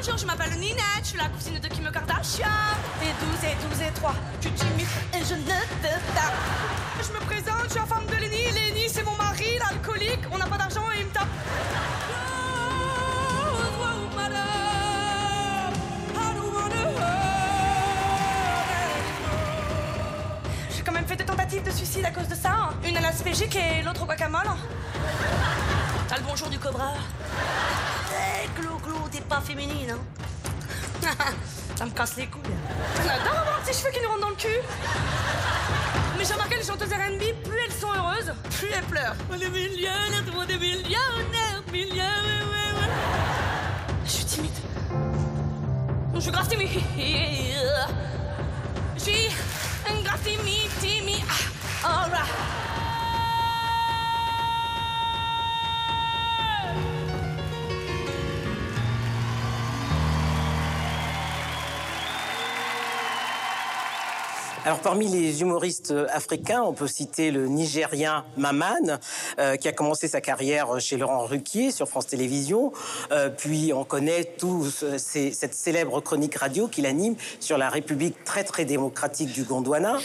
Bonjour 0.00 0.14
bonjour, 0.14 0.26
je 0.26 0.32
m'appelle 0.34 0.58
Ninette, 0.58 0.80
je 1.02 1.08
suis 1.08 1.18
la 1.18 1.28
cousine 1.28 1.58
de 1.58 1.68
Kim 1.68 1.84
Kardashian. 1.92 2.46
Et 3.02 3.12
12 3.22 3.50
et 3.50 3.54
12 3.68 3.82
et 3.82 3.92
3, 3.92 4.14
je 4.40 4.48
suis 4.48 4.56
timide 4.56 4.86
et 5.12 5.18
je 5.18 5.34
ne 5.34 5.42
te 5.42 5.92
tape. 6.14 6.32
Je 7.02 7.12
me 7.12 7.18
présente, 7.26 7.64
je 7.64 7.68
suis 7.68 7.80
la 7.80 7.84
femme 7.84 8.06
de 8.06 8.14
Lenny. 8.14 8.44
Lenny, 8.50 8.88
c'est 8.88 9.02
mon 9.02 9.14
mari, 9.16 9.58
l'alcoolique. 9.58 10.20
On 10.32 10.38
n'a 10.38 10.46
pas 10.46 10.56
d'argent 10.56 10.84
et 10.96 11.00
il 11.00 11.06
me 11.06 11.10
tape. 11.12 11.28
J'ai 20.74 20.82
quand 20.82 20.92
même 20.92 21.06
fait 21.06 21.16
deux 21.16 21.26
tentatives 21.26 21.62
de 21.62 21.70
suicide 21.70 22.06
à 22.06 22.10
cause 22.10 22.26
de 22.28 22.34
ça. 22.36 22.52
hein. 22.52 22.70
Une 22.88 22.96
à 22.96 23.02
l'aspégique 23.02 23.54
et 23.54 23.82
l'autre 23.82 24.04
au 24.04 24.06
guacamole. 24.06 24.48
T'as 26.08 26.16
le 26.16 26.22
bonjour 26.22 26.48
du 26.48 26.58
cobra. 26.58 26.94
Eh, 28.20 28.48
Glo, 28.60 28.76
Glo, 28.84 29.08
t'es 29.10 29.20
pas 29.22 29.40
féminine, 29.40 29.90
hein 29.92 29.98
Ça 31.76 31.86
me 31.86 31.90
casse 31.90 32.16
les 32.16 32.26
couilles. 32.26 32.42
On 32.96 33.08
adore 33.08 33.38
avoir 33.40 33.58
un 33.58 33.64
petit 33.64 33.78
cheveu 33.78 33.90
qui 33.90 34.00
nous 34.02 34.08
rentre 34.08 34.20
dans 34.20 34.28
le 34.28 34.34
cul. 34.34 34.60
Mais 36.18 36.24
j'ai 36.24 36.34
remarqué 36.34 36.56
les 36.56 36.64
chanteuses 36.64 36.90
R&B, 36.92 37.48
plus 37.48 37.58
elles 37.64 37.72
sont 37.72 37.90
heureuses, 37.90 38.34
plus 38.58 38.68
elles 38.68 38.84
pleurent. 38.84 39.16
On 39.30 39.40
est 39.40 39.48
millionnaires, 39.48 40.22
tout 40.26 40.32
le 40.32 40.38
monde 40.38 40.50
est 40.50 40.58
millionnaire, 40.58 41.62
millionnaire, 41.72 42.46
ouais, 42.52 42.80
ouais. 42.80 42.90
Je 44.04 44.10
suis 44.10 44.24
timide. 44.24 44.50
Je 46.14 46.20
suis 46.20 46.30
grave 46.30 46.48
timide. 46.48 46.68
Je 48.96 49.00
suis 49.00 49.28
un 49.88 50.02
grave 50.02 50.20
timide, 50.22 50.70
timide. 50.78 51.24
Ah, 51.82 52.04
all 52.04 52.10
Alors 64.66 64.80
parmi 64.80 65.08
les 65.08 65.40
humoristes 65.40 65.94
africains, 66.12 66.60
on 66.62 66.74
peut 66.74 66.86
citer 66.86 67.30
le 67.30 67.46
Nigérien 67.46 68.26
Maman, 68.36 68.98
euh, 69.38 69.56
qui 69.56 69.68
a 69.68 69.72
commencé 69.72 70.06
sa 70.06 70.20
carrière 70.20 70.78
chez 70.80 70.98
Laurent 70.98 71.24
Ruquier 71.24 71.70
sur 71.70 71.88
France 71.88 72.08
Télévisions. 72.08 72.70
Euh, 73.10 73.30
puis 73.30 73.72
on 73.72 73.84
connaît 73.84 74.24
tous 74.24 74.82
euh, 74.82 74.98
cette 74.98 75.54
célèbre 75.54 76.00
chronique 76.02 76.34
radio 76.34 76.68
qu'il 76.68 76.84
anime 76.84 77.16
sur 77.40 77.56
la 77.56 77.70
République 77.70 78.22
très 78.24 78.44
très 78.44 78.66
démocratique 78.66 79.32
du 79.32 79.44
Gondwana. 79.44 79.98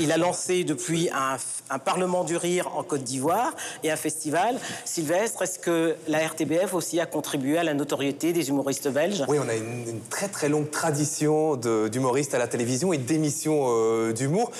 Il 0.00 0.10
a 0.10 0.16
lancé 0.16 0.64
depuis 0.64 1.10
un, 1.10 1.36
un 1.70 1.78
Parlement 1.78 2.24
du 2.24 2.36
rire 2.36 2.70
en 2.76 2.82
Côte 2.82 3.02
d'Ivoire 3.02 3.52
et 3.82 3.90
un 3.90 3.96
festival. 3.96 4.58
Sylvestre, 4.84 5.42
est-ce 5.42 5.58
que 5.58 5.96
la 6.08 6.26
RTBF 6.26 6.74
aussi 6.74 7.00
a 7.00 7.06
contribué 7.06 7.58
à 7.58 7.64
la 7.64 7.74
notoriété 7.74 8.32
des 8.32 8.48
humoristes 8.48 8.88
belges? 8.88 9.24
Oui, 9.28 9.38
on 9.44 9.48
a 9.48 9.54
une, 9.54 10.00
très 10.10 10.28
très 10.28 10.48
longue 10.48 10.70
tradition 10.70 11.56
d'humoristes 11.56 12.34
à 12.34 12.38
la 12.38 12.48
télévision 12.48 12.92
et 12.92 12.98
d'émissions 12.98 13.66
euh, 13.68 14.12
d'humour. 14.12 14.50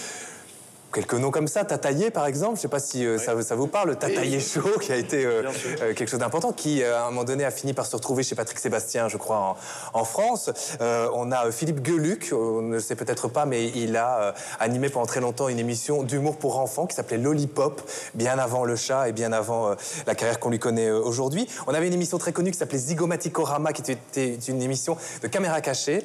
Quelques 0.91 1.15
noms 1.15 1.31
comme 1.31 1.49
ça, 1.49 1.67
Tataillé 1.67 2.11
par 2.11 2.27
exemple, 2.27 2.55
je 2.55 2.61
ne 2.61 2.63
sais 2.63 2.69
pas 2.69 2.79
si 2.79 3.05
euh, 3.05 3.19
ça, 3.19 3.41
ça 3.43 3.55
vous 3.55 3.67
parle, 3.67 3.91
le 3.91 3.97
Tataillé 3.97 4.41
Show 4.41 4.79
qui 4.81 4.91
a 4.91 4.97
été 4.97 5.27
euh, 5.27 5.43
euh, 5.83 5.93
quelque 5.93 6.09
chose 6.09 6.21
d'important, 6.21 6.53
qui 6.53 6.83
à 6.83 7.05
un 7.05 7.11
moment 7.11 7.25
donné 7.25 7.45
a 7.45 7.51
fini 7.51 7.75
par 7.75 7.85
se 7.85 7.95
retrouver 7.95 8.23
chez 8.23 8.35
Patrick 8.35 8.59
Sébastien, 8.59 9.07
je 9.07 9.19
crois, 9.19 9.57
en, 9.93 9.99
en 10.01 10.05
France. 10.05 10.51
On 10.81 11.31
a 11.31 11.51
Philippe 11.51 11.85
Geluc, 11.85 12.33
on 12.33 12.63
ne 12.63 12.75
le 12.75 12.81
sait 12.81 12.97
peut-être 12.97 13.29
pas, 13.29 13.45
mais 13.45 13.67
il 13.69 13.97
a 13.97 14.35
animé 14.61 14.89
pendant 14.89 15.07
très 15.07 15.21
longtemps 15.21 15.49
une 15.49 15.59
émission 15.59 16.03
d'humour 16.03 16.39
pour 16.39 16.59
enfants 16.59 16.87
qui 16.87 16.97
s'appelait 16.97 17.19
Lollipop, 17.19 17.83
bien 18.15 18.39
avant 18.39 18.65
Le 18.65 18.77
Chat 18.77 19.09
et 19.09 19.13
bien 19.13 19.33
avant 19.33 19.75
la 20.07 20.15
carrière 20.15 20.41
qu'on 20.41 20.51
lui 20.51 20.59
connaît 20.59 20.91
aujourd'hui. 20.91 21.49
On 21.67 21.75
avait 21.75 21.87
une 21.87 21.95
émission 21.95 22.19
très 22.19 22.33
connue 22.33 22.51
qui 22.51 22.59
s'appelait 22.59 22.79
Zygomaticorama, 22.79 23.73
qui 23.73 23.91
était 23.91 24.39
une 24.49 24.63
émission 24.63 24.97
de 25.23 25.29
caméra 25.29 25.61
cachée 25.61 26.03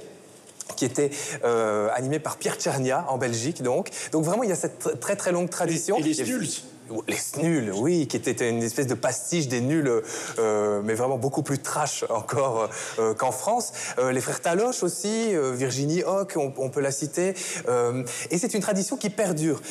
qui 0.75 0.85
était 0.85 1.09
euh, 1.43 1.89
animé 1.93 2.19
par 2.19 2.37
Pierre 2.37 2.55
Tchernia 2.55 3.05
en 3.09 3.17
Belgique 3.17 3.61
donc. 3.61 3.89
Donc 4.11 4.23
vraiment 4.23 4.43
il 4.43 4.49
y 4.49 4.53
a 4.53 4.55
cette 4.55 4.83
tr- 4.85 4.97
très 4.99 5.15
très 5.15 5.31
longue 5.31 5.49
tradition. 5.49 5.97
Et 5.97 6.03
les. 6.23 6.63
Les 7.07 7.17
Snuls, 7.17 7.71
oui, 7.73 8.07
qui 8.07 8.17
était 8.17 8.49
une 8.49 8.61
espèce 8.63 8.87
de 8.87 8.93
pastiche 8.93 9.47
des 9.47 9.61
nuls, 9.61 10.01
euh, 10.39 10.81
mais 10.83 10.93
vraiment 10.93 11.17
beaucoup 11.17 11.43
plus 11.43 11.59
trash 11.59 12.05
encore 12.09 12.69
euh, 12.99 13.13
qu'en 13.13 13.31
France. 13.31 13.71
Euh, 13.99 14.11
les 14.11 14.21
frères 14.21 14.41
Taloche 14.41 14.83
aussi, 14.83 15.35
euh, 15.35 15.53
Virginie 15.53 16.03
Hoc, 16.03 16.33
on, 16.35 16.53
on 16.57 16.69
peut 16.69 16.81
la 16.81 16.91
citer. 16.91 17.33
Euh, 17.67 18.03
et 18.31 18.37
c'est 18.37 18.53
une 18.53 18.61
tradition 18.61 18.97
qui 18.97 19.09
perdure. 19.09 19.61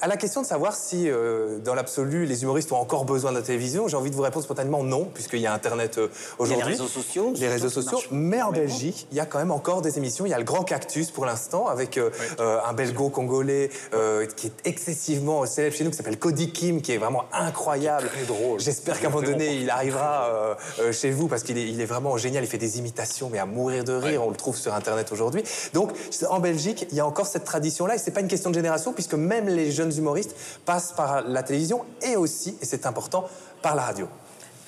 À 0.00 0.08
la 0.08 0.16
question 0.16 0.42
de 0.42 0.46
savoir 0.46 0.74
si, 0.74 1.08
euh, 1.08 1.58
dans 1.58 1.74
l'absolu, 1.74 2.26
les 2.26 2.42
humoristes 2.42 2.72
ont 2.72 2.76
encore 2.76 3.04
besoin 3.04 3.32
de 3.32 3.36
la 3.36 3.42
télévision, 3.42 3.88
j'ai 3.88 3.96
envie 3.96 4.10
de 4.10 4.16
vous 4.16 4.22
répondre 4.22 4.44
spontanément 4.44 4.82
non, 4.84 5.04
puisqu'il 5.12 5.40
y 5.40 5.46
a 5.46 5.52
Internet 5.52 5.98
euh, 5.98 6.08
aujourd'hui. 6.38 6.64
réseaux 6.64 6.88
sociaux, 6.88 7.32
Les 7.36 7.48
réseaux 7.48 7.68
sociaux. 7.70 7.98
Mais 8.10 8.42
en 8.42 8.52
Belgique, 8.52 9.06
il 9.10 9.16
y 9.16 9.20
a 9.20 9.26
quand 9.26 9.38
même 9.38 9.50
encore 9.50 9.82
des 9.82 9.98
émissions. 9.98 10.26
Il 10.26 10.30
y 10.30 10.34
a 10.34 10.38
le 10.38 10.44
Grand 10.44 10.64
Cactus 10.64 11.10
pour 11.10 11.26
l'instant, 11.26 11.66
avec 11.66 11.96
euh, 11.98 12.10
euh, 12.40 12.58
un 12.66 12.72
belgo-congolais 12.72 13.70
euh, 13.94 14.26
qui 14.26 14.48
est 14.48 14.66
excessivement 14.66 15.44
célèbre 15.46 15.76
chez 15.76 15.84
nous, 15.84 15.90
qui 15.90 15.96
s'appelle 15.96 16.18
Cody 16.18 16.50
Kim, 16.58 16.82
qui 16.82 16.92
est 16.92 16.98
vraiment 16.98 17.24
incroyable. 17.32 18.08
Très 18.08 18.24
drôle. 18.24 18.58
J'espère 18.58 19.00
qu'à 19.00 19.06
un 19.06 19.10
moment 19.10 19.24
donné, 19.24 19.54
il 19.54 19.70
arrivera 19.70 20.26
euh, 20.26 20.54
euh, 20.80 20.92
chez 20.92 21.12
vous, 21.12 21.28
parce 21.28 21.44
qu'il 21.44 21.56
est, 21.56 21.68
il 21.68 21.80
est 21.80 21.84
vraiment 21.86 22.16
génial. 22.16 22.42
Il 22.42 22.48
fait 22.48 22.58
des 22.58 22.78
imitations, 22.78 23.28
mais 23.30 23.38
à 23.38 23.46
mourir 23.46 23.84
de 23.84 23.92
rire. 23.92 24.24
On 24.26 24.30
le 24.30 24.36
trouve 24.36 24.56
sur 24.56 24.74
Internet 24.74 25.12
aujourd'hui. 25.12 25.44
Donc, 25.72 25.92
en 26.28 26.40
Belgique, 26.40 26.88
il 26.90 26.96
y 26.96 27.00
a 27.00 27.06
encore 27.06 27.28
cette 27.28 27.44
tradition-là. 27.44 27.94
Et 27.94 27.98
c'est 27.98 28.10
pas 28.10 28.22
une 28.22 28.28
question 28.28 28.50
de 28.50 28.56
génération, 28.56 28.92
puisque 28.92 29.14
même 29.14 29.46
les 29.48 29.70
jeunes 29.70 29.96
humoristes 29.96 30.34
passent 30.64 30.92
par 30.92 31.22
la 31.22 31.44
télévision 31.44 31.84
et 32.02 32.16
aussi, 32.16 32.58
et 32.60 32.64
c'est 32.64 32.86
important, 32.86 33.24
par 33.62 33.76
la 33.76 33.82
radio. 33.82 34.08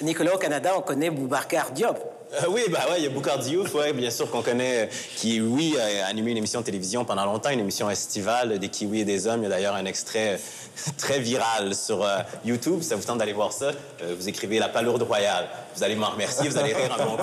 Nicolas, 0.00 0.36
au 0.36 0.38
Canada, 0.38 0.74
on 0.76 0.82
connaît 0.82 1.10
Boubacar 1.10 1.72
Diop. 1.72 1.98
Euh, 2.32 2.46
oui, 2.48 2.62
bah 2.70 2.86
ouais, 2.88 2.98
il 2.98 3.04
y 3.04 3.06
a 3.06 3.10
Boucard 3.10 3.38
Diouf, 3.38 3.74
bien 3.92 4.10
sûr 4.10 4.30
qu'on 4.30 4.42
connaît, 4.42 4.84
euh, 4.84 4.86
qui, 5.16 5.40
oui, 5.40 5.74
a 5.76 6.06
animé 6.06 6.30
une 6.30 6.36
émission 6.36 6.60
de 6.60 6.64
télévision 6.64 7.04
pendant 7.04 7.24
longtemps, 7.24 7.50
une 7.50 7.58
émission 7.58 7.90
estivale 7.90 8.60
des 8.60 8.68
Kiwis 8.68 9.00
et 9.00 9.04
des 9.04 9.26
Hommes. 9.26 9.40
Il 9.40 9.44
y 9.44 9.46
a 9.46 9.48
d'ailleurs 9.48 9.74
un 9.74 9.84
extrait 9.84 10.34
euh, 10.34 10.90
très 10.96 11.18
viral 11.18 11.74
sur 11.74 12.06
YouTube. 12.44 12.82
Ça 12.82 12.94
vous 12.94 13.02
tente 13.02 13.18
d'aller 13.18 13.32
voir 13.32 13.52
ça? 13.52 13.72
Vous 14.16 14.28
écrivez 14.28 14.60
La 14.60 14.68
Palourde 14.68 15.02
Royale. 15.02 15.48
Vous 15.80 15.86
allez 15.86 15.96
m'en 15.96 16.10
remercier, 16.10 16.46
vous 16.46 16.58
allez 16.58 16.74
rire 16.74 16.94
un 16.94 17.02
bon 17.02 17.16
coup. 17.16 17.22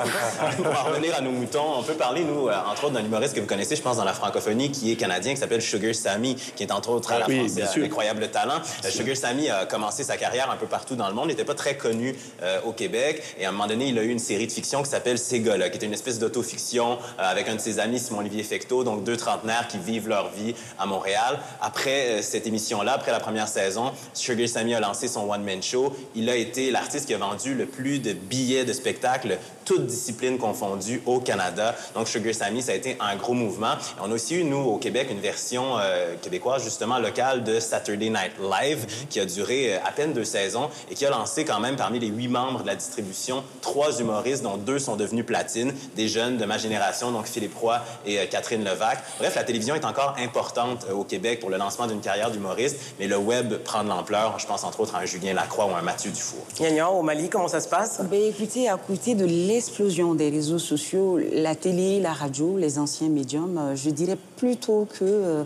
Pour 0.64 0.80
en 0.80 0.86
revenir 0.86 1.14
à 1.16 1.22
nos 1.22 1.30
moutons, 1.30 1.78
on 1.78 1.84
peut 1.84 1.94
parler, 1.94 2.24
nous, 2.24 2.48
euh, 2.48 2.56
entre 2.68 2.86
autres, 2.86 2.96
d'un 2.96 3.06
humoriste 3.06 3.36
que 3.36 3.40
vous 3.40 3.46
connaissez, 3.46 3.76
je 3.76 3.84
pense, 3.84 3.98
dans 3.98 4.04
la 4.04 4.14
francophonie, 4.16 4.72
qui 4.72 4.92
est 4.92 4.96
canadien, 4.96 5.36
qui 5.36 5.40
s'appelle 5.40 5.62
Sugar 5.62 5.94
Sammy, 5.94 6.34
qui 6.34 6.64
est 6.64 6.72
entre 6.72 6.90
autres 6.90 7.12
à 7.12 7.20
la 7.20 7.28
Oui, 7.28 7.38
France 7.38 7.54
bien 7.54 7.66
euh, 7.66 7.72
sûr. 7.72 7.86
incroyable 7.86 8.28
talent. 8.32 8.60
Euh, 8.84 8.90
Sugar 8.90 9.16
Sammy 9.16 9.48
a 9.48 9.68
commencé 9.68 10.04
sa 10.04 10.18
carrière 10.18 10.50
un 10.50 10.56
peu 10.56 10.66
partout 10.66 10.96
dans 10.96 11.08
le 11.08 11.14
monde. 11.14 11.28
N'était 11.28 11.46
pas 11.46 11.54
très 11.54 11.78
connu 11.78 12.16
euh, 12.42 12.60
au 12.66 12.72
Québec. 12.72 13.22
Et 13.40 13.46
à 13.46 13.50
un 13.50 13.52
moment 13.52 13.68
donné, 13.68 13.90
il 13.90 14.00
a 14.00 14.02
eu 14.02 14.10
une 14.10 14.18
série 14.18 14.48
de 14.48 14.52
fiction 14.52 14.82
qui 14.82 14.90
s'appelle 14.90 15.20
Ces 15.20 15.42
gars-là, 15.42 15.70
qui 15.70 15.76
était 15.76 15.86
une 15.86 15.94
espèce 15.94 16.18
d'autofiction 16.18 16.94
euh, 16.94 16.98
avec 17.20 17.48
un 17.50 17.54
de 17.58 17.62
ses 17.62 17.78
amis, 17.78 18.00
Simon-Olivier 18.00 18.42
Fecteau, 18.42 18.84
donc 18.84 19.04
deux 19.04 19.18
trentenaires 19.18 19.68
qui 19.68 19.78
vivent 19.78 20.08
leur 20.08 20.32
vie 20.32 20.56
à 20.80 20.88
Montréal. 20.88 21.38
Après 21.62 22.08
euh, 22.08 22.22
cette 22.24 22.48
émission-là, 22.48 22.94
après 22.94 23.12
la 23.12 23.20
première 23.20 23.48
saison, 23.48 23.92
Sugar 24.16 24.50
Sammy 24.50 24.74
a 24.74 24.80
lancé 24.80 25.08
son 25.08 25.30
one-man 25.30 25.62
show. 25.62 25.96
Il 26.16 26.28
a 26.32 26.36
été 26.36 26.72
l'artiste 26.72 27.06
qui 27.06 27.14
a 27.14 27.20
vendu 27.20 27.54
le 27.54 27.68
plus 27.68 28.00
de 28.00 28.14
billets 28.14 28.47
de 28.48 28.74
spectacle 28.74 29.40
toutes 29.68 29.86
disciplines 29.86 30.38
confondues 30.38 31.02
au 31.06 31.20
Canada. 31.20 31.76
Donc, 31.94 32.08
Sugar 32.08 32.34
Sammy, 32.34 32.62
ça 32.62 32.72
a 32.72 32.76
été 32.76 32.96
un 33.02 33.18
gros 33.18 33.34
mouvement. 33.34 33.74
Et 33.74 34.02
on 34.02 34.10
a 34.10 34.14
aussi 34.14 34.36
eu, 34.36 34.46
nous, 34.46 34.64
au 34.64 34.78
Québec, 34.78 35.10
une 35.12 35.20
version 35.20 35.78
euh, 35.78 36.16
québécoise, 36.22 36.64
justement, 36.64 37.00
locale 37.00 37.44
de 37.44 37.60
Saturday 37.60 38.10
Night 38.10 38.32
Live, 38.40 38.86
qui 39.10 39.20
a 39.20 39.26
duré 39.26 39.74
euh, 39.76 39.80
à 39.86 39.92
peine 39.92 40.14
deux 40.14 40.24
saisons 40.24 40.70
et 40.90 40.96
qui 40.96 41.06
a 41.06 41.10
lancé 41.10 41.44
quand 41.44 41.60
même, 41.60 41.76
parmi 41.76 42.00
les 42.00 42.08
huit 42.08 42.30
membres 42.30 42.62
de 42.62 42.68
la 42.68 42.76
distribution, 42.76 43.44
trois 43.62 44.00
humoristes, 44.00 44.42
dont 44.42 44.56
deux 44.56 44.80
sont 44.80 44.96
devenus 44.96 45.26
platine, 45.26 45.74
des 45.98 46.08
jeunes 46.08 46.38
de 46.38 46.46
ma 46.46 46.58
génération, 46.58 47.12
donc 47.12 47.26
Philippe 47.26 47.58
Roy 47.58 47.82
et 48.06 48.20
euh, 48.20 48.26
Catherine 48.26 48.64
Levac. 48.64 49.00
Bref, 49.20 49.36
la 49.36 49.44
télévision 49.44 49.76
est 49.76 49.84
encore 49.84 50.16
importante 50.18 50.86
au 50.94 51.04
Québec 51.04 51.42
pour 51.42 51.50
le 51.50 51.58
lancement 51.58 51.88
d'une 51.88 52.00
carrière 52.00 52.32
d'humoriste, 52.32 52.78
mais 53.00 53.08
le 53.08 53.18
web 53.18 53.56
prend 53.64 53.84
de 53.84 53.90
l'ampleur. 53.90 54.40
Je 54.40 54.48
pense 54.48 54.64
entre 54.64 54.80
autres 54.80 54.96
à 54.96 55.00
un 55.00 55.06
Julien 55.06 55.34
Lacroix 55.34 55.66
ou 55.66 55.76
un 55.76 55.82
Mathieu 55.82 56.12
Dufour. 56.12 56.46
Gagnon, 56.58 56.98
au 56.98 57.02
Mali, 57.02 57.28
comment 57.28 57.50
ça 57.50 57.60
se 57.60 57.68
passe? 57.68 58.00
Ben, 58.10 58.22
écoutez, 58.22 58.70
à 58.70 58.78
côté 58.78 59.14
de 59.14 59.26
l'explosion 59.58 60.14
des 60.14 60.30
réseaux 60.30 60.60
sociaux, 60.60 61.18
la 61.34 61.56
télé, 61.56 62.00
la 62.00 62.14
radio, 62.14 62.60
les 62.60 62.78
anciens 62.78 63.10
médiums, 63.10 63.58
euh, 63.58 63.76
je 63.76 63.90
dirais 63.90 64.18
plutôt 64.36 64.88
que 64.88 65.04
euh, 65.04 65.44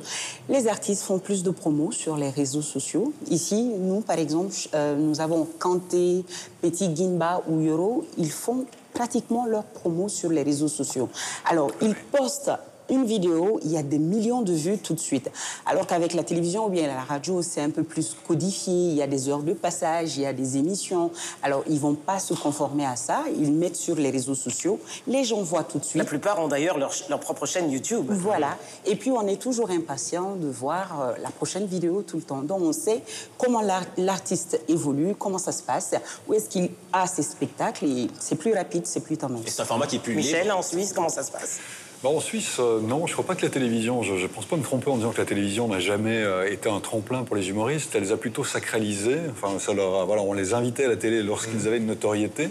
les 0.50 0.68
artistes 0.68 1.04
font 1.04 1.18
plus 1.18 1.44
de 1.44 1.50
promos 1.50 1.94
sur 1.94 2.18
les 2.18 2.30
réseaux 2.30 2.62
sociaux. 2.62 3.14
Ici, 3.30 3.72
nous, 3.80 4.02
par 4.02 4.20
exemple, 4.20 4.54
euh, 4.76 4.98
nous 4.98 5.22
avons 5.22 5.48
Kanté, 5.58 6.26
Petit 6.62 6.94
Gimba 6.94 7.42
ou 7.48 7.62
Yoro, 7.62 8.06
ils 8.18 8.32
font 8.32 8.66
pratiquement 8.94 9.46
leurs 9.46 9.64
promos 9.64 10.10
sur 10.10 10.30
les 10.30 10.44
réseaux 10.44 10.68
sociaux. 10.68 11.08
Alors, 11.50 11.72
ils 11.82 11.96
postent 11.96 12.52
une 12.92 13.06
vidéo, 13.06 13.60
il 13.64 13.72
y 13.72 13.78
a 13.78 13.84
des 13.84 13.98
millions 13.98 14.44
de 14.44 14.54
vues 14.54 14.78
tout 14.78 14.94
de 14.94 15.00
suite. 15.00 15.32
Alors 15.66 15.88
qu'avec 15.88 16.14
la 16.14 16.24
télévision 16.24 16.68
ou 16.68 16.70
bien 16.70 16.86
la 16.88 17.02
radio, 17.02 17.42
c'est 17.42 17.62
un 17.62 17.72
peu 17.72 17.84
plus 17.84 18.16
codifié, 18.28 18.74
il 18.74 18.94
y 18.94 19.02
a 19.02 19.08
des 19.08 19.30
heures 19.30 19.42
de 19.42 19.54
passage, 19.54 20.18
il 20.18 20.24
y 20.24 20.26
a 20.26 20.34
des 20.34 20.58
émissions. 20.58 21.10
Alors, 21.42 21.64
ils 21.68 21.80
vont 21.80 21.96
pas 21.96 22.20
se 22.20 22.34
conformer 22.34 22.86
à 22.86 22.96
ça, 22.96 23.24
ils 23.36 23.52
mettent 23.52 23.78
sur 23.78 23.96
les 23.96 24.12
réseaux 24.12 24.36
sociaux, 24.36 24.80
les 25.08 25.24
gens 25.24 25.42
voient 25.42 25.64
tout 25.64 25.80
de 25.80 25.84
suite. 25.86 26.02
La 26.04 26.06
plupart 26.08 26.40
ont 26.40 26.48
d'ailleurs 26.48 26.78
leur, 26.78 26.94
leur 27.10 27.20
propre 27.20 27.46
chaîne 27.46 27.72
YouTube. 27.72 28.06
Voilà. 28.10 28.58
Et 28.86 28.96
puis, 28.96 29.10
on 29.12 29.26
est 29.26 29.42
toujours 29.42 29.72
impatient 29.72 30.36
de 30.36 30.48
voir 30.48 31.02
euh, 31.02 31.14
la 31.24 31.30
prochaine 31.30 31.66
vidéo 31.66 32.02
tout 32.02 32.18
le 32.18 32.24
temps. 32.24 32.42
Donc, 32.42 32.62
on 32.62 32.74
sait 32.74 33.02
comment 33.38 33.62
l'ar- 33.62 33.86
l'artiste 33.98 34.60
évolue, 34.68 35.16
comment 35.18 35.38
ça 35.38 35.54
se 35.54 35.64
passe, 35.64 35.96
où 36.28 36.34
est-ce 36.34 36.50
qu'il 36.50 36.70
a 36.92 37.08
ses 37.08 37.24
spectacles, 37.24 37.86
et 37.86 38.08
c'est 38.20 38.36
plus 38.36 38.54
rapide, 38.54 38.86
c'est 38.86 39.00
plus 39.00 39.18
tendance. 39.18 39.46
Et 39.48 39.50
c'est 39.50 39.62
un 39.62 39.66
format 39.66 39.88
qui 39.88 39.96
est 39.96 40.00
plus 40.00 40.16
Michel, 40.16 40.52
en 40.52 40.62
Suisse, 40.62 40.92
comment 40.94 41.10
ça 41.10 41.24
se 41.24 41.32
passe? 41.32 41.60
Bah, 42.04 42.10
en 42.10 42.20
Suisse, 42.20 42.58
euh, 42.60 42.80
non, 42.82 43.06
je 43.06 43.12
ne 43.12 43.14
crois 43.14 43.26
pas 43.28 43.36
que 43.36 43.44
la 43.46 43.52
télévision, 43.52 44.02
je 44.02 44.14
ne 44.14 44.26
pense 44.28 44.46
pas 44.46 44.56
me 44.56 44.64
tromper 44.64 44.90
en 44.90 44.96
disant 44.98 45.12
que 45.12 45.20
la 45.20 45.26
télévision 45.26 45.68
n'a 45.68 45.80
jamais 45.80 46.18
euh, 46.18 46.52
été 46.52 46.68
un 46.68 46.80
tremplin 46.80 47.24
pour 47.24 47.36
les 47.36 47.50
humoristes. 47.50 47.92
Elle 47.94 48.02
les 48.02 48.12
a 48.12 48.18
plutôt 48.18 48.44
sacralisés. 48.44 49.20
Enfin, 49.30 49.60
ça 49.60 49.74
leur 49.76 49.94
a- 50.02 50.06
voilà, 50.06 50.24
on 50.24 50.34
les 50.34 50.56
invitait 50.56 50.86
à 50.86 50.88
la 50.88 50.96
télé 50.96 51.22
lorsqu'ils 51.22 51.68
avaient 51.68 51.78
une 51.78 51.86
notoriété. 51.86 52.50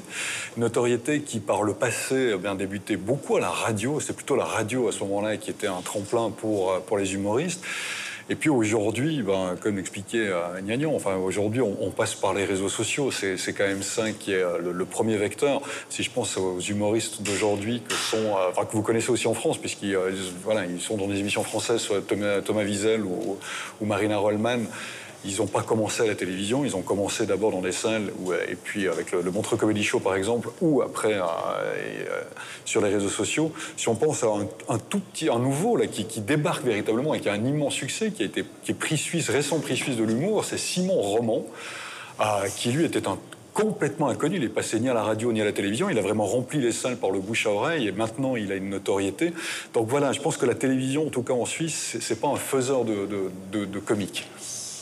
Une 0.56 0.62
notoriété 0.62 1.22
qui, 1.22 1.40
par 1.40 1.64
le 1.64 1.74
passé, 1.74 2.32
a 2.32 2.36
bien 2.36 2.54
débuté 2.54 2.96
beaucoup 2.96 3.36
à 3.36 3.40
la 3.40 3.48
radio. 3.50 3.98
C'est 3.98 4.14
plutôt 4.14 4.36
la 4.36 4.44
radio 4.44 4.86
à 4.88 4.92
ce 4.92 5.00
moment-là 5.00 5.36
qui 5.36 5.50
était 5.50 5.66
un 5.66 5.80
tremplin 5.82 6.30
pour, 6.30 6.70
euh, 6.70 6.78
pour 6.78 6.96
les 6.98 7.14
humoristes. 7.14 7.64
Et 8.30 8.36
puis 8.36 8.48
aujourd'hui, 8.48 9.22
ben, 9.22 9.56
comme 9.60 9.76
expliquait 9.80 10.28
euh, 10.28 10.60
Gnagnon, 10.60 10.94
enfin, 10.94 11.16
aujourd'hui, 11.16 11.60
on, 11.62 11.90
passe 11.90 12.14
par 12.14 12.32
les 12.32 12.44
réseaux 12.44 12.68
sociaux. 12.68 13.10
C'est 13.10 13.52
quand 13.52 13.66
même 13.66 13.82
ça 13.82 14.12
qui 14.12 14.30
est 14.32 14.42
euh, 14.42 14.72
le, 14.72 14.84
premier 14.84 15.16
vecteur. 15.16 15.60
Si 15.88 16.04
je 16.04 16.10
pense 16.10 16.36
aux 16.36 16.60
humoristes 16.60 17.22
d'aujourd'hui 17.22 17.82
que 17.82 18.16
euh, 18.16 18.48
enfin, 18.48 18.66
que 18.66 18.72
vous 18.72 18.82
connaissez 18.82 19.10
aussi 19.10 19.26
en 19.26 19.34
France, 19.34 19.58
puisqu'ils 19.58 19.98
voilà, 20.44 20.64
ils 20.64 20.80
sont 20.80 20.96
dans 20.96 21.08
des 21.08 21.18
émissions 21.18 21.42
françaises, 21.42 21.80
soit 21.80 22.06
Thomas, 22.06 22.40
Thomas 22.40 22.62
Wiesel 22.62 23.02
ou, 23.02 23.36
ou 23.80 23.84
Marina 23.84 24.16
Rollman. 24.18 24.60
Ils 25.24 25.36
n'ont 25.36 25.46
pas 25.46 25.62
commencé 25.62 26.02
à 26.02 26.06
la 26.06 26.14
télévision, 26.14 26.64
ils 26.64 26.76
ont 26.76 26.82
commencé 26.82 27.26
d'abord 27.26 27.52
dans 27.52 27.60
des 27.60 27.72
salles, 27.72 28.10
euh, 28.28 28.38
et 28.48 28.54
puis 28.54 28.88
avec 28.88 29.12
le, 29.12 29.20
le 29.20 29.30
Montreux 29.30 29.58
Comedy 29.58 29.82
Show 29.84 30.00
par 30.00 30.14
exemple, 30.14 30.48
ou 30.62 30.80
après 30.80 31.14
euh, 31.14 31.22
euh, 31.22 32.22
sur 32.64 32.80
les 32.80 32.88
réseaux 32.88 33.10
sociaux. 33.10 33.52
Si 33.76 33.88
on 33.88 33.94
pense 33.94 34.24
à 34.24 34.28
un, 34.68 34.78
tout 34.78 35.00
petit, 35.00 35.28
un 35.28 35.38
nouveau 35.38 35.76
là, 35.76 35.86
qui, 35.86 36.04
débarque 36.20 36.64
véritablement 36.64 37.12
et 37.14 37.20
qui 37.20 37.28
a 37.28 37.32
un 37.32 37.44
immense 37.44 37.74
succès, 37.74 38.10
qui 38.12 38.22
a 38.22 38.26
été 38.26 38.44
qui 38.62 38.72
est 38.72 38.74
prix 38.74 38.96
suisse, 38.96 39.28
récent 39.28 39.58
prix 39.60 39.76
suisse 39.76 39.96
de 39.96 40.04
l'humour, 40.04 40.44
c'est 40.44 40.58
Simon 40.58 41.00
Roman, 41.00 41.44
qui 42.56 42.70
lui 42.72 42.84
était 42.84 43.02
complètement 43.52 44.08
inconnu. 44.08 44.36
Il 44.36 44.42
n'est 44.42 44.48
passé 44.48 44.80
ni 44.80 44.88
à 44.88 44.94
la 44.94 45.02
radio 45.02 45.32
ni 45.32 45.40
à 45.40 45.44
la 45.44 45.52
télévision. 45.52 45.90
Il 45.90 45.98
a 45.98 46.02
vraiment 46.02 46.26
rempli 46.26 46.60
les 46.60 46.72
salles 46.72 46.96
par 46.96 47.10
le 47.10 47.20
bouche 47.20 47.46
à 47.46 47.50
oreille 47.50 47.88
et 47.88 47.92
maintenant 47.92 48.36
il 48.36 48.52
a 48.52 48.54
une 48.54 48.70
notoriété. 48.70 49.32
Donc 49.74 49.88
voilà, 49.88 50.12
je 50.12 50.20
pense 50.20 50.36
que 50.36 50.46
la 50.46 50.54
télévision, 50.54 51.06
en 51.06 51.10
tout 51.10 51.22
cas 51.22 51.32
en 51.34 51.46
Suisse, 51.46 51.96
c'est- 52.00 52.20
pas 52.20 52.28
un 52.28 52.36
faiseur 52.36 52.84
de, 52.84 53.06
de, 53.06 53.30
de, 53.52 53.64
de 53.64 53.78
comiques. 53.78 54.26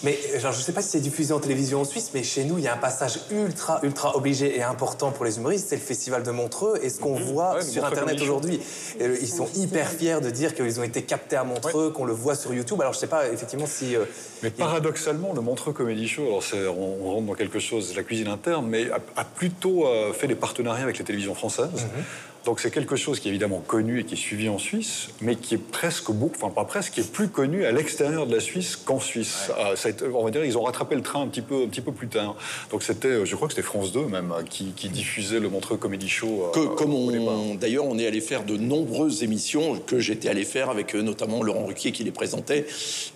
Mais 0.05 0.17
genre, 0.39 0.53
je 0.53 0.59
ne 0.59 0.63
sais 0.63 0.73
pas 0.73 0.81
si 0.83 0.91
c'est 0.91 1.01
diffusé 1.01 1.33
en 1.35 1.41
télévision 1.41 1.81
en 1.81 1.85
Suisse, 1.85 2.11
mais 2.15 2.23
chez 2.23 2.45
nous, 2.45 2.59
il 2.59 2.65
y 2.65 2.69
a 2.69 2.75
un 2.75 2.79
passage 2.79 3.19
ultra, 3.33 3.81
ultra 3.83 4.17
obligé 4.17 4.57
et 4.57 4.63
important 4.63 5.11
pour 5.11 5.25
les 5.25 5.39
humoristes, 5.39 5.67
c'est 5.69 5.75
le 5.77 5.83
Festival 5.83 6.23
de 6.23 6.31
Montreux. 6.31 6.79
Et 6.83 6.89
ce 6.89 7.01
qu'on 7.01 7.15
voit 7.17 7.55
Ouais, 7.55 7.61
le 7.61 7.65
sur 7.65 7.85
Internet 7.85 8.21
aujourd'hui, 8.21 8.61
euh, 9.01 9.17
ils 9.21 9.29
sont 9.29 9.49
hyper 9.57 9.89
fiers 9.91 10.21
de 10.21 10.31
dire 10.31 10.55
qu'ils 10.55 10.79
ont 10.79 10.85
été 10.85 11.03
captés 11.03 11.35
à 11.37 11.43
Montreux, 11.45 11.91
qu'on 11.91 12.05
le 12.05 12.13
voit 12.13 12.37
sur 12.37 12.55
YouTube. 12.55 12.81
Alors, 12.81 12.93
je 12.93 12.99
ne 12.99 13.01
sais 13.01 13.07
pas 13.09 13.29
effectivement 13.29 13.67
si... 13.67 13.97
euh, 13.97 14.05
Mais 14.45 14.51
paradoxalement, 14.51 15.33
le 15.35 15.41
Montreux 15.41 15.73
Comedy 15.73 16.07
Show, 16.07 16.23
alors 16.53 16.79
on, 16.79 16.99
on 17.03 17.13
rentre 17.15 17.27
dans 17.27 17.35
quelque 17.35 17.59
chose, 17.59 17.97
la 17.97 18.03
cuisine 18.05 18.29
interne, 18.29 18.67
mais 18.69 18.89
a, 18.91 18.99
a 19.17 19.25
plutôt 19.25 19.87
euh, 19.87 20.13
fait 20.13 20.29
des 20.29 20.37
partenariats 20.37 20.85
avec 20.85 20.99
les 20.99 21.05
télévisions 21.05 21.35
françaises. 21.35 21.69
Mhm. 21.75 22.05
Donc 22.49 22.61
c'est 22.61 22.71
quelque 22.71 22.97
chose 22.97 23.21
qui 23.21 23.29
est 23.29 23.31
évidemment 23.31 23.59
connu 23.67 24.01
et 24.01 24.05
qui 24.05 24.15
est 24.15 24.17
suivi 24.17 24.49
en 24.49 24.57
Suisse, 24.57 25.09
mais 25.21 25.37
qui 25.37 25.55
est 25.57 25.59
presque 25.59 26.11
beaucoup, 26.11 26.35
enfin 26.41 26.49
pas 26.49 26.65
presque, 26.65 26.95
qui 26.95 27.01
est 27.01 27.13
plus 27.13 27.29
connu 27.29 27.67
à 27.67 27.73
l'extérieur 27.73 28.27
de 28.27 28.35
la 28.35 28.41
Suisse 28.41 28.75
qu'en 28.75 28.99
Suisse. 28.99 29.51
Euh, 29.59 29.77
ça 29.77 29.89
a 29.89 29.91
été- 29.91 30.07
on 30.07 30.25
va 30.25 30.31
dire, 30.31 30.43
ils 30.47 30.57
ont 30.57 30.63
rattrapé 30.63 30.95
le 30.95 31.03
train 31.03 31.21
un 31.21 31.27
petit 31.27 31.43
peu, 31.43 31.65
un 31.65 31.69
petit 31.69 31.83
peu 31.83 31.93
plus 31.93 32.09
tard. 32.09 32.37
Donc 32.71 32.83
c'était, 32.83 33.09
euh, 33.09 33.25
je 33.27 33.37
crois 33.37 33.49
que 33.49 33.53
c'était 33.55 33.67
France 33.67 33.93
2 33.93 34.07
même, 34.07 34.33
euh, 34.33 34.43
qui, 34.49 34.73
qui 34.75 34.89
diffusait 34.89 35.41
le 35.41 35.51
Montreux 35.51 35.77
Comedy 35.77 36.09
Show. 36.09 36.47
euh, 36.47 36.51
Que- 36.55 36.75
comme 36.75 36.95
on, 36.95 37.55
d'ailleurs, 37.57 37.85
on 37.85 37.99
est 37.99 38.07
allé 38.07 38.23
faire 38.23 38.45
de 38.45 38.57
nombreuses 38.57 39.23
émissions 39.23 39.79
que 39.87 39.99
j'étais 39.99 40.31
allé 40.31 40.47
faire 40.47 40.71
avec 40.71 40.95
notamment 40.95 41.43
Laurent 41.43 41.67
Ruquier 41.67 41.93
qui 41.93 42.03
les 42.03 42.13
présentait 42.13 42.65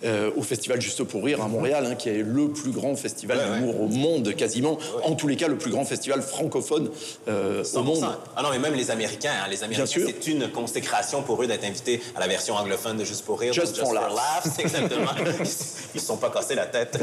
euh, 0.05 0.29
au 0.35 0.43
Festival 0.43 0.79
Juste 0.79 1.03
pour 1.05 1.23
rire 1.23 1.41
à 1.41 1.47
Montréal, 1.47 1.87
hein, 1.89 1.95
qui 1.95 2.09
est 2.09 2.21
le 2.21 2.49
plus 2.49 2.69
grand 2.71 2.95
festival 2.95 3.39
d'humour 3.57 3.81
au 3.81 3.87
monde 3.87 4.35
quasiment, 4.35 4.77
en 5.03 5.15
tous 5.15 5.27
les 5.27 5.37
cas 5.37 5.47
le 5.47 5.57
plus 5.57 5.71
grand 5.71 5.85
festival 5.85 6.21
francophone 6.21 6.91
euh, 7.27 7.61
au 7.61 7.63
100%. 7.63 7.83
monde. 7.83 8.05
Ah 8.35 8.43
non, 8.43 8.49
mais 8.51 8.59
même 8.59 8.75
les 8.75 8.91
Américains, 8.91 9.21
hein, 9.31 9.47
les 9.49 9.63
Américains, 9.63 9.85
sûr. 9.85 10.07
c'est 10.07 10.27
une 10.27 10.49
consécration 10.51 11.21
pour 11.21 11.41
eux 11.41 11.47
d'être 11.47 11.63
invités 11.63 12.01
à 12.15 12.19
la 12.19 12.27
version 12.27 12.55
anglophone 12.55 12.97
de 12.97 13.03
Juste 13.05 13.25
pour 13.25 13.39
rire. 13.39 13.53
Just 13.53 13.77
ou 13.77 13.85
for 13.85 13.93
laughs. 13.93 14.11
Laughs, 14.13 14.59
exactement. 14.59 15.11
Ils 15.95 15.99
se 16.01 16.07
sont 16.07 16.17
pas 16.17 16.29
cassés 16.29 16.55
la 16.55 16.65
tête. 16.65 16.97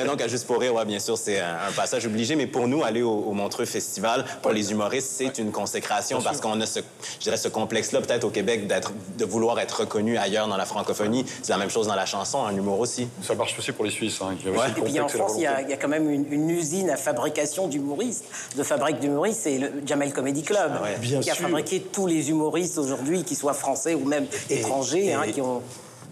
Et 0.00 0.04
donc, 0.04 0.20
à 0.22 0.28
Juste 0.28 0.46
pour 0.46 0.60
rire, 0.60 0.74
ouais, 0.74 0.84
bien 0.84 0.98
sûr, 0.98 1.16
c'est 1.18 1.40
un, 1.40 1.56
un 1.68 1.72
passage 1.72 2.06
obligé. 2.06 2.36
Mais 2.36 2.46
pour 2.46 2.68
nous, 2.68 2.82
aller 2.84 3.02
au, 3.02 3.10
au 3.12 3.32
Montreux 3.32 3.64
Festival, 3.64 4.24
pour 4.42 4.52
les 4.52 4.70
humoristes, 4.70 5.10
c'est 5.16 5.38
une 5.38 5.50
consécration 5.52 6.20
parce 6.22 6.40
qu'on 6.40 6.60
a 6.60 6.66
ce, 6.66 6.80
je 7.18 7.24
dirais, 7.24 7.36
ce 7.36 7.48
complexe-là, 7.48 8.00
peut-être 8.00 8.24
au 8.24 8.30
Québec, 8.30 8.66
d'être, 8.66 8.92
de 9.16 9.24
vouloir 9.24 9.58
être 9.60 9.80
reconnu 9.80 10.16
ailleurs 10.18 10.48
dans 10.48 10.56
la 10.56 10.64
francophonie. 10.66 11.24
C'est 11.42 11.52
la 11.52 11.58
même 11.58 11.70
chose 11.70 11.86
dans 11.86 11.94
la 11.94 12.06
chanson, 12.06 12.44
un 12.44 12.54
humour 12.56 12.78
aussi. 12.80 13.08
Ça 13.22 13.34
marche 13.34 13.58
aussi 13.58 13.72
pour 13.72 13.84
les 13.84 13.90
Suisses. 13.90 14.18
Hein, 14.22 14.36
Ouais. 14.46 14.56
aussi 14.56 14.80
le 14.80 14.86
Et 14.86 14.90
puis 14.90 15.00
en 15.00 15.08
France, 15.08 15.32
il 15.36 15.42
y, 15.42 15.46
a, 15.46 15.60
il 15.62 15.68
y 15.68 15.72
a 15.72 15.76
quand 15.76 15.88
même 15.88 16.08
une, 16.10 16.30
une 16.32 16.50
usine 16.50 16.88
à 16.90 16.96
fabrication 16.96 17.68
d'humoristes, 17.68 18.24
de 18.56 18.62
fabrique 18.62 18.98
d'humoristes, 19.00 19.40
c'est 19.42 19.58
le 19.58 19.72
Jamel 19.84 20.12
Comedy 20.12 20.42
Club, 20.42 20.72
Ah 20.82 20.88
Bien 21.00 21.17
qui 21.20 21.30
a 21.30 21.34
sûr. 21.34 21.46
fabriqué 21.46 21.80
tous 21.92 22.06
les 22.06 22.30
humoristes 22.30 22.78
aujourd'hui, 22.78 23.24
qu'ils 23.24 23.36
soient 23.36 23.54
français 23.54 23.94
ou 23.94 24.04
même 24.04 24.26
étrangers, 24.50 25.12
hein, 25.12 25.22
qui 25.32 25.40
ont 25.40 25.62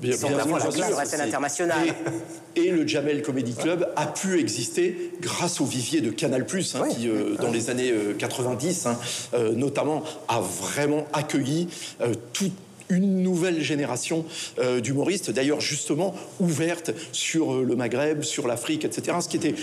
Bien- 0.01 0.11
bien 0.15 0.29
devenus 0.29 0.45
sûr, 0.47 0.59
la 0.59 0.73
classe 0.73 0.89
sur 0.89 0.97
la 0.99 1.05
scène 1.07 1.21
internationale. 1.23 1.87
Et, 2.55 2.65
et 2.67 2.71
le 2.71 2.87
Jamel 2.87 3.23
Comedy 3.23 3.55
Club 3.55 3.89
a 3.97 4.07
pu 4.07 4.39
exister 4.39 5.13
grâce 5.23 5.61
au 5.63 5.65
vivier 5.65 6.03
de 6.03 6.11
Canal+, 6.11 6.43
hein, 6.75 6.89
qui, 6.91 7.09
euh, 7.09 7.35
dans 7.41 7.51
les 7.51 7.71
années 7.71 7.91
euh, 7.93 8.13
90, 8.13 8.87
hein, 8.87 8.99
euh, 9.33 9.53
notamment, 9.53 10.03
a 10.29 10.41
vraiment 10.41 11.07
accueilli 11.15 11.69
euh, 12.03 12.13
toute 12.35 12.53
une 12.89 13.23
nouvelle 13.23 13.61
génération 13.63 14.25
euh, 14.59 14.81
d'humoristes, 14.81 15.31
d'ailleurs 15.33 15.61
justement 15.61 16.15
ouverte 16.41 16.93
sur 17.13 17.55
euh, 17.55 17.65
le 17.65 17.75
Maghreb, 17.75 18.23
sur 18.23 18.47
l'Afrique, 18.47 18.85
etc., 18.85 19.17
ce 19.23 19.29
qui 19.29 19.39
était 19.39 19.55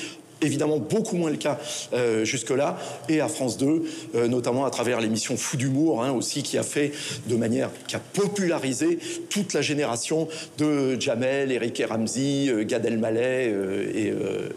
évidemment 0.44 0.78
beaucoup 0.78 1.16
moins 1.16 1.30
le 1.30 1.38
cas 1.38 1.60
euh, 1.94 2.26
jusque-là, 2.26 2.78
et 3.10 3.22
à 3.22 3.28
France 3.28 3.58
2, 3.58 3.84
euh, 4.16 4.28
notamment 4.28 4.66
à 4.66 4.70
travers 4.70 5.02
l'émission 5.02 5.38
Fou 5.38 5.58
d'humour, 5.58 6.04
hein, 6.04 6.12
aussi, 6.12 6.44
qui 6.44 6.58
a 6.58 6.64
fait 6.64 6.91
de 7.28 7.36
manière, 7.36 7.70
qui 7.88 7.96
a 7.96 8.00
popularisé 8.00 9.00
toute 9.30 9.54
la 9.54 9.62
génération 9.62 10.28
de 10.58 11.00
Jamel, 11.00 11.52
Eric 11.52 11.80
et 11.80 11.86
Ramsey, 11.86 12.48
euh, 12.50 12.64
Gad 12.64 12.86
Elmaleh 12.86 13.54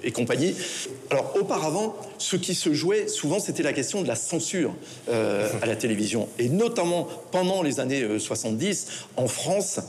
et, 0.02 0.12
compagnie. 0.12 0.54
Alors 1.10 1.34
auparavant, 1.38 1.94
ce 2.16 2.36
qui 2.36 2.54
se 2.54 2.72
jouait 2.72 3.06
souvent, 3.06 3.38
c'était 3.38 3.62
la 3.62 3.74
question 3.74 4.02
de 4.02 4.08
la 4.08 4.14
censure 4.14 4.74
à 5.08 5.66
la 5.66 5.76
télévision, 5.76 6.28
et 6.38 6.48
notamment 6.48 7.06
pendant 7.30 7.62
les 7.62 7.80
années 7.80 8.02
euh, 8.02 8.18
70, 8.18 8.86
en 9.16 9.26
France, 9.26 9.80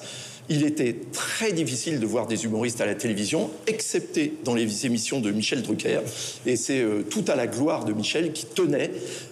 il 0.50 0.66
était 0.66 0.96
très 1.12 1.52
difficile 1.52 2.00
de 2.00 2.06
voir 2.06 2.28
des 2.28 2.46
humoristes 2.46 2.82
à 2.82 2.86
la 2.86 2.96
télévision, 2.96 3.50
excepté 3.68 4.34
dans 4.44 4.54
les 4.54 4.86
émissions 4.86 5.20
de 5.20 5.32
Michel 5.32 5.62
Drucker. 5.62 6.02
Et 6.46 6.56
c'est 6.56 6.82
euh, 6.82 7.04
tout 7.04 7.26
à 7.28 7.36
la 7.36 7.48
gloire 7.48 7.86
de 7.86 7.94
Michel 7.94 8.32
qui 8.34 8.46
tenait, 8.46 8.92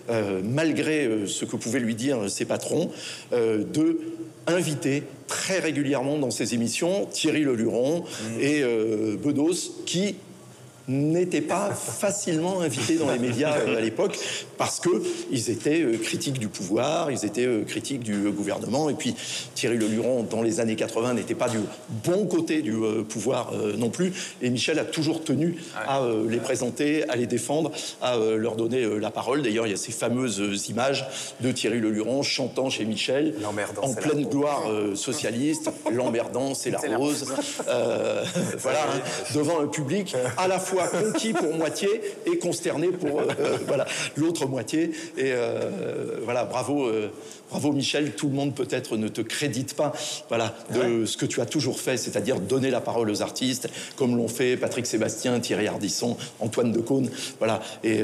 euh, 0.09 0.41
malgré 0.43 1.05
euh, 1.05 1.27
ce 1.27 1.45
que 1.45 1.55
pouvaient 1.55 1.79
lui 1.79 1.95
dire 1.95 2.29
ses 2.29 2.45
patrons, 2.45 2.91
de 3.31 3.99
inviter 4.47 5.03
très 5.27 5.59
régulièrement 5.59 6.17
dans 6.17 6.31
ses 6.31 6.53
émissions 6.53 7.05
Thierry 7.05 7.41
Leluron 7.41 8.03
et 8.39 8.61
euh, 8.61 9.17
Bedos, 9.17 9.81
qui 9.85 10.15
n'étaient 10.87 11.41
pas 11.41 11.71
facilement 11.71 12.61
invités 12.61 12.97
dans 12.97 13.11
les 13.11 13.17
médias 13.17 13.57
euh, 13.57 13.77
à 13.77 13.81
l'époque 13.81 14.17
parce 14.57 14.79
qu'ils 14.79 15.49
étaient 15.49 15.81
euh, 15.81 15.97
critiques 15.97 16.37
du 16.37 16.47
pouvoir, 16.47 17.09
ils 17.09 17.25
étaient 17.25 17.45
euh, 17.45 17.63
critiques 17.63 18.01
du 18.01 18.29
gouvernement. 18.29 18.89
Et 18.89 18.93
puis 18.93 19.15
Thierry 19.55 19.77
Leluron, 19.77 20.23
dans 20.23 20.43
les 20.43 20.59
années 20.59 20.75
80, 20.75 21.15
n'était 21.15 21.33
pas 21.35 21.49
du 21.49 21.57
bon 22.03 22.27
côté 22.27 22.61
du 22.61 22.75
pouvoir 23.09 23.53
non 23.77 23.89
plus. 23.89 24.13
Et 24.41 24.49
Michel 24.49 24.79
a 24.79 24.85
toujours 24.85 25.23
tenu 25.23 25.57
à 25.87 26.01
les 26.27 26.37
présenter, 26.37 27.07
à 27.09 27.15
les 27.15 27.25
défendre, 27.25 27.71
à 28.01 28.17
leur 28.17 28.55
donner 28.55 28.85
la 28.99 29.11
parole. 29.11 29.41
D'ailleurs, 29.41 29.65
il 29.67 29.71
y 29.71 29.73
a 29.73 29.77
ces 29.77 29.91
fameuses 29.91 30.67
images 30.69 31.05
de 31.41 31.51
Thierry 31.51 31.79
Leluron 31.79 32.21
chantant 32.23 32.69
chez 32.69 32.85
Michel 32.85 33.35
en 33.81 33.93
pleine 33.93 34.25
gloire 34.27 34.63
socialiste, 34.95 35.71
l'emmerdant, 35.91 36.53
c'est 36.53 36.71
la 36.71 36.79
rose. 36.97 37.25
voilà, 38.57 38.83
hein, 38.83 39.01
devant 39.33 39.61
un 39.61 39.67
public 39.67 40.15
à 40.37 40.47
la 40.47 40.59
fois 40.59 40.74
conquis 40.83 41.33
pour 41.33 41.53
moitié 41.53 41.89
et 42.25 42.37
consterné 42.37 42.87
pour 42.87 43.21
euh, 43.21 43.25
voilà 43.67 43.85
l'autre 44.15 44.45
moitié. 44.47 44.91
Et 45.17 45.31
euh, 45.31 46.19
voilà, 46.23 46.45
bravo, 46.45 46.85
euh, 46.85 47.09
bravo 47.49 47.71
Michel. 47.71 48.13
Tout 48.15 48.27
le 48.27 48.33
monde 48.33 48.53
peut-être 48.53 48.97
ne 48.97 49.07
te 49.07 49.21
crédite 49.21 49.75
pas, 49.75 49.93
voilà, 50.29 50.55
de 50.73 51.05
ce 51.05 51.17
que 51.17 51.25
tu 51.25 51.41
as 51.41 51.45
toujours 51.45 51.79
fait, 51.79 51.97
c'est-à-dire 51.97 52.39
donner 52.39 52.69
la 52.69 52.81
parole 52.81 53.09
aux 53.09 53.21
artistes, 53.21 53.69
comme 53.95 54.15
l'ont 54.17 54.27
fait 54.27 54.57
Patrick 54.57 54.85
Sébastien, 54.85 55.39
Thierry 55.39 55.67
Ardisson, 55.67 56.17
Antoine 56.39 56.71
Decaune, 56.71 57.09
voilà, 57.39 57.61
et, 57.83 58.01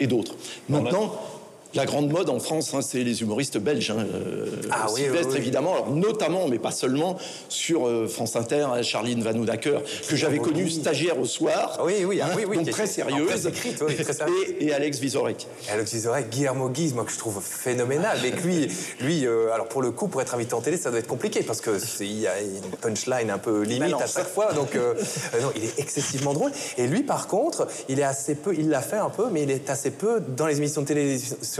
et 0.00 0.06
d'autres. 0.06 0.34
Maintenant. 0.68 1.37
La 1.74 1.84
grande 1.84 2.10
mode 2.10 2.30
en 2.30 2.38
France, 2.38 2.72
hein, 2.72 2.80
c'est 2.80 3.04
les 3.04 3.20
humoristes 3.20 3.58
belges. 3.58 3.90
Hein, 3.90 4.06
euh, 4.14 4.46
ah, 4.70 4.86
oui, 4.94 5.02
évidemment, 5.36 5.74
alors, 5.74 5.90
notamment, 5.90 6.48
mais 6.48 6.58
pas 6.58 6.70
seulement, 6.70 7.18
sur 7.50 7.86
euh, 7.86 8.06
France 8.08 8.36
Inter, 8.36 8.66
hein, 8.72 8.80
Charline 8.80 9.22
Vanhoenacker, 9.22 9.82
que 10.08 10.16
j'avais 10.16 10.38
connue 10.38 10.70
stagiaire 10.70 11.18
au 11.18 11.26
soir. 11.26 11.76
Ah 11.78 11.84
oui, 11.84 12.04
oui, 12.06 12.20
ah 12.22 12.30
oui, 12.34 12.44
oui 12.48 12.56
donc 12.56 12.70
très 12.70 12.86
sérieuse. 12.86 13.46
Écrite, 13.46 13.82
oui, 13.86 13.96
très 13.96 14.14
sérieuse. 14.14 14.54
Et, 14.60 14.72
Alex 14.72 14.98
Vizorek. 14.98 15.46
Alex 15.70 15.92
Vizorek, 15.92 16.30
Guillermo 16.30 16.70
Guise, 16.70 16.94
moi 16.94 17.04
que 17.04 17.12
je 17.12 17.18
trouve 17.18 17.38
phénoménal. 17.42 18.18
Mais 18.22 18.30
lui, 18.30 18.68
lui 19.00 19.26
euh, 19.26 19.52
alors 19.52 19.68
pour 19.68 19.82
le 19.82 19.90
coup, 19.90 20.08
pour 20.08 20.22
être 20.22 20.34
invité 20.34 20.54
en 20.54 20.62
télé, 20.62 20.78
ça 20.78 20.90
doit 20.90 21.00
être 21.00 21.06
compliqué 21.06 21.42
parce 21.42 21.60
qu'il 21.60 22.18
y 22.18 22.26
a 22.26 22.40
une 22.40 22.70
punchline 22.80 23.30
un 23.30 23.38
peu 23.38 23.62
limite 23.62 23.94
à 24.00 24.06
chaque 24.06 24.28
fois. 24.28 24.54
Donc, 24.54 24.74
non, 25.42 25.52
il 25.54 25.64
est 25.64 25.78
excessivement 25.78 26.32
drôle. 26.32 26.52
Et 26.78 26.86
lui, 26.86 27.02
par 27.02 27.26
contre, 27.26 27.66
il 27.90 28.00
est 28.00 28.04
assez 28.04 28.36
peu, 28.36 28.54
il 28.54 28.70
l'a 28.70 28.80
fait 28.80 28.96
un 28.96 29.10
peu, 29.10 29.26
mais 29.30 29.42
il 29.42 29.50
est 29.50 29.68
assez 29.68 29.90
peu 29.90 30.20
dans 30.20 30.46
les 30.46 30.56
émissions 30.56 30.80
de 30.80 30.86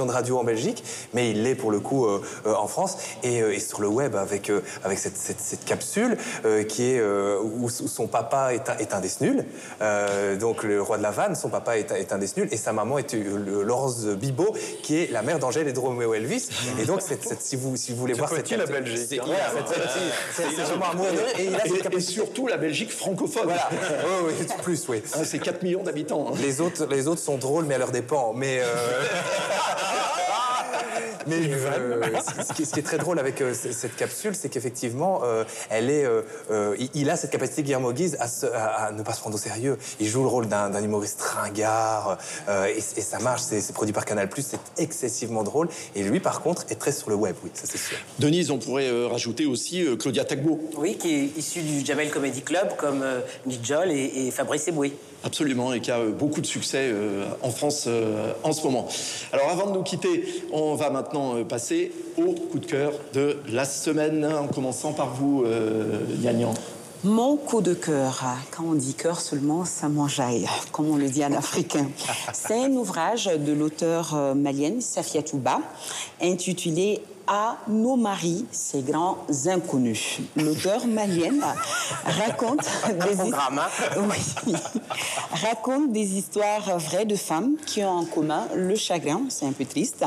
de 0.07 0.13
radio 0.13 0.39
en 0.39 0.45
Belgique, 0.45 0.85
mais 1.15 1.31
il 1.31 1.43
l'est 1.43 1.55
pour 1.55 1.71
le 1.71 1.81
coup 1.81 2.07
euh, 2.07 2.23
euh, 2.47 2.55
en 2.55 2.67
France 2.67 2.99
et, 3.23 3.43
euh, 3.43 3.55
et, 3.55 3.61
sur 3.61 3.81
le 3.81 3.89
web 3.89 4.17
avec, 4.17 4.51
avec 4.85 4.99
cette, 4.99 5.17
cette, 5.17 5.41
cette 5.41 5.65
capsule 5.65 6.17
qui 6.69 6.93
est 6.93 7.03
où, 7.03 7.69
son 7.69 8.07
papa 8.07 8.55
est 8.55 8.69
un, 8.71 8.77
est 8.79 8.95
un 8.95 9.01
des 9.01 9.09
snuls, 9.09 9.45
donc 10.39 10.63
le 10.63 10.81
roi 10.81 10.99
de 10.99 11.03
la 11.03 11.11
vanne, 11.11 11.35
son 11.35 11.49
papa 11.49 11.79
est, 11.79 11.91
est 11.93 12.13
un 12.13 12.19
des 12.19 12.27
snuls 12.27 12.49
et 12.51 12.57
sa 12.57 12.73
maman 12.73 12.99
est 12.99 13.15
Laurence 13.15 14.05
Bibot 14.05 14.55
qui 14.83 15.03
est 15.03 15.11
la 15.11 15.23
mère 15.23 15.39
d'Angèle 15.39 15.69
et 15.69 15.73
de 15.73 15.79
Romeo 15.79 16.15
Elvis. 16.15 16.49
Et 16.81 16.85
donc 16.85 17.01
si, 17.41 17.57
vous, 17.57 17.77
si 17.77 17.93
vous 17.93 17.99
voulez 17.99 18.15
voir 18.15 18.31
cette 18.31 18.51
la 18.51 18.67
Belgique. 18.67 19.07
C'est 19.09 19.21
amoureux 19.21 21.09
et, 21.39 21.45
et, 21.45 21.97
et, 21.97 22.01
surtout 22.01 22.47
la 22.47 22.57
Belgique 22.57 22.91
francophone. 22.91 23.45
Voilà, 23.45 23.69
oui, 24.27 24.35
oui, 24.39 24.47
plus, 24.63 24.89
oui. 24.89 25.03
Ah, 25.15 25.25
c'est 25.25 25.39
4 25.39 25.63
millions 25.63 25.83
d'habitants. 25.83 26.27
Hein. 26.29 26.39
Les, 26.41 26.61
autres, 26.61 26.87
les 26.87 27.09
autres 27.09 27.21
sont 27.21 27.39
drôles, 27.39 27.65
mais 27.65 27.75
à 27.75 27.79
leur 27.79 27.91
dépend. 27.91 28.33
Mais. 28.35 28.61
Mais 31.29 31.41
euh, 31.53 32.03
ce, 32.49 32.55
qui, 32.55 32.63
est 32.63 32.83
très 32.83 32.99
drôle 32.99 33.19
avec 33.19 33.41
euh, 33.41 33.53
cette 33.55 33.97
capsule, 33.97 34.35
c'est 34.35 34.49
qu'effectivement, 34.49 35.21
euh, 35.25 35.45
elle 35.71 35.91
est, 35.91 36.07
il 36.95 37.11
a 37.11 37.17
cette 37.17 37.31
capacité, 37.31 37.63
Guillermo 37.63 37.93
Guise, 37.93 38.17
à, 38.21 38.93
ne 38.93 39.03
pas 39.03 39.13
se 39.13 39.21
prendre 39.21 39.37
au 39.37 39.39
sérieux. 39.39 39.79
Il 40.01 40.09
joue 40.09 40.23
le 40.23 40.29
rôle 40.29 40.49
d'un 40.49 40.83
humoriste 40.83 41.21
ringard, 41.21 42.19
et, 42.49 42.81
ça 42.81 43.19
marche. 43.19 43.43
C'est 43.43 43.73
produit 43.73 43.93
par 43.93 44.05
Canal+, 44.05 44.29
c'est 44.39 44.59
excessivement 44.79 45.43
drôle. 45.43 45.69
Et 45.95 46.03
lui, 46.03 46.21
par 46.21 46.41
contre, 46.41 46.65
est 46.71 46.77
très 46.77 46.93
sur 46.93 47.11
le 47.11 47.17
web, 47.17 47.35
oui, 47.45 47.51
ça 47.55 47.65
c'est 47.67 47.79
sûr. 47.79 47.97
Denise, 48.19 48.51
on 48.51 48.59
pourrait 48.59 48.91
rajouter 49.07 49.47
aussi 49.47 49.87
Claudia 49.99 50.25
Tagbo. 50.25 50.61
Oui, 50.77 50.97
qui 50.97 51.15
est 51.15 51.39
issue 51.39 51.61
du 51.61 51.85
Jamel 51.85 52.11
Comedy 52.11 52.43
Club, 52.43 52.77
comme 52.77 53.05
Nidjol 53.47 53.91
et, 53.91 54.27
et 54.27 54.31
Fabrice 54.31 54.69
Eboué. 54.69 54.93
Absolument, 55.25 55.73
et 55.73 55.81
qui 55.81 55.91
a 55.91 56.05
beaucoup 56.05 56.41
de 56.41 56.47
succès 56.47 56.93
en 57.43 57.51
France 57.51 57.89
en 58.45 58.53
ce 58.53 58.63
moment. 58.63 58.89
Alors 59.33 59.49
avant 59.51 59.67
de 59.67 59.73
nous 59.73 59.83
quitter, 59.83 60.25
on 60.53 60.75
va 60.75 60.91
maintenant 60.91 61.37
euh, 61.37 61.45
passer 61.45 61.93
au 62.17 62.33
coup 62.33 62.59
de 62.59 62.67
cœur 62.67 62.93
de 63.13 63.39
la 63.49 63.65
semaine, 63.65 64.25
en 64.25 64.47
commençant 64.47 64.93
par 64.93 65.15
vous, 65.15 65.45
euh, 65.45 66.01
Mon 67.05 67.37
coup 67.37 67.61
de 67.61 67.75
cœur, 67.75 68.25
quand 68.51 68.65
on 68.65 68.75
dit 68.75 68.95
cœur 68.95 69.21
seulement, 69.21 69.65
ça 69.65 69.89
m'enjaille, 69.89 70.47
comme 70.73 70.91
on 70.91 70.97
le 70.97 71.09
dit 71.09 71.25
en 71.25 71.33
africain. 71.33 71.87
C'est 72.33 72.65
un 72.65 72.73
ouvrage 72.73 73.27
de 73.27 73.53
l'auteur 73.53 74.15
euh, 74.15 74.35
malienne 74.35 74.81
Safia 74.81 75.23
Touba, 75.23 75.61
intitulé 76.23 77.01
à 77.29 77.59
nos 77.69 77.97
maris, 77.97 78.47
ces 78.51 78.81
grands 78.81 79.19
inconnus. 79.47 80.19
L'auteur 80.37 80.87
malienne 80.87 81.45
raconte 82.05 82.61
des, 82.89 83.23
oui. 84.01 84.55
raconte 85.43 85.93
des 85.93 86.17
histoires 86.17 86.79
vraies 86.79 87.05
de 87.05 87.17
femmes 87.17 87.57
qui 87.67 87.85
ont 87.85 87.99
en 87.99 88.05
commun 88.05 88.49
le 88.55 88.75
chagrin. 88.75 89.23
C'est 89.29 89.47
un 89.47 89.53
peu 89.53 89.67
triste. 89.67 90.05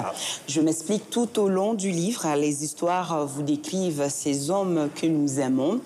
Je 0.47 0.61
m'explique 0.61 1.09
tout 1.09 1.39
au 1.39 1.47
long 1.47 1.75
du 1.75 1.91
livre. 1.91 2.27
Les 2.35 2.63
histoires 2.63 3.25
vous 3.27 3.43
décrivent 3.43 4.09
ces 4.09 4.49
hommes 4.49 4.89
que 4.95 5.05
nous 5.05 5.39
aimons 5.39 5.79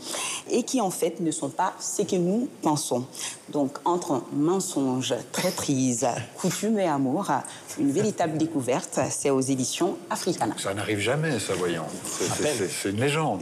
et 0.49 0.63
qui 0.63 0.79
en 0.79 0.91
fait 0.91 1.19
ne 1.19 1.31
sont 1.31 1.49
pas 1.49 1.73
ce 1.79 2.01
que 2.03 2.15
nous 2.15 2.47
pensons. 2.61 3.05
Donc 3.49 3.77
entre 3.85 4.23
mensonges, 4.33 5.13
traîtrise, 5.31 6.07
coutume 6.37 6.79
et 6.79 6.87
amour, 6.87 7.29
une 7.79 7.91
véritable 7.91 8.37
découverte, 8.37 8.99
c'est 9.09 9.29
aux 9.29 9.41
éditions 9.41 9.97
Africana. 10.09 10.55
Ça 10.57 10.73
n'arrive 10.73 10.99
jamais, 10.99 11.24
ça, 11.39 11.53
voyons. 11.57 11.85
C'est 12.03 12.89
une 12.89 12.99
légende. 12.99 13.41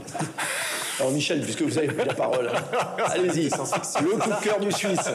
Alors 1.00 1.12
Michel, 1.12 1.42
puisque 1.42 1.64
vous 1.64 1.78
avez 1.78 1.88
pris 1.88 2.06
la 2.06 2.14
parole, 2.14 2.52
allez-y, 3.08 3.46
le 3.46 4.20
coup 4.20 4.30
de 4.30 4.44
cœur 4.44 4.60
du 4.60 4.72
Suisse. 4.72 5.10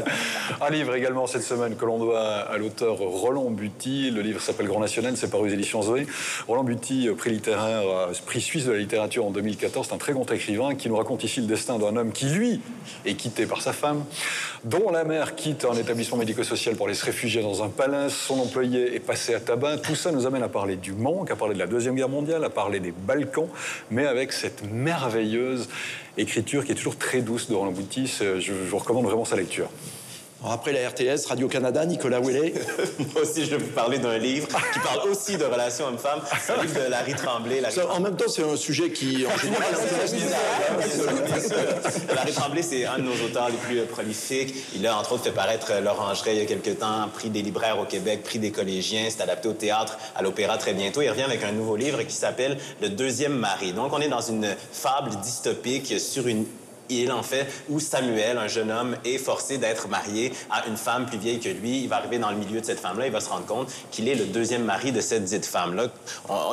Un 0.60 0.70
livre 0.70 0.94
également 0.94 1.26
cette 1.26 1.42
semaine 1.42 1.74
que 1.74 1.84
l'on 1.84 1.98
doit 1.98 2.22
à 2.22 2.56
l'auteur 2.56 2.98
Roland 2.98 3.50
Buty. 3.50 4.12
Le 4.12 4.20
livre 4.20 4.40
s'appelle 4.40 4.66
Grand 4.66 4.80
National, 4.80 5.16
c'est 5.16 5.30
paru 5.30 5.48
aux 5.48 5.52
éditions 5.52 5.82
Zoé. 5.82 6.06
Roland 6.46 6.62
Buty, 6.62 7.08
prix 7.18 7.30
littéraire, 7.30 7.82
prix 8.26 8.40
suisse 8.40 8.66
de 8.66 8.72
la 8.72 8.78
littérature 8.78 9.26
en 9.26 9.30
2014, 9.30 9.88
c'est 9.88 9.94
un 9.94 9.98
très 9.98 10.12
grand 10.12 10.30
écrivain 10.30 10.76
qui 10.76 10.88
nous 10.88 10.96
raconte 10.96 11.24
ici 11.24 11.40
le 11.40 11.46
destin 11.46 11.78
d'un 11.78 11.96
homme 11.96 12.12
qui, 12.12 12.26
lui, 12.26 12.60
est 13.04 13.14
quitté 13.14 13.46
par 13.46 13.60
sa 13.60 13.72
femme, 13.72 14.04
dont 14.62 14.90
la 14.90 15.04
mère 15.04 15.34
quitte 15.34 15.64
un 15.64 15.74
établissement 15.74 16.16
médico-social 16.16 16.76
pour 16.76 16.86
aller 16.86 16.94
se 16.94 17.04
réfugier 17.04 17.42
dans 17.42 17.62
un 17.64 17.68
palace, 17.68 18.14
son 18.14 18.38
employé 18.38 18.94
est 18.94 19.00
passé 19.00 19.34
à 19.34 19.40
tabac. 19.40 19.78
Tout 19.78 19.96
ça 19.96 20.12
nous 20.12 20.26
amène 20.26 20.42
à 20.42 20.48
parler 20.48 20.76
du 20.76 20.92
manque, 20.92 21.30
à 21.30 21.36
parler 21.36 21.54
de 21.54 21.58
la 21.58 21.66
Deuxième 21.66 21.96
Guerre 21.96 22.08
mondiale, 22.08 22.44
à 22.44 22.50
parler 22.50 22.78
des 22.78 22.92
Balkans, 22.92 23.48
mais 23.90 24.06
avec 24.06 24.32
cette 24.32 24.62
écriture 26.16 26.64
qui 26.64 26.72
est 26.72 26.74
toujours 26.74 26.96
très 26.96 27.20
douce 27.20 27.48
de 27.48 27.54
Roland 27.54 27.72
Boutis. 27.72 28.18
Je, 28.20 28.52
vous 28.52 28.78
recommande 28.78 29.04
vraiment 29.04 29.24
sa 29.24 29.36
lecture. 29.36 29.68
Après 30.50 30.72
la 30.72 30.90
RTS, 30.90 31.26
Radio-Canada, 31.26 31.86
Nicolas 31.86 32.20
Ouellet. 32.20 32.52
Moi 32.98 33.22
aussi, 33.22 33.46
je 33.46 33.50
vais 33.50 33.56
vous 33.56 33.72
parler 33.72 33.98
d'un 33.98 34.18
livre 34.18 34.46
qui 34.46 34.78
parle 34.80 35.08
aussi 35.08 35.38
de 35.38 35.44
relations 35.44 35.86
hommes-femmes. 35.86 36.20
C'est 36.44 36.52
un 36.52 36.62
livre 36.62 36.84
de 36.84 36.90
Larry 36.90 37.14
Tremblay. 37.14 37.62
En 37.90 38.00
même 38.00 38.14
temps, 38.14 38.28
c'est 38.28 38.42
un 38.42 38.56
sujet 38.56 38.90
qui, 38.90 39.24
en 39.26 39.38
général, 39.38 39.74
Larry 42.14 42.32
Tremblay, 42.32 42.62
c'est 42.62 42.84
un 42.84 42.98
de 42.98 43.04
nos 43.04 43.24
auteurs 43.24 43.48
les 43.48 43.56
plus 43.56 43.86
prolifiques. 43.86 44.54
Il 44.74 44.86
a, 44.86 44.98
entre 44.98 45.12
autres, 45.12 45.24
fait 45.24 45.30
paraître 45.30 45.72
L'Orangerie 45.82 46.32
il 46.32 46.38
y 46.38 46.42
a 46.42 46.46
quelques 46.46 46.78
temps, 46.78 47.08
prix 47.14 47.30
des 47.30 47.40
libraires 47.40 47.78
au 47.80 47.84
Québec, 47.84 48.22
prix 48.22 48.38
des 48.38 48.50
collégiens. 48.50 49.06
C'est 49.08 49.22
adapté 49.22 49.48
au 49.48 49.54
théâtre, 49.54 49.96
à 50.14 50.22
l'opéra 50.22 50.58
très 50.58 50.74
bientôt. 50.74 51.00
Il 51.00 51.08
revient 51.08 51.22
avec 51.22 51.42
un 51.42 51.52
nouveau 51.52 51.76
livre 51.76 52.02
qui 52.02 52.14
s'appelle 52.14 52.58
Le 52.82 52.90
deuxième 52.90 53.34
mari. 53.34 53.72
Donc, 53.72 53.94
on 53.94 54.00
est 54.00 54.08
dans 54.08 54.20
une 54.20 54.54
fable 54.72 55.10
dystopique 55.22 55.98
sur 55.98 56.26
une 56.28 56.44
il 56.88 57.12
en 57.12 57.22
fait 57.22 57.46
où 57.68 57.80
Samuel, 57.80 58.38
un 58.38 58.48
jeune 58.48 58.70
homme, 58.70 58.96
est 59.04 59.18
forcé 59.18 59.58
d'être 59.58 59.88
marié 59.88 60.32
à 60.50 60.66
une 60.66 60.76
femme 60.76 61.06
plus 61.06 61.18
vieille 61.18 61.40
que 61.40 61.48
lui. 61.48 61.82
Il 61.82 61.88
va 61.88 61.96
arriver 61.96 62.18
dans 62.18 62.30
le 62.30 62.36
milieu 62.36 62.60
de 62.60 62.66
cette 62.66 62.80
femme-là, 62.80 63.06
il 63.06 63.12
va 63.12 63.20
se 63.20 63.28
rendre 63.28 63.46
compte 63.46 63.68
qu'il 63.90 64.08
est 64.08 64.14
le 64.14 64.26
deuxième 64.26 64.64
mari 64.64 64.92
de 64.92 65.00
cette 65.00 65.24
dite 65.24 65.46
femme-là. 65.46 65.88